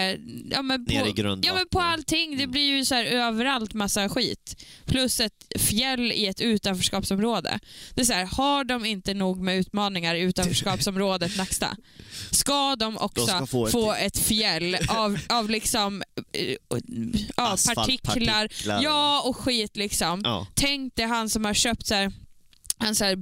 Ja, 0.51 0.63
men 0.63 0.87
på, 0.87 0.93
Ner 0.93 1.07
i 1.07 1.13
grundvattnet. 1.13 1.45
Ja 1.47 1.55
men 1.55 1.69
på 1.69 1.81
allting. 1.81 2.37
Det 2.39 2.47
blir 2.47 2.63
ju 2.77 2.85
så 2.85 2.95
här 2.95 3.05
överallt 3.05 3.75
massa 3.75 4.09
skit. 4.09 4.65
Plus 4.87 5.21
ett 5.21 5.33
fjäll 5.59 6.13
i 6.13 6.27
ett 6.27 6.41
utanförskapsområde. 6.41 7.59
Det 7.95 8.01
är 8.01 8.05
så 8.05 8.13
här, 8.13 8.25
har 8.27 8.65
de 8.65 8.85
inte 8.85 9.15
nog 9.15 9.41
med 9.41 9.57
utmaningar 9.57 10.15
i 10.15 10.21
utanförskapsområdet 10.21 11.37
Nacksta? 11.39 11.77
Ska 12.31 12.77
de 12.77 12.99
också 12.99 13.27
De 13.27 13.33
ska 13.33 13.47
få 13.47 13.67
få, 13.67 13.93
ett- 13.93 14.17
ett... 14.17 14.19
fjäll 14.19 14.77
av, 14.89 15.19
av 15.29 15.51
liksom 15.51 16.03
eh, 16.33 16.57
ja, 17.37 17.57
partiklar 17.75 18.49
ja, 18.83 19.23
och 19.25 19.37
skit 19.37 19.77
liksom. 19.77 20.21
Ja. 20.25 20.47
Tänk 20.55 20.97
dig 20.97 21.07
han 21.07 21.31
som 21.31 21.45
har 21.45 21.55
köpt 21.55 21.87
så 21.87 21.95
här 21.95 22.13
han 22.83 22.95
så 22.95 23.05
här, 23.05 23.19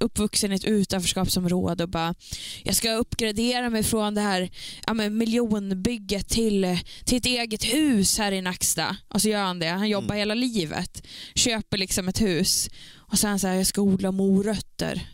uppvuxen 0.00 0.52
i 0.52 0.54
ett 0.54 0.64
utanförskapsområde 0.64 1.82
och 1.82 1.88
bara 1.90 2.14
jag 2.62 2.76
ska 2.76 2.92
uppgradera 2.92 3.70
mig 3.70 3.82
från 3.82 4.14
det 4.14 4.20
här 4.20 4.50
ja, 4.86 4.94
men 4.94 5.18
miljonbygget 5.18 6.28
till, 6.28 6.78
till 7.04 7.18
ett 7.18 7.26
eget 7.26 7.64
hus 7.64 8.18
här 8.18 8.32
i 8.32 8.42
Nacksta. 8.42 8.96
Och 9.08 9.22
så 9.22 9.28
gör 9.28 9.42
han 9.42 9.58
det. 9.58 9.66
Han 9.68 9.88
jobbar 9.88 10.04
Mm. 10.14 10.18
hela 10.18 10.34
livet. 10.34 11.06
Köper 11.34 11.78
liksom 11.78 12.08
ett 12.08 12.20
hus. 12.20 12.68
Och 12.96 13.18
han 13.18 13.38
så 13.38 13.46
här, 13.46 13.54
jag 13.54 13.66
ska 13.66 13.80
odla 13.80 14.12
morötter. 14.12 15.08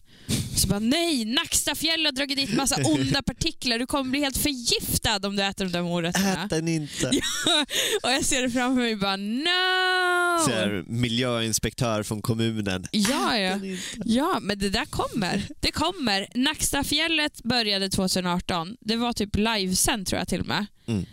Så 0.56 0.68
bara 0.68 0.78
nej, 0.78 1.24
Nackstafjäll 1.24 2.04
har 2.04 2.12
dragit 2.12 2.36
dit 2.36 2.54
massa 2.56 2.76
onda 2.84 3.22
partiklar. 3.22 3.78
Du 3.78 3.86
kommer 3.86 4.10
bli 4.10 4.20
helt 4.20 4.36
förgiftad 4.36 5.26
om 5.26 5.36
du 5.36 5.42
äter 5.42 5.64
de 5.64 5.72
där 5.72 5.82
morötterna. 5.82 6.44
Ät 6.44 6.50
den 6.50 6.68
inte. 6.68 7.06
Och 8.02 8.10
jag 8.10 8.24
ser 8.24 8.42
det 8.42 8.50
framför 8.50 8.80
mig 8.82 8.96
bara 8.96 9.16
no! 9.16 10.44
Så 10.44 10.50
här, 10.50 10.84
miljöinspektör 10.86 12.02
från 12.02 12.22
kommunen. 12.22 12.86
Ja, 12.90 13.38
ja. 13.38 13.58
Ja, 14.04 14.38
men 14.40 14.58
det 14.58 14.70
där 14.70 14.84
kommer. 14.84 15.42
Det 15.60 15.72
kommer. 15.72 16.28
Nackstafjället 16.34 17.42
började 17.42 17.88
2018. 17.90 18.76
Det 18.80 18.96
var 18.96 19.12
typ 19.12 19.36
livesänd 19.36 20.06
tror 20.06 20.18
jag 20.18 20.28
till 20.28 20.40
och 20.40 20.46
med. 20.46 20.66
Mm. 20.86 21.06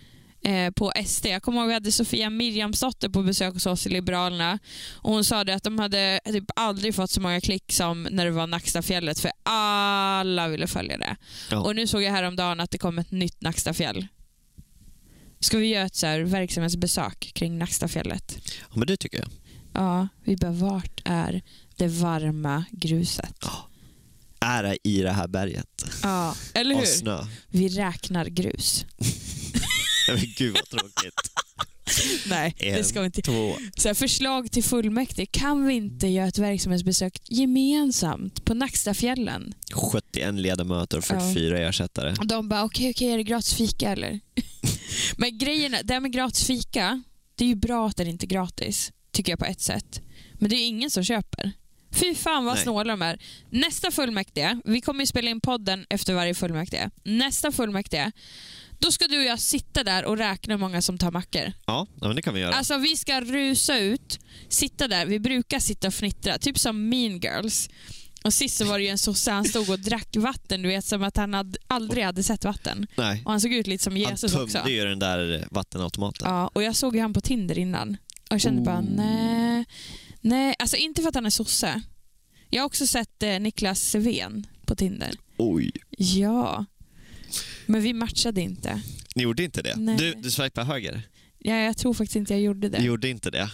Eh, 0.44 0.72
på 0.72 0.92
SD. 1.06 1.26
Jag 1.26 1.42
kommer 1.44 1.60
ihåg 1.60 1.68
vi 1.68 1.74
hade 1.74 1.92
Sofia 1.92 2.30
Mirjamsdotter 2.30 3.10
på 3.10 3.24
besök 3.24 3.54
hos 3.54 3.66
oss 3.66 3.88
i 3.88 3.90
Liberalerna. 3.90 4.60
Och 4.96 5.14
hon 5.14 5.24
sa 5.24 5.42
att 5.42 5.64
de 5.64 5.80
hade 5.80 6.20
typ 6.26 6.44
aldrig 6.56 6.96
fått 6.96 7.12
så 7.12 7.22
många 7.22 7.42
klick 7.42 7.72
som 7.72 8.04
när 8.12 8.26
det 8.26 8.32
var 8.32 8.48
Nackstafjället 8.48 9.20
för 9.20 9.32
alla 9.44 10.48
ville 10.48 10.68
följa 10.68 10.98
det. 10.98 11.16
Ja. 11.52 11.60
Och 11.60 11.76
nu 11.76 11.88
såg 11.88 12.04
jag 12.04 12.12
häromdagen 12.12 12.60
att 12.60 12.72
det 12.72 12.78
kom 12.78 13.00
ett 13.00 13.12
nytt 13.12 13.42
Nackstafjäll. 13.42 14.08
Ska 15.40 15.58
vi 15.58 15.68
göra 15.68 15.86
ett 15.86 15.96
så 15.96 16.08
här 16.08 16.20
verksamhetsbesök 16.22 17.32
kring 17.34 17.58
Nackstafjället? 17.58 18.38
Ja, 18.60 18.76
men 18.76 18.88
det 18.88 18.98
tycker 18.98 19.18
jag. 19.18 19.28
Ja, 19.74 20.08
vi 20.24 20.36
bara 20.36 20.52
vart 20.52 21.02
är 21.06 21.42
det 21.76 21.88
varma 21.88 22.66
gruset? 22.72 23.46
Är 24.40 24.64
det 24.64 24.78
i 24.84 25.02
det 25.02 25.12
här 25.12 25.28
berget 25.28 25.86
Ja, 26.04 26.36
eller 26.54 26.76
hur? 26.76 27.28
Vi 27.48 27.68
räknar 27.68 28.26
grus. 28.26 28.86
Men 30.16 30.34
gud 30.38 30.54
vad 30.54 30.70
tråkigt. 30.70 31.32
Nej, 32.28 32.56
det 32.60 32.84
ska 32.84 33.00
vi 33.00 33.06
inte. 33.06 33.22
två. 33.22 33.56
Så 33.78 33.88
här, 33.88 33.94
förslag 33.94 34.52
till 34.52 34.64
fullmäktige. 34.64 35.26
Kan 35.32 35.66
vi 35.66 35.74
inte 35.74 36.08
göra 36.08 36.28
ett 36.28 36.38
verksamhetsbesök 36.38 37.20
gemensamt 37.30 38.46
på 38.46 38.54
Nackstafjällen? 38.54 39.54
71 39.92 40.34
ledamöter 40.34 40.98
och 40.98 41.04
44 41.04 41.60
ersättare. 41.60 42.16
Och 42.20 42.28
de 42.28 42.50
bara, 42.50 42.64
okej, 42.64 42.90
okej, 42.90 43.12
är 43.12 43.18
det 43.18 43.24
gratis 43.24 43.54
fika 43.54 43.90
eller? 43.90 44.20
Men 45.18 45.38
grejen 45.38 45.74
är, 45.74 45.84
det 45.84 45.94
här 45.94 46.02
med 46.02 46.14
gratis 46.14 46.48
fika, 46.48 47.04
det 47.36 47.44
är 47.44 47.48
ju 47.50 47.56
bra 47.56 47.88
att 47.88 47.98
det 47.98 48.06
inte 48.06 48.26
är 48.26 48.28
gratis, 48.28 48.92
tycker 49.12 49.32
jag 49.32 49.40
på 49.40 49.46
ett 49.46 49.62
sätt. 49.62 50.02
Men 50.34 50.50
det 50.50 50.56
är 50.56 50.68
ingen 50.68 50.92
som 50.92 51.04
köper. 51.04 51.52
Fy 51.92 52.16
fan 52.16 52.46
vad 52.46 52.56
Nej. 52.56 52.64
snåla 52.64 52.92
de 52.94 53.02
är. 53.02 53.20
Nästa 53.50 53.92
fullmäktige, 53.92 54.60
vi 54.66 54.82
kommer 54.82 55.00
ju 55.00 55.06
spela 55.06 55.30
in 55.30 55.42
podden 55.42 55.86
efter 55.90 56.14
varje 56.14 56.34
fullmäktige. 56.34 56.90
Nästa 57.04 57.52
fullmäktige, 57.52 58.12
Då 58.80 58.92
ska 58.92 59.08
du 59.08 59.18
och 59.18 59.24
jag 59.26 59.40
sitta 59.40 59.84
där 59.84 60.06
och 60.06 60.18
räkna 60.18 60.54
hur 60.54 60.60
många 60.60 60.82
som 60.82 60.98
tar 60.98 61.12
mackor. 61.12 61.54
Ja, 61.66 61.88
men 62.02 62.16
det 62.16 62.22
kan 62.22 62.34
vi 62.34 62.40
göra. 62.40 62.54
Alltså 62.56 62.78
vi 62.78 62.96
ska 62.96 63.22
rusa 63.22 63.78
ut, 63.80 64.20
sitta 64.50 64.88
där, 64.88 65.06
vi 65.06 65.20
brukar 65.20 65.60
sitta 65.60 65.88
och 65.88 65.94
fnittra, 65.94 66.38
typ 66.38 66.60
som 66.60 66.90
mean 66.90 67.20
girls. 67.20 67.70
Och 68.24 68.34
sist 68.34 68.58
så 68.58 68.66
var 68.66 68.78
det 68.78 68.84
ju 68.84 68.90
en 68.90 68.98
sosse, 68.98 69.32
han 69.32 69.46
stod 69.46 69.70
och 69.70 69.80
drack 69.80 70.16
vatten, 70.16 70.62
du 70.62 70.68
vet 70.68 70.86
som 70.86 71.04
att 71.04 71.18
han 71.18 71.34
hade, 71.34 71.58
aldrig 71.68 72.04
hade 72.04 72.24
sett 72.24 72.46
vatten. 72.46 72.88
Nej. 72.98 73.22
Och 73.26 73.32
han 73.32 73.42
såg 73.42 73.54
ut 73.54 73.68
lite 73.68 73.84
som 73.84 73.94
Han 73.94 74.02
Jesus 74.02 74.32
tömde 74.32 74.44
också. 74.60 74.70
ju 74.70 74.86
den 74.86 75.00
där 75.00 75.48
vattenautomaten. 75.52 76.28
Ja, 76.30 76.48
och 76.54 76.64
jag 76.64 76.76
såg 76.76 76.96
ju 76.96 77.02
han 77.02 77.14
på 77.14 77.22
Tinder 77.22 77.58
innan. 77.60 77.90
Och 78.30 78.34
jag 78.34 78.42
kände 78.42 78.62
bara, 78.62 78.80
Oh. 78.80 78.86
nej. 78.96 79.66
Nej, 80.22 80.56
alltså 80.60 80.78
inte 80.78 81.02
för 81.02 81.10
att 81.10 81.16
han 81.16 81.26
är 81.26 81.30
sosse. 81.30 81.82
Jag 82.50 82.62
har 82.62 82.66
också 82.66 82.88
sett 82.88 83.24
eh, 83.24 83.40
Niklas 83.40 83.80
Seven 83.82 84.48
på 84.66 84.76
Tinder. 84.76 85.12
Oj. 85.38 85.72
Ja. 85.98 86.66
Men 87.66 87.82
vi 87.82 87.94
matchade 87.94 88.42
inte. 88.42 88.82
Ni 89.16 89.24
gjorde 89.24 89.44
inte 89.44 89.62
det? 89.62 89.76
Nej. 89.78 89.98
Du, 89.98 90.14
du 90.14 90.32
swipade 90.32 90.68
höger? 90.68 91.02
Ja, 91.40 91.56
jag 91.56 91.78
tror 91.78 91.94
faktiskt 91.94 92.16
inte 92.16 92.34
jag 92.34 92.42
gjorde 92.42 92.70
det. 92.70 92.78
Du 92.78 92.86
gjorde 92.86 93.10
inte 93.10 93.32
det? 93.32 93.50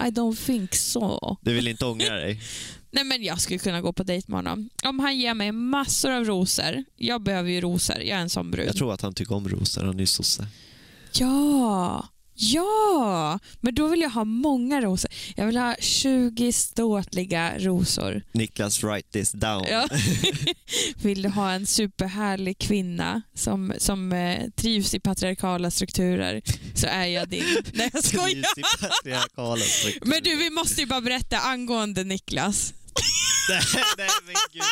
I 0.00 0.10
don't 0.10 0.46
think 0.46 0.74
so. 0.74 1.36
Du 1.42 1.54
vill 1.54 1.68
inte 1.68 1.86
ångra 1.86 2.14
dig? 2.14 2.40
Nej 2.90 3.04
men 3.04 3.22
jag 3.22 3.40
skulle 3.40 3.58
kunna 3.58 3.80
gå 3.80 3.92
på 3.92 4.02
dejt 4.02 4.24
med 4.28 4.38
honom. 4.38 4.70
Om 4.84 4.98
han 4.98 5.18
ger 5.18 5.34
mig 5.34 5.52
massor 5.52 6.10
av 6.12 6.24
rosor. 6.24 6.84
Jag 6.96 7.22
behöver 7.22 7.50
ju 7.50 7.60
rosor, 7.60 7.96
jag 7.96 8.18
är 8.18 8.22
en 8.22 8.30
sån 8.30 8.50
brud. 8.50 8.68
Jag 8.68 8.76
tror 8.76 8.92
att 8.94 9.00
han 9.00 9.14
tycker 9.14 9.34
om 9.34 9.48
rosor, 9.48 9.84
han 9.84 9.94
är 9.94 10.00
ju 10.00 10.06
sosse. 10.06 10.46
Ja, 11.12 12.08
ja. 12.36 13.38
Men 13.60 13.74
då 13.74 13.88
vill 13.88 14.00
jag 14.00 14.10
ha 14.10 14.24
många 14.24 14.80
rosor. 14.80 15.10
Jag 15.36 15.46
vill 15.46 15.56
ha 15.56 15.76
20 15.80 16.52
ståtliga 16.52 17.58
rosor. 17.58 18.22
Niklas, 18.32 18.84
write 18.84 19.08
this 19.12 19.32
down. 19.32 19.64
Ja. 19.70 19.88
Vill 21.02 21.22
du 21.22 21.28
ha 21.28 21.52
en 21.52 21.66
superhärlig 21.66 22.58
kvinna 22.58 23.22
som, 23.34 23.72
som 23.78 24.12
eh, 24.12 24.50
trivs 24.56 24.94
i 24.94 25.00
patriarkala 25.00 25.70
strukturer 25.70 26.42
så 26.74 26.86
är 26.86 27.06
jag 27.06 27.28
din. 27.28 27.44
Nej 27.72 27.90
jag 27.92 28.04
skojar. 28.04 28.44
Men 30.08 30.22
du 30.22 30.36
vi 30.36 30.50
måste 30.50 30.80
ju 30.80 30.86
bara 30.86 31.00
berätta 31.00 31.38
angående 31.38 32.04
Niklas. 32.04 32.74
Nej, 33.98 34.08
men 34.26 34.34
gud. 34.52 34.62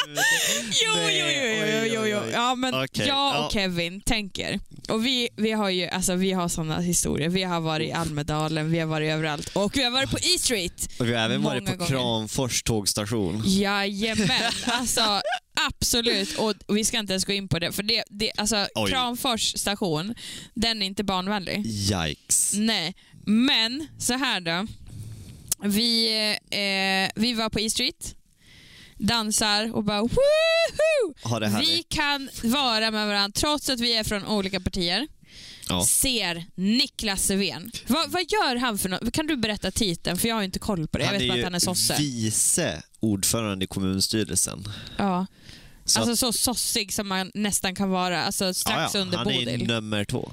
Jo, 0.87 0.95
Nej, 0.95 1.21
jo, 1.21 1.27
jo, 1.27 1.67
jo, 1.67 1.83
oj, 1.83 1.91
jo, 1.95 2.07
jo. 2.07 2.31
Ja, 2.33 2.55
men 2.55 2.75
Okej, 2.75 3.07
jag 3.07 3.09
ja. 3.09 3.47
och 3.47 3.53
Kevin 3.53 4.01
tänker. 4.01 4.61
Och 4.89 5.07
vi, 5.07 5.29
vi 5.37 5.53
har 5.53 5.71
ju 5.71 5.87
alltså, 5.87 6.15
vi 6.15 6.33
har 6.33 6.49
såna 6.49 6.81
historier. 6.81 7.29
Vi 7.29 7.43
har 7.43 7.61
varit 7.61 7.89
i 7.89 7.93
Almedalen, 7.93 8.71
vi 8.71 8.79
har 8.79 8.87
varit 8.87 9.11
överallt 9.13 9.49
och 9.53 9.77
vi 9.77 9.83
har 9.83 9.91
varit 9.91 10.11
på 10.11 10.19
E 10.19 10.39
Street. 10.39 10.89
Och 10.99 11.09
vi 11.09 11.15
har 11.15 11.25
även 11.25 11.43
varit 11.43 11.67
på 11.67 11.77
gånger. 11.77 11.91
Kramfors 11.91 12.63
tågstation. 12.63 13.43
Jajamän, 13.47 14.53
alltså 14.67 15.21
absolut. 15.69 16.39
Och, 16.39 16.55
och 16.67 16.77
vi 16.77 16.85
ska 16.85 16.99
inte 16.99 17.13
ens 17.13 17.25
gå 17.25 17.33
in 17.33 17.49
på 17.49 17.59
det, 17.59 17.73
för 17.73 17.83
det, 17.83 18.05
det, 18.11 18.33
alltså, 18.37 18.67
Oj. 18.75 18.91
Kramfors 18.91 19.59
station, 19.59 20.15
den 20.55 20.83
är 20.83 20.87
inte 20.87 21.05
barnvänlig. 21.05 21.67
Yikes. 21.67 22.55
Nej, 22.57 22.95
men 23.27 23.87
så 23.99 24.13
här 24.13 24.41
då. 24.41 24.67
Vi, 25.69 26.09
eh, 26.51 27.23
vi 27.23 27.33
var 27.33 27.49
på 27.49 27.61
E 27.61 27.71
Street, 27.71 28.15
dansar 29.07 29.75
och 29.77 29.85
bara 29.85 30.01
woohoo! 30.03 31.59
Vi 31.61 31.83
kan 31.89 32.29
vara 32.43 32.91
med 32.91 33.07
varandra 33.07 33.33
trots 33.41 33.69
att 33.71 33.81
vi 33.81 33.97
är 33.97 34.05
från 34.05 34.27
olika 34.27 34.61
partier. 34.61 35.09
Ja. 35.69 35.85
Ser 35.87 36.47
Niklas 36.55 37.23
Sevén. 37.27 37.71
Vad, 37.87 38.11
vad 38.11 38.23
gör 38.23 38.57
han 38.57 38.79
för 38.79 38.89
något? 38.89 39.13
Kan 39.13 39.27
du 39.27 39.37
berätta 39.37 39.71
titeln? 39.71 40.19
För 40.19 40.29
jag 40.29 40.35
har 40.35 40.43
inte 40.43 40.59
koll 40.59 40.89
på 40.89 40.99
det. 40.99 41.05
Jag 41.05 41.11
Han 41.11 41.19
vet 41.19 41.23
är 41.23 41.29
bara 41.29 41.39
att 41.39 41.45
han 41.45 41.55
är 41.55 41.59
sosse. 41.59 41.97
vice 41.99 42.83
ordförande 43.01 43.65
i 43.65 43.69
kommunstyrelsen. 43.69 44.65
Ja. 44.99 45.27
Så 45.85 46.01
Alltså 46.01 46.13
att- 46.13 46.19
så 46.19 46.33
sossig 46.33 46.93
som 46.93 47.09
man 47.09 47.31
nästan 47.35 47.75
kan 47.75 47.91
vara. 47.91 48.25
Alltså 48.25 48.55
strax 48.55 48.95
ja, 48.95 48.99
ja, 48.99 49.01
under 49.01 49.19
Han 49.19 49.31
är 49.31 49.45
Bodil. 49.45 49.67
nummer 49.67 50.05
två. 50.05 50.33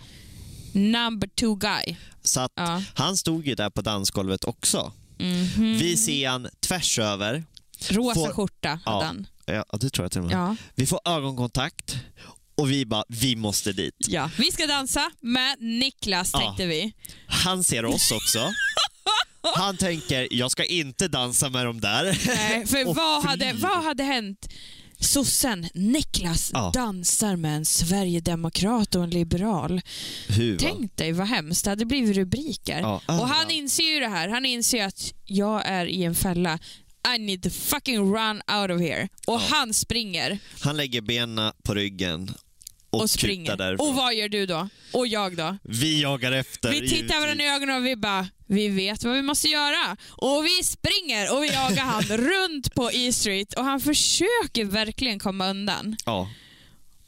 Number 0.73 1.27
two 1.27 1.55
guy. 1.55 1.95
Så 2.23 2.39
att 2.39 2.51
han 2.93 3.17
stod 3.17 3.47
ju 3.47 3.55
där 3.55 3.69
på 3.69 3.81
dansgolvet 3.81 4.43
också. 4.43 4.93
Mhm. 5.19 5.77
Vi 5.77 5.97
ser 5.97 6.29
han 6.29 6.47
tvärs 6.59 6.99
över. 6.99 7.43
Rosa 7.89 8.13
får- 8.19 8.33
skjorta 8.33 8.69
hade 8.69 8.79
Ja. 8.85 9.03
han. 9.03 9.27
Ja, 9.45 9.65
det 9.77 9.89
tror 9.89 10.03
jag 10.05 10.11
till 10.11 10.21
och 10.21 10.27
med. 10.27 10.35
Ja. 10.35 10.55
Vi 10.75 10.85
får 10.85 10.99
ögonkontakt 11.05 11.95
och 12.55 12.71
vi 12.71 12.85
bara, 12.85 13.03
vi 13.07 13.35
måste 13.35 13.71
dit. 13.73 13.95
ja. 14.07 14.29
Vi 14.37 14.51
ska 14.51 14.67
dansa 14.67 15.11
med 15.21 15.55
Niklas 15.59 16.29
Ja. 16.33 16.39
tänkte 16.39 16.65
vi. 16.65 16.93
Han 17.27 17.63
ser 17.63 17.85
oss 17.85 18.11
också. 18.11 18.49
Han 19.55 19.77
tänker, 19.77 20.27
jag 20.31 20.51
ska 20.51 20.63
inte 20.65 21.07
dansa 21.07 21.49
med 21.49 21.65
dem 21.65 21.81
där. 21.81 22.03
Nej, 22.27 22.67
för 22.67 22.85
vad, 22.93 23.23
hade, 23.25 23.53
vad 23.53 23.83
hade 23.83 24.03
hänt? 24.03 24.49
Sossen 24.99 25.69
Niklas 25.73 26.49
Ja. 26.53 26.71
dansar 26.73 27.35
med 27.35 27.55
en 27.55 27.65
sverigedemokrat 27.65 28.95
och 28.95 29.03
en 29.03 29.09
liberal. 29.09 29.81
Hur? 30.27 30.57
Tänk 30.57 30.97
dig 30.97 31.11
vad 31.11 31.27
hemskt, 31.27 31.63
det 31.63 31.69
hade 31.69 31.85
blivit 31.85 32.15
rubriker. 32.17 32.79
Ja, 32.79 33.01
och 33.07 33.27
han 33.27 33.51
inser 33.51 33.83
ju 33.83 33.99
det 33.99 34.07
här, 34.07 34.29
han 34.29 34.45
inser 34.45 34.85
att 34.85 35.13
jag 35.25 35.61
är 35.65 35.85
i 35.85 36.03
en 36.03 36.15
fälla. 36.15 36.59
I 37.15 37.19
need 37.19 37.43
to 37.43 37.49
fucking 37.49 37.97
run 38.15 38.41
out 38.61 38.71
of 38.71 38.81
here. 38.81 39.09
Och 39.27 39.33
Ja. 39.33 39.47
han 39.49 39.73
springer 39.73 40.39
Han 40.61 40.77
lägger 40.77 41.01
benen 41.01 41.51
på 41.63 41.73
ryggen 41.73 42.33
och, 42.89 43.01
och 43.01 43.09
springer. 43.09 43.57
därifrån. 43.57 43.87
Och 43.89 43.95
vad 43.95 44.13
gör 44.15 44.29
du 44.29 44.45
då? 44.45 44.69
Och 44.93 45.07
jag 45.07 45.37
då? 45.37 45.57
Vi 45.63 46.01
jagar 46.01 46.31
efter. 46.31 46.71
Vi 46.71 46.89
tittar 46.89 47.19
varandra 47.21 47.43
i 47.45 47.47
ögonen 47.47 47.75
och 47.77 47.85
vi 47.85 47.95
bara, 47.95 48.27
vi 48.47 48.67
vet 48.67 49.03
vad 49.03 49.15
vi 49.15 49.21
måste 49.21 49.47
göra. 49.47 49.97
Och 50.09 50.45
vi 50.45 50.63
springer 50.63 51.35
och 51.35 51.43
vi 51.43 51.47
jagar 51.47 51.83
han 51.83 52.03
runt 52.17 52.75
på 52.75 52.91
E 52.91 53.13
Street 53.13 53.53
och 53.53 53.63
han 53.63 53.81
försöker 53.81 54.65
verkligen 54.65 55.19
komma 55.19 55.49
undan. 55.49 55.95
Ja. 56.05 56.29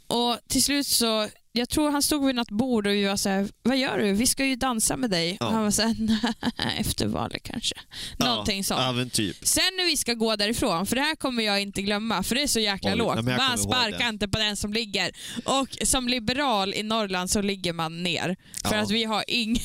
Och 0.08 0.38
till 0.48 0.64
slut 0.64 0.88
så, 0.88 1.28
jag 1.56 1.70
tror 1.70 1.92
han 1.92 2.02
stod 2.04 2.26
vid 2.26 2.36
något 2.36 2.52
bord 2.52 2.88
och 2.88 2.94
vi 2.94 3.04
var 3.06 3.18
så 3.18 3.30
här, 3.30 3.48
vad 3.64 3.78
gör 3.78 3.98
du? 3.98 4.14
Vi 4.14 4.28
ska 4.28 4.46
ju 4.46 4.56
dansa 4.56 4.98
med 4.98 5.10
dig. 5.10 5.38
Ja. 5.40 5.46
Och 5.48 5.54
han 5.54 5.64
var 5.64 5.72
så 5.72 5.82
här, 5.82 5.96
nej, 6.58 6.78
efter 6.80 7.08
valet 7.08 7.44
kanske. 7.44 7.76
Någonting 8.18 8.58
ja. 8.58 8.64
sånt. 8.64 8.98
Ja, 9.00 9.06
typ. 9.12 9.38
Sen 9.42 9.64
när 9.78 9.86
vi 9.86 9.98
ska 9.98 10.14
gå 10.14 10.36
därifrån, 10.36 10.86
för 10.86 10.96
det 10.96 11.02
här 11.02 11.16
kommer 11.16 11.44
jag 11.44 11.62
inte 11.62 11.82
glömma, 11.82 12.24
för 12.24 12.36
det 12.36 12.42
är 12.44 12.48
så 12.48 12.60
jäkla 12.60 12.92
Oj, 12.92 12.98
lågt. 12.98 13.24
nej, 13.24 13.38
Man 13.38 13.58
sparkar 13.58 14.10
inte 14.10 14.28
på 14.28 14.38
den 14.40 14.58
som 14.58 14.74
ligger. 14.74 15.12
Och 15.46 15.68
som 15.84 16.08
liberal 16.08 16.74
i 16.74 16.84
Norrland 16.84 17.30
så 17.30 17.42
ligger 17.42 17.74
man 17.74 18.04
ner. 18.04 18.36
För 18.64 18.76
att 18.76 18.92
vi 18.92 19.04
har, 19.04 19.24
ing 19.28 19.54
Ni- 19.54 19.62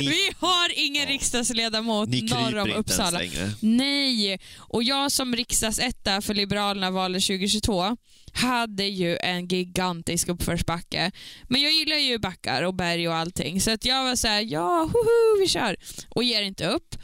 vi 0.08 0.30
har 0.38 0.72
ingen 0.78 1.02
Ja. 1.02 1.08
riksdagsledamot 1.08 2.08
Ni 2.08 2.22
norr 2.22 2.58
om 2.58 2.66
inte 2.68 2.78
Uppsala. 2.80 3.22
ens 3.22 3.34
längre. 3.36 3.50
Nej, 3.60 4.40
och 4.56 4.82
jag 4.82 5.12
som 5.12 5.36
riksdagsetta 5.36 6.20
för 6.20 6.34
Liberalerna 6.34 6.90
valet 6.90 7.22
2022 7.22 7.96
hade 8.32 8.84
ju 8.84 9.16
en 9.16 9.46
gigantisk 9.48 10.28
uppförsbacke. 10.28 11.10
Men 11.48 11.60
jag 11.60 11.72
gillar 11.72 11.96
ju 11.96 12.18
backar 12.18 12.62
och 12.62 12.74
berg 12.74 13.08
och 13.08 13.14
allting. 13.14 13.60
Så 13.60 13.70
att 13.70 13.84
jag 13.84 14.04
var 14.04 14.16
så 14.16 14.28
här, 14.28 14.40
ja, 14.40 14.82
hoho, 14.92 15.40
vi 15.40 15.48
kör. 15.48 15.76
Och 16.08 16.24
ger 16.24 16.42
inte 16.42 16.66
upp. 16.66 16.94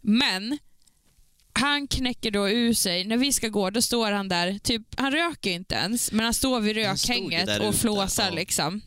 Men 0.00 0.58
han 1.52 1.88
knäcker 1.88 2.30
då 2.30 2.48
ur 2.48 2.74
sig, 2.74 3.04
när 3.04 3.16
vi 3.16 3.32
ska 3.32 3.48
gå, 3.48 3.70
då 3.70 3.82
står 3.82 4.12
han 4.12 4.28
där, 4.28 4.58
typ, 4.58 4.82
han 4.96 5.12
röker 5.12 5.50
inte 5.50 5.74
ens, 5.74 6.12
men 6.12 6.24
han 6.24 6.34
står 6.34 6.60
vid 6.60 6.76
rökhänget 6.76 7.60
och 7.60 7.74
flåsar 7.74 8.28
ja. 8.28 8.34
liksom. 8.34 8.82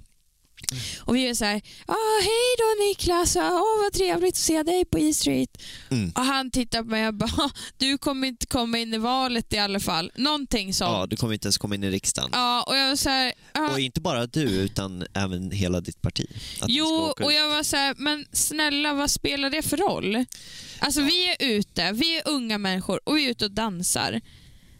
Och 1.05 1.15
vi 1.15 1.27
är 1.27 1.33
så 1.33 1.45
här, 1.45 1.61
ah, 1.85 2.21
hej 2.21 2.55
då 2.57 2.83
Niklas, 2.87 3.35
åh 3.35 3.83
vad 3.83 3.93
trevligt 3.93 4.33
att 4.33 4.37
se 4.37 4.63
dig 4.63 4.85
på 4.85 4.99
E 4.99 5.13
Street. 5.13 5.61
Mm. 5.91 6.11
Och 6.15 6.21
han 6.21 6.51
tittar 6.51 6.83
på 6.83 6.89
mig 6.89 7.07
och 7.07 7.13
bara, 7.13 7.31
"Ah, 7.37 7.49
du 7.77 7.97
kommer 7.97 8.27
inte 8.27 8.45
komma 8.45 8.77
in 8.77 8.93
i 8.93 8.97
valet 8.97 9.53
i 9.53 9.57
alla 9.57 9.79
fall. 9.79 10.11
Någonting 10.15 10.73
sånt. 10.73 10.91
Ja, 10.91 11.05
du 11.05 11.15
kommer 11.15 11.33
inte 11.33 11.45
ens 11.45 11.57
komma 11.57 11.75
in 11.75 11.83
i 11.83 11.89
riksdagen. 11.89 12.29
Ja, 12.33 12.63
och 12.67 12.75
jag 12.75 12.89
var 12.89 12.95
så 12.95 13.09
här, 13.09 13.33
ah, 13.53 13.69
Och 13.71 13.79
inte 13.79 14.01
bara 14.01 14.25
du, 14.27 14.41
utan 14.41 15.05
även 15.13 15.51
hela 15.51 15.81
ditt 15.81 16.01
parti. 16.01 16.25
Att 16.61 16.69
Jo, 16.69 17.13
och 17.21 17.33
jag 17.33 17.47
var 17.49 17.63
så 17.63 17.77
här, 17.77 17.95
men 17.97 18.25
snälla 18.33 18.93
vad 18.93 19.11
spelar 19.11 19.49
det 19.49 19.61
för 19.61 19.77
roll? 19.77 20.25
Alltså 20.79 21.01
vi 21.01 21.29
är 21.29 21.35
ute, 21.39 21.91
vi 21.91 22.17
är 22.17 22.27
unga 22.27 22.57
människor 22.57 22.99
och 23.03 23.17
vi 23.17 23.25
är 23.25 23.29
ute 23.31 23.45
och 23.45 23.51
dansar. 23.51 24.21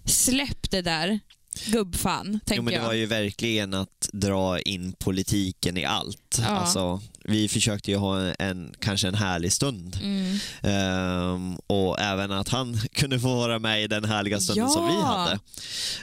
Släpp 0.05 0.71
det 0.71 0.81
där 0.81 1.19
gubbfan, 1.65 2.39
tänker 2.45 2.55
Jo, 2.55 2.61
men 2.63 2.73
det 2.73 2.79
jag. 2.79 2.85
var 2.85 2.93
ju 2.93 3.05
verkligen 3.05 3.73
att 3.73 4.09
dra 4.13 4.59
in 4.59 4.93
politiken 4.93 5.77
i 5.77 5.85
allt. 5.85 6.39
Ja. 6.41 6.45
Alltså, 6.47 7.01
vi 7.23 7.47
försökte 7.47 7.91
ju 7.91 7.97
ha 7.97 8.19
en, 8.21 8.35
en, 8.39 8.73
kanske 8.79 9.07
en 9.07 9.15
härlig 9.15 9.53
stund. 9.53 9.99
Mm. 10.01 10.37
Ehm, 10.61 11.55
och 11.67 11.99
även 11.99 12.31
att 12.31 12.49
han 12.49 12.77
kunde 12.93 13.19
få 13.19 13.35
vara 13.35 13.59
med 13.59 13.83
i 13.83 13.87
den 13.87 14.05
härliga 14.05 14.39
stunden 14.39 14.65
Ja. 14.65 14.69
som 14.73 14.87
vi 14.87 15.01
hade. 15.01 15.39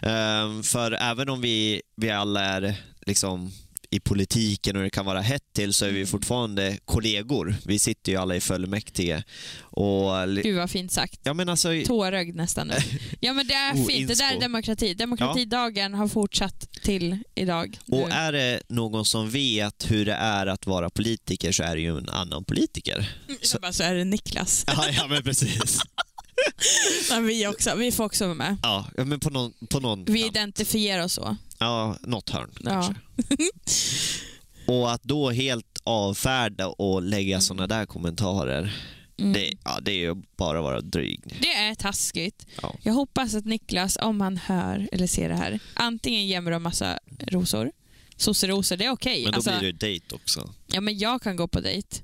Ehm, 0.02 0.62
för 0.62 0.92
även 0.92 1.28
om 1.28 1.40
vi, 1.40 1.82
vi 1.96 2.10
alla 2.10 2.40
är 2.44 2.76
liksom 3.06 3.52
i 3.90 4.00
politiken 4.00 4.76
och 4.76 4.82
det 4.82 4.90
kan 4.90 5.06
vara 5.06 5.20
hett 5.20 5.42
till 5.54 5.72
så 5.74 5.84
är 5.84 5.88
Mm. 5.88 6.00
vi 6.00 6.06
fortfarande 6.06 6.78
kollegor. 6.84 7.54
Vi 7.64 7.78
sitter 7.78 8.12
ju 8.12 8.18
alla 8.18 8.36
i 8.36 8.40
fullmäktige. 8.40 9.22
Och, 9.60 10.28
Gud 10.42 10.56
vad 10.56 10.70
fint 10.70 10.92
sagt. 10.92 11.20
ja, 11.24 11.34
men 11.34 11.48
alltså, 11.48 11.68
Tårögd 11.86 12.36
nästan 12.36 12.68
nu. 12.68 12.74
Ja 13.20 13.32
men 13.32 13.46
det 13.46 13.54
är 13.54 13.74
Oh, 13.74 13.86
fint, 13.86 14.08
det 14.08 14.14
där 14.14 14.24
är 14.24 14.30
inspo. 14.30 14.40
demokrati. 14.40 14.94
Demokratidagen 14.94 15.94
har 15.94 16.08
fortsatt 16.08 16.72
till 16.82 17.18
idag. 17.34 17.78
och 17.86 18.08
Nu. 18.08 18.14
är 18.14 18.32
det 18.32 18.60
någon 18.68 19.04
som 19.04 19.30
vet 19.30 19.90
hur 19.90 20.04
det 20.06 20.12
är 20.14 20.46
att 20.46 20.66
vara 20.66 20.90
politiker 20.90 21.52
så 21.52 21.62
är 21.62 21.74
det 21.76 21.80
ju 21.82 21.98
en 21.98 22.08
annan 22.08 22.44
politiker. 22.44 23.10
Så, 23.42 23.58
bara, 23.58 23.72
så 23.72 23.82
är 23.82 23.94
det 23.94 24.04
Niklas. 24.04 24.64
Ja, 24.76 24.86
ja 24.96 25.06
men 25.06 25.22
precis. 25.22 25.80
Men 27.10 27.26
vi, 27.26 27.46
också, 27.46 27.74
vi 27.76 27.92
får 27.92 28.04
också 28.04 28.24
vara 28.24 28.34
med. 28.34 28.56
Ja, 28.62 28.86
ja, 28.96 29.04
men 29.04 29.20
på 29.20 29.30
någon, 29.30 29.52
på 29.70 29.80
någon 29.80 30.04
Vi 30.04 30.20
kant. 30.22 30.36
identifierar 30.36 31.04
oss 31.04 31.12
så. 31.12 31.36
Ja, 31.58 31.96
något 32.02 32.30
hörn 32.30 32.50
Ja. 32.60 32.70
kanske. 32.70 32.94
Och 34.66 34.92
att 34.92 35.02
då 35.02 35.30
helt 35.30 35.80
avfärda 35.84 36.66
och 36.68 36.98
Mm. 36.98 37.10
lägga 37.10 37.40
såna 37.40 37.66
där 37.66 37.86
kommentarer, 37.86 38.76
det, 39.16 39.52
ja, 39.64 39.78
det 39.82 39.90
är 39.92 39.96
ju 39.96 40.14
bara 40.38 40.58
att 40.58 40.64
vara 40.64 40.80
dryg. 40.80 41.20
Det 41.40 41.54
är 41.54 41.74
taskigt. 41.74 42.46
Ja. 42.62 42.74
Jag 42.82 42.92
hoppas 42.92 43.34
att 43.34 43.44
Niklas, 43.44 43.98
om 44.02 44.20
han 44.20 44.36
hör 44.36 44.88
eller 44.92 45.06
ser 45.06 45.28
det 45.28 45.34
här, 45.34 45.60
antingen 45.74 46.26
ger 46.26 46.40
mig 46.40 46.54
en 46.54 46.62
massa 46.62 46.98
rosor, 47.26 47.72
sosserosor, 48.16 48.76
det 48.76 48.84
är 48.84 48.90
okej. 48.90 49.22
Men 49.22 49.32
då 49.32 49.36
Alltså, 49.36 49.58
blir 49.58 49.72
det 49.72 49.78
dejt 49.78 50.14
också. 50.14 50.50
Ja, 50.66 50.80
men 50.80 50.98
jag 50.98 51.22
kan 51.22 51.36
gå 51.36 51.48
på 51.48 51.60
dejt. 51.60 51.96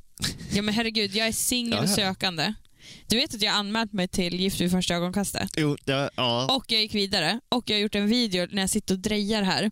Ja, 0.52 0.62
men 0.62 0.74
herregud, 0.74 1.14
jag 1.14 1.26
är 1.28 1.32
singel 1.32 1.78
och 1.78 1.84
Ja, 1.84 1.88
ja. 1.90 1.96
sökande. 1.96 2.54
Du 3.06 3.16
vet 3.16 3.34
att 3.34 3.42
jag 3.42 3.54
anmält 3.54 3.92
mig 3.92 4.08
till 4.08 4.40
Gift 4.40 4.60
vid 4.60 4.70
första 4.70 4.94
ögonkastet? 4.94 5.50
Jo, 5.56 5.76
det, 5.84 6.10
ja. 6.16 6.56
Och 6.56 6.64
jag 6.68 6.80
gick 6.80 6.94
vidare 6.94 7.40
och 7.48 7.70
jag 7.70 7.76
har 7.76 7.80
gjort 7.80 7.94
en 7.94 8.06
video 8.06 8.46
när 8.50 8.62
jag 8.62 8.70
sitter 8.70 8.94
och 8.94 9.00
drejar 9.00 9.42
här. 9.42 9.70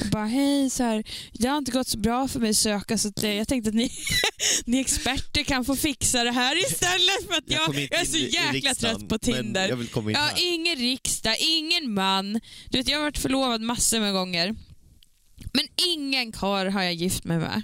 Och 0.00 0.06
bara 0.10 0.26
hej, 0.26 0.70
så 0.70 0.82
här, 0.82 1.04
det 1.32 1.48
har 1.48 1.58
inte 1.58 1.72
gått 1.72 1.88
så 1.88 1.98
bra 1.98 2.28
för 2.28 2.40
mig 2.40 2.50
att 2.50 2.56
söka 2.56 2.98
så 2.98 3.08
att, 3.08 3.24
eh, 3.24 3.34
jag 3.34 3.48
tänkte 3.48 3.68
att 3.68 3.74
ni, 3.74 3.90
ni 4.64 4.80
experter 4.80 5.42
kan 5.42 5.64
få 5.64 5.76
fixa 5.76 6.24
det 6.24 6.32
här 6.32 6.58
istället 6.58 7.26
för 7.28 7.34
att 7.34 7.50
jag, 7.50 7.74
jag, 7.74 7.82
inte 7.82 7.96
är 7.96 8.04
så 8.04 8.16
jäkla 8.16 8.74
trött 8.74 9.08
på 9.08 9.18
Tinder. 9.18 9.68
Jag 9.68 9.76
vill 9.76 9.88
komma 9.88 10.10
in 10.10 10.16
Jag 10.16 10.22
här. 10.22 10.54
ingen 10.54 10.76
riksdag, 10.76 11.36
ingen 11.40 11.94
man. 11.94 12.40
Du 12.70 12.78
vet, 12.78 12.88
jag 12.88 12.98
har 12.98 13.04
varit 13.04 13.18
förlovad 13.18 13.60
massor 13.60 14.00
med 14.00 14.12
gånger. 14.12 14.54
Men 15.52 15.66
ingen 15.88 16.32
karl 16.32 16.68
har 16.68 16.82
jag 16.82 16.94
gift 16.94 17.24
mig 17.24 17.38
med. 17.38 17.62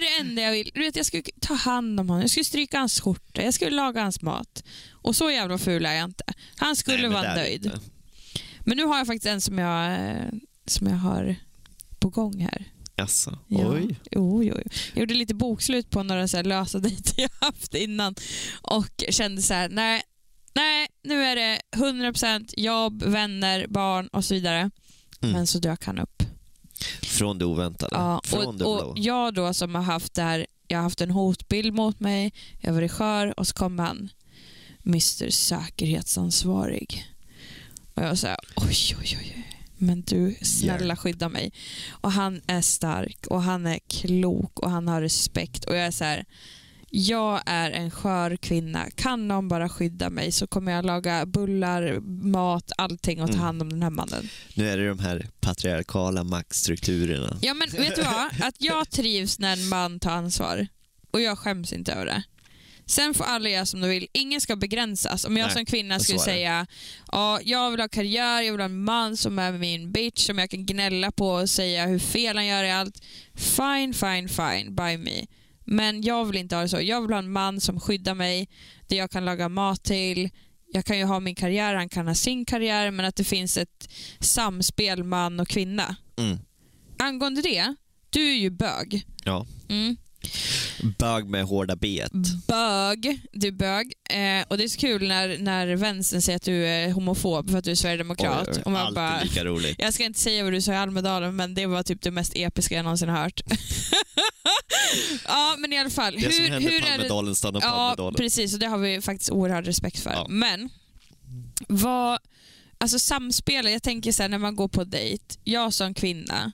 Det 0.00 0.06
är 0.06 0.22
det 0.24 0.28
enda 0.30 0.42
jag 0.42 0.52
vill. 0.52 0.70
Du 0.74 0.80
vet, 0.80 0.96
jag 0.96 1.06
skulle 1.06 1.22
ta 1.40 1.54
hand 1.54 2.00
om 2.00 2.08
honom, 2.08 2.20
jag 2.20 2.30
skulle 2.30 2.44
stryka 2.44 2.78
hans 2.78 3.00
skjorta, 3.00 3.42
jag 3.42 3.54
skulle 3.54 3.70
laga 3.76 4.02
hans 4.02 4.22
mat. 4.22 4.64
Och 4.92 5.16
så 5.16 5.30
jävla 5.30 5.58
ful 5.58 5.86
är 5.86 5.92
jag 5.92 6.04
inte. 6.04 6.24
Han 6.56 6.76
skulle 6.76 7.02
Nej, 7.08 7.10
vara 7.10 7.34
nöjd. 7.34 7.64
inte. 7.66 7.80
Men 8.60 8.76
nu 8.76 8.84
har 8.84 8.98
jag 8.98 9.06
faktiskt 9.06 9.26
en 9.26 9.40
som 9.40 9.58
jag, 9.58 9.92
eh, 9.92 10.28
som 10.66 10.86
jag 10.86 10.96
har 10.96 11.36
på 11.98 12.08
gång 12.08 12.40
här. 12.40 12.64
Jaså, 12.96 13.38
Ja. 13.48 13.72
oj. 13.72 13.96
Jo, 14.10 14.42
jo, 14.44 14.54
jo. 14.64 14.70
Jag 14.94 15.00
gjorde 15.00 15.14
lite 15.14 15.34
bokslut 15.34 15.90
på 15.90 16.02
några 16.02 16.28
så 16.28 16.36
här 16.36 16.44
lösa 16.44 16.78
dejter 16.88 17.20
jag 17.22 17.30
haft 17.46 17.74
innan 17.74 18.14
och 18.62 19.04
kände 19.10 19.42
så 19.42 19.54
här, 19.54 19.68
nej, 19.68 20.02
nej, 20.54 20.86
nu 21.04 21.22
är 21.24 21.36
det 21.36 21.60
100% 21.76 22.54
jobb, 22.56 23.02
vänner, 23.02 23.66
barn 23.68 24.06
och 24.08 24.24
så 24.24 24.34
vidare. 24.34 24.58
Mm. 25.22 25.32
Men 25.32 25.46
så 25.46 25.58
dök 25.58 25.84
han 25.84 25.98
upp. 25.98 26.15
Från 27.18 27.38
det 27.38 27.44
oväntade. 27.44 27.96
Ja, 27.96 28.20
Från 28.24 28.58
det 28.58 28.64
och, 28.64 28.76
blå. 28.78 28.86
och 28.90 28.98
jag 28.98 29.34
då 29.34 29.54
som 29.54 29.74
har 29.74 29.82
haft 29.82 30.14
det 30.14 30.22
här, 30.22 30.46
jag 30.68 30.78
har 30.78 30.82
haft 30.82 31.00
en 31.00 31.10
hotbild 31.10 31.74
mot 31.74 32.00
mig, 32.00 32.32
jag 32.60 32.72
varit 32.72 32.92
skör 32.92 33.40
och 33.40 33.46
så 33.48 33.54
kom 33.54 33.78
han, 33.78 34.08
Mr 34.86 35.30
Säkerhetsansvarig. 35.30 37.04
Och 37.94 38.02
jag 38.02 38.08
var 38.08 38.36
oj, 38.56 38.66
oj, 38.66 38.96
oj, 39.00 39.18
oj. 39.20 39.46
men 39.76 40.02
du, 40.02 40.36
snälla 40.42 40.96
skydda 40.96 41.28
mig. 41.28 41.52
Och 41.90 42.12
han 42.12 42.40
är 42.46 42.60
stark 42.60 43.26
och 43.26 43.42
han 43.42 43.66
är 43.66 43.78
klok 43.88 44.60
och 44.60 44.70
han 44.70 44.88
har 44.88 45.00
respekt 45.00 45.64
och 45.64 45.76
jag 45.76 45.86
är 45.86 45.90
så 45.90 46.04
här, 46.04 46.24
jag 46.98 47.40
är 47.46 47.70
en 47.70 47.90
skör 47.90 48.36
kvinna. 48.36 48.90
Kan 48.94 49.28
någon 49.28 49.48
bara 49.48 49.68
skydda 49.68 50.10
mig 50.10 50.32
så 50.32 50.46
kommer 50.46 50.72
jag 50.72 50.84
laga 50.84 51.26
bullar, 51.26 52.00
mat, 52.26 52.72
allting 52.78 53.22
och 53.22 53.28
ta 53.28 53.32
Mm. 53.34 53.44
hand 53.44 53.62
om 53.62 53.70
den 53.70 53.82
här 53.82 53.90
mannen. 53.90 54.28
Nu 54.54 54.68
är 54.70 54.76
det 54.76 54.88
de 54.88 54.98
här 54.98 55.26
patriarkala 55.40 56.24
maktstrukturerna. 56.24 57.38
Ja 57.42 57.54
men 57.54 57.68
vet 57.70 57.96
du 57.96 58.02
vad? 58.02 58.46
Att 58.48 58.54
jag 58.58 58.90
trivs 58.90 59.38
när 59.38 59.52
en 59.52 59.68
man 59.68 60.00
tar 60.00 60.10
ansvar 60.10 60.66
och 61.10 61.20
jag 61.20 61.38
skäms 61.38 61.72
inte 61.72 61.92
över 61.92 62.06
det. 62.06 62.22
Sen 62.88 63.14
får 63.14 63.24
alla 63.24 63.48
göra 63.48 63.66
som 63.66 63.80
de 63.80 63.88
vill. 63.88 64.06
Ingen 64.12 64.40
ska 64.40 64.56
begränsas. 64.56 65.24
Om 65.24 65.36
jag 65.36 65.44
Nej, 65.46 65.54
som 65.54 65.64
kvinna 65.64 65.98
skulle 66.00 66.18
säga 66.18 66.66
ja, 67.12 67.40
jag 67.44 67.70
vill 67.70 67.80
ha 67.80 67.88
karriär, 67.88 68.42
jag 68.42 68.52
vill 68.52 68.60
ha 68.60 68.64
en 68.64 68.84
man 68.84 69.16
som 69.16 69.38
är 69.38 69.52
min 69.52 69.92
bitch 69.92 70.26
som 70.26 70.38
jag 70.38 70.50
kan 70.50 70.66
gnälla 70.66 71.10
på 71.12 71.28
och 71.30 71.50
säga 71.50 71.86
hur 71.86 71.98
fel 71.98 72.36
han 72.36 72.46
gör 72.46 72.64
i 72.64 72.70
allt. 72.70 73.02
Fine, 73.34 73.94
fine, 73.94 74.28
fine 74.28 74.74
by 74.74 74.96
me. 74.98 75.26
Men 75.66 76.02
jag 76.02 76.24
vill 76.24 76.36
inte 76.36 76.54
ha 76.54 76.62
det 76.62 76.68
så. 76.68 76.80
Jag 76.80 77.00
vill 77.00 77.10
ha 77.10 77.18
en 77.18 77.32
man 77.32 77.60
som 77.60 77.80
skyddar 77.80 78.14
mig, 78.14 78.48
där 78.86 78.96
jag 78.96 79.10
kan 79.10 79.24
laga 79.24 79.48
mat 79.48 79.84
till. 79.84 80.30
Jag 80.72 80.84
kan 80.84 80.98
ju 80.98 81.04
ha 81.04 81.20
min 81.20 81.34
karriär, 81.34 81.74
han 81.74 81.88
kan 81.88 82.06
ha 82.06 82.14
sin 82.14 82.44
karriär, 82.44 82.90
men 82.90 83.06
att 83.06 83.16
det 83.16 83.24
finns 83.24 83.56
ett 83.56 83.88
samspel 84.20 85.04
man 85.04 85.40
och 85.40 85.48
kvinna 85.48 85.96
Mm. 86.18 86.38
angående 86.98 87.42
det, 87.42 87.74
du 88.10 88.28
är 88.30 88.36
ju 88.36 88.50
bög. 88.50 89.06
Ja. 89.24 89.46
Mm. 89.68 89.96
Bög 90.98 91.26
med 91.26 91.44
hårda 91.44 91.76
bet. 91.76 92.12
Bög, 92.46 93.20
du 93.32 93.48
är 93.48 93.52
bög. 93.52 93.92
Eh, 94.10 94.44
och 94.48 94.58
det 94.58 94.64
är 94.64 94.68
så 94.68 94.78
kul 94.78 95.08
när, 95.08 95.38
när 95.38 95.76
vänstern 95.76 96.22
säger 96.22 96.36
att 96.36 96.42
du 96.42 96.66
är 96.66 96.92
homofob 96.92 97.50
för 97.50 97.58
att 97.58 97.64
du 97.64 97.70
är 97.70 97.74
sverigedemokrat. 97.74 98.48
Oj, 98.48 98.62
och 98.64 98.72
man 98.72 98.80
Alltid 98.80 98.94
bara, 98.94 99.22
lika 99.22 99.44
roligt. 99.44 99.76
jag 99.78 99.94
ska 99.94 100.04
inte 100.04 100.20
säga 100.20 100.44
vad 100.44 100.52
du 100.52 100.62
sa 100.62 100.72
i 100.72 100.76
Almedalen, 100.76 101.36
men 101.36 101.54
det 101.54 101.66
var 101.66 101.82
typ 101.82 102.02
det 102.02 102.10
mest 102.10 102.32
episka 102.36 102.74
jag 102.74 102.82
någonsin 102.84 103.08
har 103.08 103.22
hört. 103.22 103.40
ja, 105.24 105.54
men 105.58 105.72
i 105.72 105.78
alla 105.78 105.90
fall. 105.90 106.14
Det 106.14 106.32
som 106.32 106.44
hur, 106.44 106.50
hände 106.50 106.70
hur 106.70 106.80
på? 106.80 106.86
Almedalen 106.92 107.34
stannar 107.34 107.60
på 107.60 107.66
Ja, 107.66 107.70
Almedalen. 107.70 108.14
precis. 108.14 108.54
Och 108.54 108.60
det 108.60 108.66
har 108.66 108.78
vi 108.78 109.00
faktiskt 109.00 109.30
oerhörd 109.30 109.66
respekt 109.66 109.98
för. 110.00 110.10
Ja. 110.10 110.26
Men 110.28 110.68
vad, 111.68 112.18
alltså 112.78 112.98
samspelet, 112.98 113.72
jag 113.72 113.82
tänker 113.82 114.12
så 114.12 114.22
här 114.22 114.28
när 114.28 114.38
man 114.38 114.56
går 114.56 114.68
på 114.68 114.84
dejt, 114.84 115.24
jag 115.44 115.72
som 115.74 115.94
kvinna, 115.94 116.52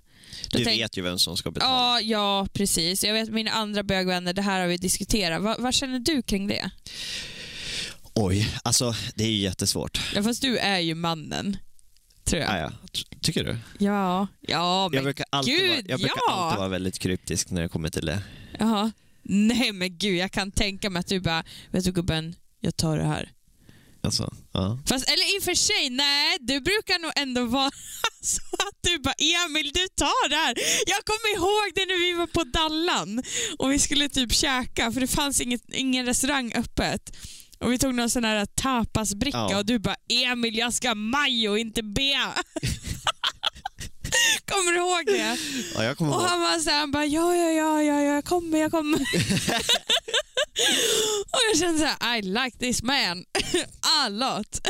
då 0.50 0.58
Du 0.58 0.64
tänk- 0.64 0.80
vet 0.80 0.96
ju 0.98 1.02
vem 1.02 1.18
som 1.18 1.36
ska 1.36 1.50
betala. 1.50 1.72
Ja, 1.72 2.00
ja, 2.00 2.46
precis. 2.52 3.04
Jag 3.04 3.12
vet 3.14 3.28
mina 3.30 3.50
andra 3.50 3.82
bögvänner, 3.82 4.32
det 4.32 4.42
här 4.42 4.60
har 4.60 4.66
vi 4.68 4.76
diskuterat. 4.76 5.42
Va, 5.42 5.56
vad 5.58 5.74
känner 5.74 5.98
du 5.98 6.22
kring 6.22 6.46
det? 6.46 6.70
Oj, 8.14 8.54
alltså 8.64 8.94
det 9.14 9.24
är 9.24 9.28
ju 9.28 9.36
jättesvårt. 9.38 10.00
Ja, 10.14 10.22
fast 10.22 10.42
du 10.42 10.58
är 10.58 10.78
ju 10.78 10.94
mannen, 10.94 11.56
tror 12.24 12.42
jag. 12.42 12.50
Ah, 12.50 12.58
ja. 12.58 12.72
Ty- 12.92 13.04
Tycker 13.20 13.44
du? 13.44 13.56
Ja, 13.78 14.26
ja 14.40 14.88
men 14.88 14.96
Jag 14.96 15.04
brukar, 15.04 15.26
alltid, 15.30 15.54
vara, 15.68 15.76
gud, 15.76 15.84
jag 15.90 16.00
brukar 16.00 16.14
ja. 16.28 16.32
alltid 16.34 16.58
vara 16.58 16.68
väldigt 16.68 16.98
kryptisk 16.98 17.50
när 17.50 17.62
det 17.62 17.68
kommer 17.68 17.88
till 17.88 18.06
det. 18.06 18.22
Jaha. 18.58 18.92
Nej 19.22 19.72
men 19.72 19.98
gud, 19.98 20.16
jag 20.16 20.32
kan 20.32 20.50
tänka 20.50 20.90
mig 20.90 21.00
att 21.00 21.06
du 21.06 21.20
bara, 21.20 21.44
vet 21.70 21.84
du 21.84 21.92
gubben, 21.92 22.34
jag 22.60 22.76
tar 22.76 22.98
det 22.98 23.04
här. 23.04 23.30
Alltså, 24.04 24.34
ja. 24.52 24.78
Fast, 24.86 25.08
eller 25.08 25.36
i 25.36 25.38
och 25.38 25.42
för 25.42 25.54
sig, 25.54 25.90
nej, 25.90 26.36
du 26.40 26.60
brukar 26.60 26.98
nog 26.98 27.12
ändå 27.16 27.44
vara 27.46 27.70
så 28.22 28.40
att 28.58 28.78
du 28.80 28.98
bara 28.98 29.14
Emil, 29.18 29.70
du 29.74 29.88
tar 29.88 30.28
det 30.28 30.36
här. 30.36 30.54
Jag 30.86 31.04
kommer 31.04 31.34
ihåg 31.36 31.72
det 31.74 31.86
när 31.86 32.00
vi 32.00 32.12
var 32.12 32.26
på 32.26 32.44
Dallan 32.44 33.22
och 33.58 33.72
vi 33.72 33.78
skulle 33.78 34.08
typ 34.08 34.32
käka 34.32 34.92
för 34.92 35.00
det 35.00 35.06
fanns 35.06 35.40
inget, 35.40 35.62
ingen 35.72 36.06
restaurang 36.06 36.52
öppet. 36.54 37.16
Och 37.60 37.72
Vi 37.72 37.78
tog 37.78 37.94
någon 37.94 38.10
sån 38.10 38.24
här 38.24 38.46
tapasbricka 38.46 39.38
Ja. 39.50 39.58
och 39.58 39.66
du 39.66 39.78
bara 39.78 39.96
Emil, 40.08 40.56
jag 40.58 40.72
ska 40.74 40.94
majo, 40.94 41.56
inte 41.56 41.82
bea. 41.82 42.32
Kommer 44.44 44.72
du 44.72 44.78
ihåg 44.78 45.06
det? 45.06 45.38
ja 45.74 45.84
jag 45.84 45.96
kommer 45.96 46.10
Och 46.14 46.20
ihåg. 46.20 46.28
han 46.30 46.40
var 46.40 46.58
så 46.58 46.70
här, 46.70 46.80
han 46.80 46.90
bara 46.90 47.06
ja, 47.06 47.36
ja, 47.36 47.50
ja, 47.50 47.82
ja, 47.82 48.00
jag 48.02 48.24
kommer, 48.24 48.58
jag 48.58 48.70
kommer. 48.70 48.98
och 51.32 51.38
jag 51.52 51.58
kände 51.58 51.78
så 51.78 51.86
här, 52.00 52.18
I 52.18 52.22
like 52.22 52.58
this 52.58 52.82
man 52.82 53.24
a 54.04 54.08
lot. 54.08 54.68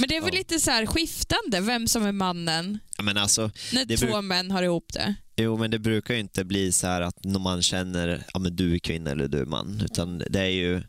Men 0.00 0.08
det 0.08 0.16
är 0.16 0.20
väl 0.20 0.34
Ja. 0.34 0.38
lite 0.38 0.60
så 0.60 0.70
här 0.70 0.86
skiftande 0.86 1.60
vem 1.60 1.88
som 1.88 2.04
är 2.06 2.12
mannen 2.12 2.78
Ja, 2.96 3.02
Men 3.02 3.16
alltså, 3.16 3.50
när 3.72 3.96
två 3.96 4.22
män 4.22 4.50
har 4.50 4.62
ihop 4.62 4.92
det. 4.92 5.14
jo 5.36 5.56
men 5.56 5.70
det 5.70 5.78
brukar 5.78 6.14
ju 6.14 6.20
inte 6.20 6.44
bli 6.44 6.72
så 6.72 6.86
här 6.86 7.00
att 7.00 7.24
när 7.24 7.38
man 7.40 7.62
känner 7.62 8.24
ja, 8.32 8.38
men 8.38 8.56
du 8.56 8.74
är 8.74 8.78
kvinna 8.78 9.10
eller 9.10 9.28
du 9.28 9.40
är 9.40 9.44
man. 9.46 9.82
Utan 9.84 10.18
det 10.30 10.40
är 10.40 10.44
ju 10.50 10.82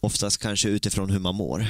oftast 0.00 0.38
kanske 0.38 0.68
utifrån 0.68 1.10
hur 1.10 1.18
man 1.18 1.34
mår. 1.34 1.66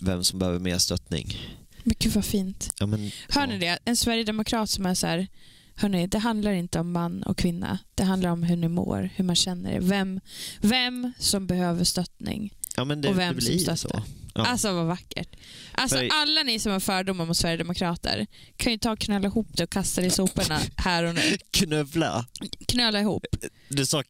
Vem 0.00 0.24
som 0.24 0.38
behöver 0.38 0.58
mer 0.58 0.78
stöttning. 0.78 1.38
Men 1.84 1.94
gud 1.98 2.12
vad 2.12 2.24
fint. 2.24 2.74
Ja, 2.78 2.86
men, 2.86 3.10
Hör 3.28 3.46
ni 3.46 3.58
det? 3.58 3.78
En 3.84 3.96
sverigedemokrat 3.96 4.70
som 4.70 4.86
är 4.86 4.94
så 4.94 5.06
här, 5.06 5.28
hörni, 5.74 6.06
det 6.06 6.18
handlar 6.18 6.52
inte 6.52 6.80
om 6.80 6.92
man 6.92 7.22
och 7.22 7.38
kvinna. 7.38 7.78
Det 7.94 8.04
handlar 8.04 8.30
om 8.30 8.42
hur 8.42 8.56
ni 8.56 8.68
mår, 8.68 9.10
hur 9.14 9.24
man 9.24 9.36
känner 9.36 9.72
det. 9.72 9.78
Vem, 9.80 10.20
vem 10.60 11.12
som 11.18 11.46
behöver 11.46 11.84
stöttning. 11.84 12.54
Ja, 12.76 12.84
det, 12.84 13.08
och 13.08 13.18
vem 13.18 13.40
som 13.40 13.58
stöttar. 13.58 13.76
så. 13.76 14.02
Ja. 14.34 14.46
Alltså 14.46 14.72
vad 14.72 14.86
vackert. 14.86 15.36
Alltså 15.72 15.96
För- 15.96 16.08
alla 16.12 16.42
ni 16.42 16.58
som 16.58 16.72
har 16.72 16.80
fördomar 16.80 17.26
mot 17.26 17.36
Sverigedemokrater 17.36 18.26
kan 18.56 18.72
ju 18.72 18.78
ta 18.78 18.92
och 18.92 18.98
knöla 18.98 19.26
ihop 19.26 19.48
det 19.52 19.64
och 19.64 19.70
kasta 19.70 20.00
det 20.00 20.06
i 20.06 20.10
soporna 20.10 20.60
här 20.76 21.04
och 21.04 21.14
nu. 21.14 21.20
Knövla. 21.50 22.26
Knöla 22.68 23.00
ihop. 23.00 23.26
Du 23.68 23.86
sa, 23.86 24.02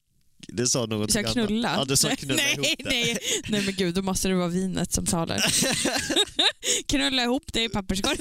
du 0.48 0.66
sa 0.66 0.86
något 0.86 1.14
jag 1.14 1.26
knulla? 1.32 1.74
Ja, 1.78 1.84
du 1.84 1.96
sa 1.96 2.08
knulla 2.16 2.34
nej, 2.42 2.52
ihop 2.54 2.66
det. 2.78 2.84
nej, 2.84 3.18
nej 3.48 3.62
men 3.62 3.74
gud, 3.74 3.94
då 3.94 4.02
måste 4.02 4.28
det 4.28 4.34
vara 4.34 4.48
vinet 4.48 4.92
som 4.92 5.06
talar. 5.06 5.44
knulla 6.88 7.22
ihop 7.22 7.52
det 7.52 7.62
i 7.64 7.68
papperskorgen. 7.68 8.18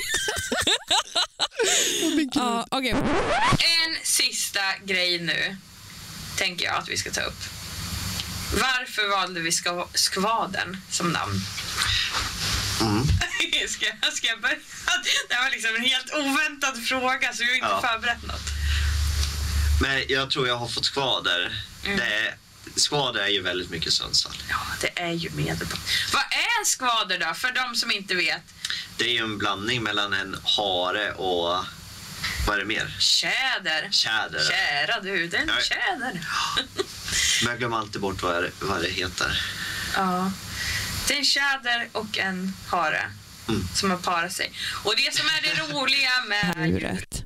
ja, 2.33 2.67
okej. 2.71 2.89
En 3.59 3.95
sista 4.03 4.59
grej 4.85 5.19
nu 5.19 5.57
tänker 6.37 6.65
jag 6.65 6.75
att 6.75 6.89
vi 6.89 6.97
ska 6.97 7.11
ta 7.11 7.21
upp. 7.21 7.43
Varför 8.53 9.09
valde 9.19 9.39
vi 9.39 9.51
ska, 9.51 9.87
skvaden 9.93 10.77
som 10.91 11.11
namn? 11.11 11.41
ska, 13.69 13.85
jag- 14.01 14.13
ska 14.13 14.27
jag 14.27 14.41
börja? 14.41 14.55
Det 15.29 15.33
här 15.35 15.43
var 15.43 15.51
liksom 15.51 15.75
en 15.75 15.81
helt 15.83 16.13
oväntad 16.13 16.83
fråga 16.83 17.33
så 17.33 17.43
vi 17.43 17.49
har 17.49 17.55
inte 17.55 17.67
Ja. 17.67 17.81
förberett 17.81 18.23
något. 18.27 18.58
Men 19.81 20.03
jag 20.09 20.29
tror 20.31 20.47
jag 20.47 20.55
har 20.57 20.67
fått 20.67 20.85
skvader. 20.85 21.63
Mm. 21.85 21.97
Det, 21.97 22.33
skvader 22.75 23.19
är 23.21 23.27
ju 23.27 23.41
väldigt 23.41 23.69
mycket 23.69 23.93
Sundsvall. 23.93 24.35
Ja, 24.49 24.55
det 24.81 24.99
är 25.01 25.11
ju 25.11 25.29
medelpad. 25.29 25.79
Vad 26.13 26.21
är 26.21 26.59
en 26.59 26.65
skvader 26.65 27.19
då, 27.19 27.33
för 27.33 27.51
de 27.51 27.75
som 27.75 27.91
inte 27.91 28.15
vet? 28.15 28.41
Det 28.97 29.03
är 29.03 29.09
ju 29.13 29.17
en 29.23 29.37
blandning 29.37 29.83
mellan 29.83 30.13
en 30.13 30.37
hare 30.43 31.11
och 31.11 31.65
Vad 32.47 32.55
är 32.55 32.59
det 32.59 32.65
mer? 32.65 32.95
Tjäder. 32.99 33.87
Tjäder. 33.91 34.43
Kära 34.49 35.01
du, 35.01 35.27
det 35.27 35.37
är 35.37 35.41
en 35.41 35.47
Ja. 35.47 35.61
tjäder. 35.63 36.21
Men 37.43 37.49
jag 37.49 37.57
glömmer 37.59 37.77
alltid 37.77 38.01
bort 38.01 38.21
vad 38.21 38.43
det, 38.43 38.51
vad 38.59 38.81
det 38.81 38.89
heter. 38.89 39.41
Ja. 39.95 40.31
Det 41.07 41.13
är 41.13 41.17
en 41.17 41.25
tjäder 41.25 41.89
och 41.91 42.17
en 42.17 42.53
hare 42.67 43.11
Mm. 43.49 43.67
som 43.75 43.91
har 43.91 43.97
parat 43.97 44.33
sig. 44.33 44.51
Och 44.83 44.93
det 44.97 45.15
som 45.15 45.25
är 45.27 45.41
det 45.41 45.73
roliga 45.73 46.09
med 46.27 46.67
djuret, 46.69 47.23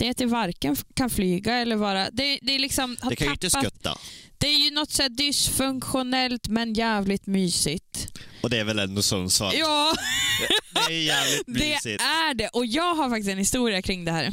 det 0.00 0.06
är 0.06 0.10
att 0.10 0.16
det 0.16 0.26
varken 0.26 0.76
kan 0.94 1.10
flyga 1.10 1.54
eller 1.54 1.76
vara... 1.76 2.10
Det, 2.10 2.38
det 2.42 2.54
är 2.54 2.58
liksom... 2.58 2.96
har 3.00 3.10
Det 3.10 3.16
kan 3.16 3.26
ju 3.26 3.32
inte 3.32 3.50
skutta. 3.50 3.98
Det 4.38 4.46
är 4.46 4.58
ju 4.58 4.70
något 4.70 4.90
så 4.90 5.08
dysfunktionellt 5.08 6.48
men 6.48 6.74
jävligt 6.74 7.26
mysigt. 7.26 8.08
Och 8.42 8.50
det 8.50 8.58
är 8.58 8.64
väl 8.64 8.78
ändå 8.78 9.02
Sundsvall? 9.02 9.54
Ja, 9.56 9.94
Det 10.88 10.94
är 10.94 11.02
jävligt 11.02 11.42
det 11.46 11.52
mysigt. 11.52 12.02
är 12.02 12.34
det. 12.34 12.48
Och 12.48 12.66
jag 12.66 12.94
har 12.94 13.10
faktiskt 13.10 13.30
en 13.30 13.38
historia 13.38 13.82
kring 13.82 14.04
det 14.04 14.12
här. 14.12 14.32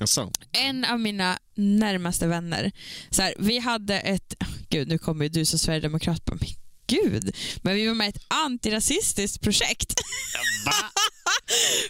Jaså? 0.00 0.32
En 0.52 0.84
av 0.84 1.00
mina 1.00 1.38
närmaste 1.54 2.26
vänner, 2.26 2.72
så 3.10 3.22
här, 3.22 3.34
vi 3.38 3.58
hade 3.58 4.00
ett, 4.00 4.34
gud 4.68 4.88
nu 4.88 4.98
kommer 4.98 5.24
ju 5.24 5.28
du 5.28 5.44
som 5.44 5.58
sverigedemokrat 5.58 6.24
på 6.24 6.34
mig. 6.34 6.56
Gud, 6.92 7.36
men 7.62 7.74
vi 7.74 7.86
var 7.86 7.94
med 7.94 8.06
i 8.06 8.08
ett 8.08 8.24
antirasistiskt 8.28 9.40
projekt. 9.40 9.94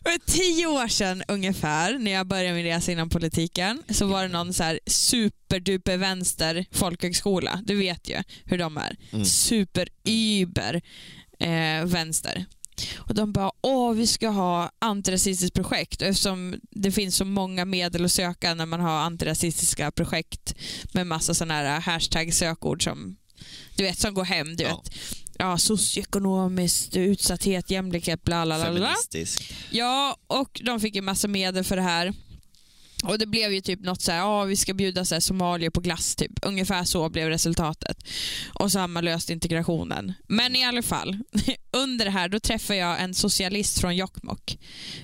För 0.03 0.33
tio 0.33 0.67
år 0.67 0.89
sedan 0.89 1.23
ungefär, 1.29 1.99
när 1.99 2.11
jag 2.11 2.27
började 2.27 2.55
min 2.55 2.65
resa 2.65 2.93
inom 2.93 3.09
politiken, 3.09 3.83
så 3.89 4.07
var 4.07 4.23
det 4.23 4.29
någon 4.29 4.53
så 4.53 4.63
här 4.63 4.81
superduper 4.87 5.97
vänster 5.97 6.67
folkhögskola. 6.73 7.61
Du 7.65 7.75
vet 7.75 8.09
ju 8.09 8.23
hur 8.45 8.59
de 8.59 8.77
är. 8.77 8.97
Mm. 9.13 9.25
Super-yber 9.25 10.83
eh, 11.39 11.85
vänster. 11.85 12.47
Och 12.97 13.15
de 13.15 13.33
bara, 13.33 13.51
åh 13.61 13.93
vi 13.93 14.07
ska 14.07 14.29
ha 14.29 14.71
antirasistiskt 14.79 15.55
projekt. 15.55 16.03
Och 16.03 16.09
eftersom 16.09 16.55
det 16.71 16.93
finns 16.93 17.17
så 17.17 17.25
många 17.25 17.65
medel 17.65 18.05
att 18.05 18.13
söka 18.13 18.55
när 18.55 18.67
man 18.67 18.81
har 18.81 18.99
antirasistiska 18.99 19.91
projekt 19.91 20.55
med 20.93 21.07
massa 21.07 21.35
sådana 21.35 21.55
här 21.55 21.81
hashtag-sökord 21.81 22.85
som 22.85 23.17
du 23.77 23.85
vet, 23.85 23.99
som 23.99 24.15
går 24.15 24.25
hem. 24.25 24.57
Du 24.57 24.65
Ja. 24.65 24.83
vet. 24.85 24.95
Ja, 25.39 25.59
socioekonomiskt, 25.59 26.97
utsatthet, 26.97 27.71
jämlikhet, 27.71 28.25
bla 28.25 28.45
bla 28.47 28.57
bla. 28.59 28.73
bla. 28.73 28.87
Feministiskt. 28.89 29.55
Ja, 29.71 30.17
och 30.27 30.61
de 30.65 30.81
fick 30.81 30.95
ju 30.95 31.03
massa 31.03 31.29
medel 31.29 31.65
för 31.65 31.77
det 31.77 31.83
här. 31.83 32.13
Och 33.03 33.19
det 33.19 33.27
blev 33.27 33.53
ju 33.53 33.61
typ 33.61 33.81
något 33.81 34.03
så 34.03 34.13
här, 34.13 34.19
ja 34.19 34.45
vi 34.45 34.57
ska 34.57 34.75
bjuda 34.75 35.05
så 35.05 35.15
här 35.15 35.21
somalier 35.21 35.71
på 35.71 35.81
glass 35.81 36.17
typ. 36.17 36.33
Ungefär 36.43 36.85
så 36.85 37.09
blev 37.09 37.29
resultatet. 37.29 37.97
Och 38.55 38.73
så 38.73 38.79
har 38.79 38.89
man 38.89 39.05
löst 39.05 39.31
integrationen. 39.31 40.13
Men 40.29 40.57
i 40.57 40.65
alla 40.65 40.83
fall, 40.83 41.19
under 41.73 42.05
det 42.05 42.11
här 42.11 42.29
då 42.29 42.41
träffade 42.41 42.79
jag 42.79 43.03
en 43.03 43.15
socialist 43.15 43.81
från 43.81 43.97
Jokkmokk. 43.97 44.59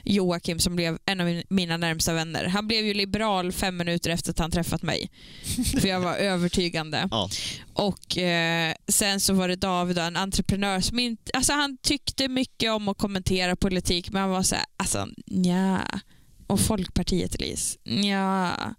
Joakim 0.05 0.59
som 0.59 0.77
blev 0.77 0.99
en 1.07 1.21
av 1.21 1.43
mina 1.49 1.77
närmsta 1.77 2.13
vänner. 2.13 2.45
Han 2.45 2.69
blev 2.69 2.87
ju 2.87 2.95
liberal 2.95 3.53
fem 3.53 3.77
minuter 3.77 4.11
efter 4.11 4.31
att 4.31 4.39
han 4.39 4.51
träffat 4.51 4.83
mig. 4.83 5.11
För 5.81 5.89
jag 5.89 6.01
var 6.01 6.15
övertygande. 6.15 7.09
Ja. 7.11 7.31
Och 7.73 8.19
eh, 8.19 8.75
sen 8.89 9.21
så 9.21 9.33
var 9.33 9.49
det 9.49 9.57
David, 9.57 9.99
en 9.99 10.17
entreprenör 10.17 10.81
som 10.81 10.99
inte, 10.99 11.33
alltså 11.35 11.53
han 11.53 11.79
tyckte 11.83 12.29
mycket 12.29 12.71
om 12.71 12.89
att 12.89 12.99
kommentera 12.99 13.57
politik 13.57 14.11
men 14.11 14.23
han 14.23 14.31
var 14.31 14.43
så 14.43 14.55
här, 14.55 14.65
alltså 14.77 15.09
nja. 15.27 16.01
Och 16.49 16.61
Folkpartiet 16.61 17.35
Elise, 17.35 17.79
nja. 17.85 18.75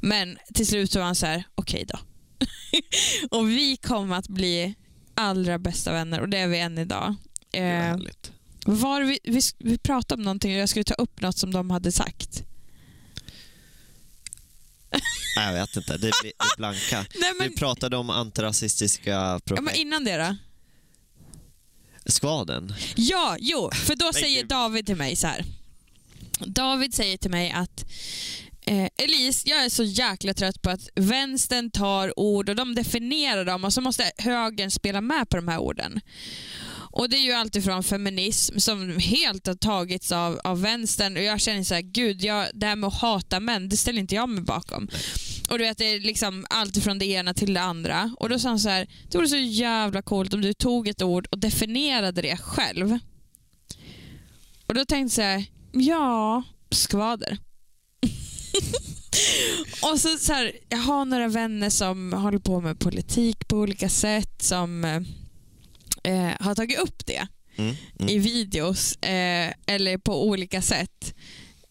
Men 0.00 0.38
till 0.54 0.66
slut 0.66 0.92
så 0.92 0.98
var 0.98 1.06
han 1.06 1.14
så 1.14 1.26
här, 1.26 1.44
okej 1.54 1.84
då. 1.88 1.98
och 3.36 3.48
vi 3.48 3.76
kom 3.76 4.12
att 4.12 4.28
bli 4.28 4.74
allra 5.14 5.58
bästa 5.58 5.92
vänner 5.92 6.20
och 6.20 6.28
det 6.28 6.38
är 6.38 6.48
vi 6.48 6.58
än 6.58 6.78
idag. 6.78 7.14
Eh, 7.52 7.96
var 8.66 9.02
vi, 9.02 9.18
vi, 9.24 9.40
vi 9.58 9.78
pratade 9.78 10.20
om 10.20 10.24
någonting 10.24 10.54
och 10.54 10.60
jag 10.60 10.68
skulle 10.68 10.84
ta 10.84 10.94
upp 10.94 11.20
något 11.20 11.38
som 11.38 11.52
de 11.52 11.70
hade 11.70 11.92
sagt. 11.92 12.42
Nej, 15.36 15.46
jag 15.46 15.52
vet 15.52 15.76
inte. 15.76 15.96
Det 15.96 16.08
är 16.08 16.56
blanka. 16.56 17.06
Nej, 17.20 17.34
men, 17.38 17.48
Vi 17.48 17.56
pratade 17.56 17.96
om 17.96 18.10
antirasistiska 18.10 19.10
ja, 19.10 19.30
men 19.32 19.40
projekt. 19.40 19.78
innan 19.78 20.04
det 20.04 20.16
då? 20.16 20.36
Skvaden. 22.06 22.74
Ja, 22.96 23.36
jo, 23.40 23.70
för 23.72 23.96
då 23.96 24.12
säger. 24.12 24.44
David 24.44 24.86
till 24.86 24.96
mig 24.96 25.16
så 25.16 25.26
här. 25.26 25.44
David 26.46 26.94
säger 26.94 27.16
till 27.16 27.30
mig 27.30 27.50
att 27.50 27.84
eh, 28.66 28.88
Elise, 28.98 29.48
jag 29.48 29.64
är 29.64 29.68
så 29.68 29.82
jäkla 29.82 30.34
trött 30.34 30.62
på 30.62 30.70
att 30.70 30.88
vänstern 30.94 31.70
tar 31.70 32.18
ord 32.18 32.48
och 32.48 32.56
de 32.56 32.74
definierar 32.74 33.44
dem 33.44 33.64
och 33.64 33.72
så 33.72 33.80
måste 33.80 34.12
högern 34.18 34.70
spela 34.70 35.00
med 35.00 35.28
på 35.28 35.36
de 35.36 35.48
här 35.48 35.58
orden. 35.58 36.00
Och 36.90 37.10
Det 37.10 37.16
är 37.16 37.20
ju 37.20 37.32
alltifrån 37.32 37.82
feminism 37.82 38.58
som 38.58 38.98
helt 38.98 39.46
har 39.46 39.54
tagits 39.54 40.12
av, 40.12 40.40
av 40.44 40.62
vänstern 40.62 41.16
och 41.16 41.22
jag 41.22 41.40
känner 41.40 41.64
så 41.64 41.74
här, 41.74 41.82
gud, 41.82 42.22
jag, 42.22 42.46
det 42.54 42.66
här 42.66 42.76
med 42.76 42.88
att 42.88 43.00
hata 43.00 43.40
män, 43.40 43.68
det 43.68 43.76
ställer 43.76 44.00
inte 44.00 44.14
jag 44.14 44.28
mig 44.28 44.42
bakom. 44.42 44.88
Och 45.50 45.58
du 45.58 45.64
vet, 45.64 45.78
det 45.78 45.84
är 45.84 46.00
liksom 46.00 46.46
allt 46.50 46.82
från 46.84 46.98
det 46.98 47.06
ena 47.06 47.34
till 47.34 47.54
det 47.54 47.60
andra. 47.60 48.14
Och 48.18 48.28
då 48.28 48.38
sa 48.38 48.48
han 48.48 48.60
så 48.60 48.68
här, 48.68 48.88
det 49.10 49.18
vore 49.18 49.28
så 49.28 49.36
jävla 49.36 50.02
coolt 50.02 50.34
om 50.34 50.40
du 50.40 50.54
tog 50.54 50.88
ett 50.88 51.02
ord 51.02 51.26
och 51.30 51.38
definierade 51.38 52.22
det 52.22 52.36
själv. 52.36 52.98
Och 54.66 54.74
då 54.74 54.84
tänkte 54.84 55.22
jag, 55.22 55.44
ja, 55.80 56.42
skvader. 56.70 57.38
och 59.82 60.00
så, 60.00 60.08
så 60.18 60.32
här, 60.32 60.52
jag 60.68 60.78
har 60.78 61.04
några 61.04 61.28
vänner 61.28 61.70
som 61.70 62.12
håller 62.12 62.38
på 62.38 62.60
med 62.60 62.78
politik 62.78 63.48
på 63.48 63.56
olika 63.56 63.88
sätt 63.88 64.42
som 64.42 64.84
eh, 64.84 65.00
eh, 66.12 66.32
har 66.40 66.54
tagit 66.54 66.78
upp 66.78 67.06
det 67.06 67.28
Mm. 67.58 67.74
Mm. 67.98 68.08
i 68.14 68.18
videos 68.18 68.96
eh, 68.96 69.52
eller 69.66 69.98
på 69.98 70.24
olika 70.28 70.62
sätt 70.62 71.14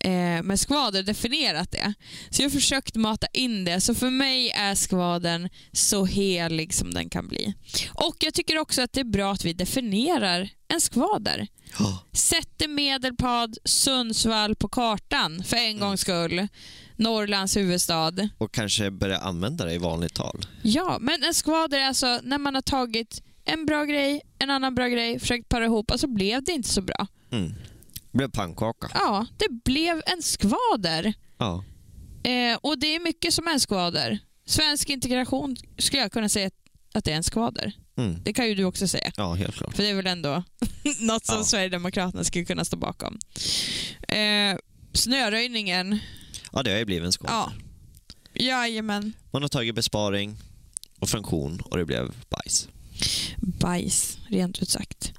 eh, 0.07 0.43
med 0.43 0.59
skvader 0.59 1.03
definierat 1.03 1.71
det. 1.71 1.93
Så 2.29 2.41
jag 2.41 2.49
har 2.49 2.53
försökt 2.53 2.95
mata 2.95 3.27
in 3.33 3.65
det. 3.65 3.81
Så 3.81 3.95
för 3.95 4.09
mig 4.09 4.49
är 4.49 4.75
skvadern 4.75 5.49
så 5.71 6.05
helig 6.05 6.73
som 6.73 6.93
den 6.93 7.09
kan 7.09 7.27
bli. 7.27 7.53
Och 7.93 8.15
jag 8.19 8.33
tycker 8.33 8.57
också 8.57 8.81
att 8.81 8.93
det 8.93 8.99
är 8.99 9.05
bra 9.05 9.31
att 9.31 9.45
vi 9.45 9.53
definierar 9.53 10.49
en 10.67 10.81
skvader. 10.81 11.47
Ja. 11.79 12.03
Sätter 12.13 12.67
Medelpad, 12.67 13.57
Sundsvall 13.65 14.55
på 14.55 14.69
kartan 14.69 15.43
för 15.43 15.57
en 15.57 15.79
gångs 15.79 16.01
skull. 16.01 16.47
Norrlands 16.95 17.57
huvudstad. 17.57 18.29
Och 18.37 18.51
kanske 18.51 18.91
börja 18.91 19.17
använda 19.17 19.65
det 19.65 19.73
i 19.73 19.77
vanligt 19.77 20.13
tal. 20.13 20.45
Ja, 20.61 20.97
men 21.01 21.23
en 21.23 21.33
skvader 21.33 21.79
är 21.79 21.85
alltså 21.85 22.19
när 22.23 22.37
man 22.37 22.55
har 22.55 22.61
tagit 22.61 23.21
en 23.45 23.65
bra 23.65 23.83
grej, 23.85 24.21
en 24.39 24.49
annan 24.49 24.75
bra 24.75 24.87
grej, 24.87 25.19
försökt 25.19 25.49
para 25.49 25.65
ihop 25.65 25.91
och 25.91 25.99
så 25.99 26.07
blev 26.07 26.43
det 26.43 26.51
inte 26.51 26.69
så 26.69 26.81
bra. 26.81 27.07
Mm. 27.31 27.53
Blev 28.11 28.31
pannkaka. 28.31 28.89
Ja, 28.93 29.25
det 29.37 29.63
blev 29.65 30.01
en 30.05 30.21
skvader. 30.21 31.13
Ja. 31.37 31.63
Eh, 32.23 32.57
och 32.61 32.79
det 32.79 32.95
är 32.95 32.99
mycket 32.99 33.33
som 33.33 33.47
är 33.47 33.51
en 33.51 33.59
skvader. 33.59 34.19
Svensk 34.45 34.89
integration 34.89 35.55
skulle 35.77 36.01
jag 36.01 36.11
kunna 36.11 36.29
säga 36.29 36.49
att 36.93 37.03
det 37.05 37.11
är 37.11 37.15
en 37.15 37.23
skvader. 37.23 37.71
Mm. 37.97 38.23
Det 38.23 38.33
kan 38.33 38.47
ju 38.47 38.55
du 38.55 38.63
också 38.63 38.87
säga. 38.87 39.11
ja, 39.17 39.33
helt 39.33 39.55
klart. 39.55 39.75
För 39.75 39.83
det 39.83 39.89
är 39.89 39.95
väl 39.95 40.07
ändå 40.07 40.29
något 40.99 41.25
som 41.25 41.35
Ja. 41.37 41.43
Sverigedemokraterna 41.43 42.23
skulle 42.23 42.45
kunna 42.45 42.65
stå 42.65 42.77
bakom. 42.77 43.19
Eh, 44.07 44.57
snöröjningen, 44.93 45.99
Ja, 46.51 46.63
det 46.63 46.71
har 46.71 46.77
ju 46.77 46.85
blivit 46.85 47.05
en 47.05 47.11
skål. 47.11 47.27
ja. 47.29 47.51
Jajamän. 48.33 49.13
Man 49.31 49.41
har 49.41 49.49
tagit 49.49 49.75
besparing 49.75 50.37
och 50.99 51.09
funktion 51.09 51.59
och 51.65 51.77
det 51.77 51.85
blev 51.85 52.13
bajs. 52.29 52.67
Bajs, 53.37 54.17
rent 54.27 54.59
ut 54.61 54.69
sagt. 54.69 55.11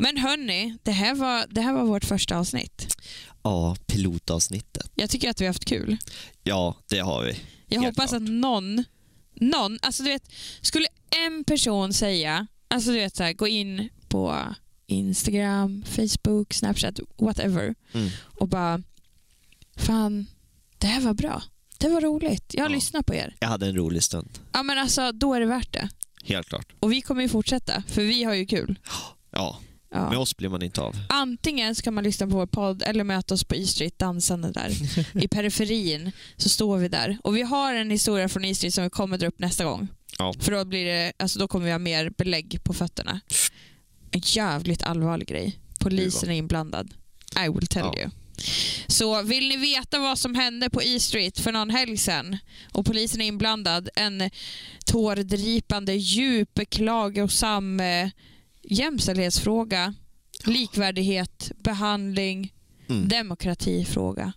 Men 0.00 0.16
hörni, 0.16 0.78
det 0.82 0.90
här, 0.90 1.14
var, 1.14 1.44
det 1.50 1.60
här 1.60 1.72
var 1.72 1.84
vårt 1.84 2.04
första 2.04 2.36
avsnitt. 2.38 2.96
Ja, 3.42 3.76
pilotavsnittet. 3.86 4.90
Jag 4.94 5.10
tycker 5.10 5.30
att 5.30 5.40
vi 5.40 5.44
har 5.44 5.48
haft 5.50 5.64
kul. 5.64 5.96
Ja, 6.42 6.76
det 6.88 6.98
har 6.98 7.22
vi. 7.24 7.36
Jag 7.66 7.80
Helt 7.82 7.96
hoppas 7.96 8.10
klart. 8.10 8.22
att 8.22 8.28
någon, 8.28 8.84
någon, 9.34 9.78
alltså 9.82 10.02
du 10.02 10.08
vet, 10.10 10.32
skulle 10.60 10.86
en 11.26 11.44
person 11.44 11.92
säga, 11.92 12.46
alltså 12.68 12.90
du 12.90 12.96
vet 12.96 13.16
så 13.16 13.22
här, 13.22 13.32
gå 13.32 13.46
in 13.48 13.88
på 14.08 14.36
Instagram, 14.86 15.84
Facebook, 15.86 16.54
Snapchat, 16.54 17.00
whatever 17.18 17.74
Mm. 17.94 18.10
och 18.22 18.48
bara, 18.48 18.82
fan, 19.76 20.26
det 20.78 20.86
här 20.86 21.00
var 21.00 21.14
bra. 21.14 21.42
Det 21.78 21.88
var 21.88 22.00
roligt. 22.00 22.54
Jag 22.54 22.64
Ja. 22.64 22.68
lyssnar 22.68 23.02
på 23.02 23.14
er. 23.14 23.36
Jag 23.40 23.48
hade 23.48 23.66
en 23.66 23.76
rolig 23.76 24.02
stund. 24.02 24.28
Ja 24.52 24.62
men 24.62 24.78
alltså, 24.78 25.12
då 25.12 25.34
är 25.34 25.40
det 25.40 25.46
värt 25.46 25.72
det. 25.72 25.88
Helt 26.26 26.48
klart. 26.48 26.72
Och 26.80 26.92
vi 26.92 27.00
kommer 27.02 27.22
ju 27.22 27.28
fortsätta, 27.28 27.82
för 27.88 28.02
vi 28.02 28.24
har 28.24 28.34
ju 28.34 28.46
kul. 28.46 28.78
Ja, 29.30 29.60
Ja. 29.90 30.10
med 30.10 30.18
oss 30.18 30.36
blir 30.36 30.48
man 30.48 30.62
inte 30.62 30.80
av. 30.80 30.96
Antingen 31.08 31.74
ska 31.74 31.90
man 31.90 32.04
lyssna 32.04 32.26
på 32.26 32.32
vår 32.36 32.46
podd 32.46 32.82
eller 32.82 33.04
möta 33.04 33.34
oss 33.34 33.44
på 33.44 33.54
E-Street 33.54 33.98
dansande 33.98 34.50
där. 34.52 34.70
I 35.24 35.28
periferin 35.28 36.12
så 36.36 36.48
står 36.48 36.78
vi 36.78 36.88
där. 36.88 37.18
Och 37.24 37.36
vi 37.36 37.42
har 37.42 37.74
en 37.74 37.90
historia 37.90 38.28
från 38.28 38.44
E-Street 38.44 38.74
som 38.74 38.84
vi 38.84 38.90
kommer 38.90 39.18
dra 39.18 39.26
upp 39.26 39.38
nästa 39.38 39.64
gång. 39.64 39.88
Ja. 40.18 40.34
För 40.40 40.52
då, 40.52 40.64
blir 40.64 40.84
det, 40.84 41.12
alltså 41.18 41.38
då 41.38 41.48
kommer 41.48 41.66
vi 41.66 41.72
ha 41.72 41.78
mer 41.78 42.10
belägg 42.10 42.60
på 42.64 42.72
fötterna. 42.72 43.20
En 44.10 44.20
jävligt 44.24 44.82
allvarlig 44.82 45.28
grej. 45.28 45.58
Polisen 45.80 46.30
är 46.30 46.34
inblandad. 46.34 46.94
I 47.46 47.48
will 47.48 47.66
tell 47.66 47.82
Ja. 47.94 47.98
you. 48.00 48.10
Så 48.86 49.22
vill 49.22 49.48
ni 49.48 49.56
veta 49.56 49.98
vad 49.98 50.18
som 50.18 50.34
hände 50.34 50.70
på 50.70 50.82
E-Street 50.82 51.38
för 51.40 51.52
någon 51.52 51.70
helg 51.70 51.96
sedan 51.96 52.36
och 52.72 52.86
polisen 52.86 53.20
är 53.20 53.26
inblandad, 53.26 53.88
en 53.96 54.30
tårdripande, 54.84 55.94
djup, 55.94 56.60
klagosam 56.70 57.80
eh, 57.80 58.08
jämställdhetsfråga, 58.62 59.94
likvärdighet, 60.44 61.50
behandling, 61.56 62.52
Mm. 62.88 63.08
demokratifråga. 63.08 64.32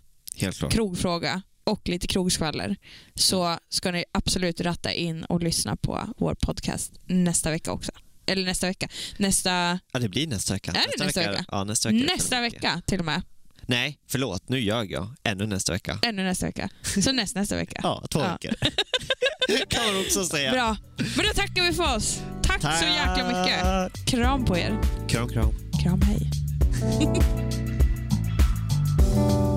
Krogfråga 0.70 1.42
och 1.64 1.88
lite 1.88 2.06
krogskvaller 2.06 2.76
så 3.14 3.58
ska 3.68 3.90
ni 3.90 4.04
absolut 4.12 4.60
ratta 4.60 4.92
in 4.92 5.24
och 5.24 5.42
lyssna 5.42 5.76
på 5.76 6.14
vår 6.18 6.34
podcast 6.34 6.92
nästa 7.06 7.50
vecka 7.50 7.72
också. 7.72 7.92
Eller 8.26 8.44
nästa 8.44 8.66
vecka. 8.66 8.88
Nästa, 9.18 9.78
Ja, 9.92 9.98
det 9.98 10.08
blir 10.08 10.26
nästa 10.26 10.54
vecka. 10.54 10.70
Är 10.70 10.74
det 10.98 11.04
nästa 11.04 11.20
vecka? 11.20 11.44
Ja, 11.48 11.64
nästa 11.64 11.88
vecka. 11.90 12.12
nästa 12.16 12.40
vecka 12.40 12.82
till 12.86 12.98
och 12.98 13.04
med. 13.04 13.22
Nej, 13.70 13.98
förlåt, 14.08 14.48
nu 14.48 14.60
ljög 14.60 14.92
jag. 14.92 15.14
Ännu 15.24 15.46
nästa 15.46 15.72
vecka. 15.72 15.98
Ännu 16.02 16.24
nästa 16.24 16.46
vecka. 16.46 16.68
Så 17.04 17.12
näst 17.12 17.36
nästa 17.36 17.56
vecka. 17.56 17.80
ja, 17.82 18.04
två 18.10 18.20
veckor. 18.20 18.50
kan 19.68 19.86
man 19.86 20.00
också 20.00 20.24
säga. 20.24 20.52
Bra. 20.52 20.76
Men 20.96 21.26
då 21.26 21.32
tackar 21.34 21.62
vi 21.62 21.72
för 21.72 21.96
oss. 21.96 22.20
Tack, 22.42 22.60
Tack 22.60 22.78
så 22.78 22.84
jäkla 22.84 23.26
mycket. 23.26 24.06
Kram 24.06 24.44
på 24.44 24.58
er. 24.58 24.80
Kram, 25.08 25.28
kram. 25.28 25.54
Kram, 25.82 26.02
hej. 26.02 26.30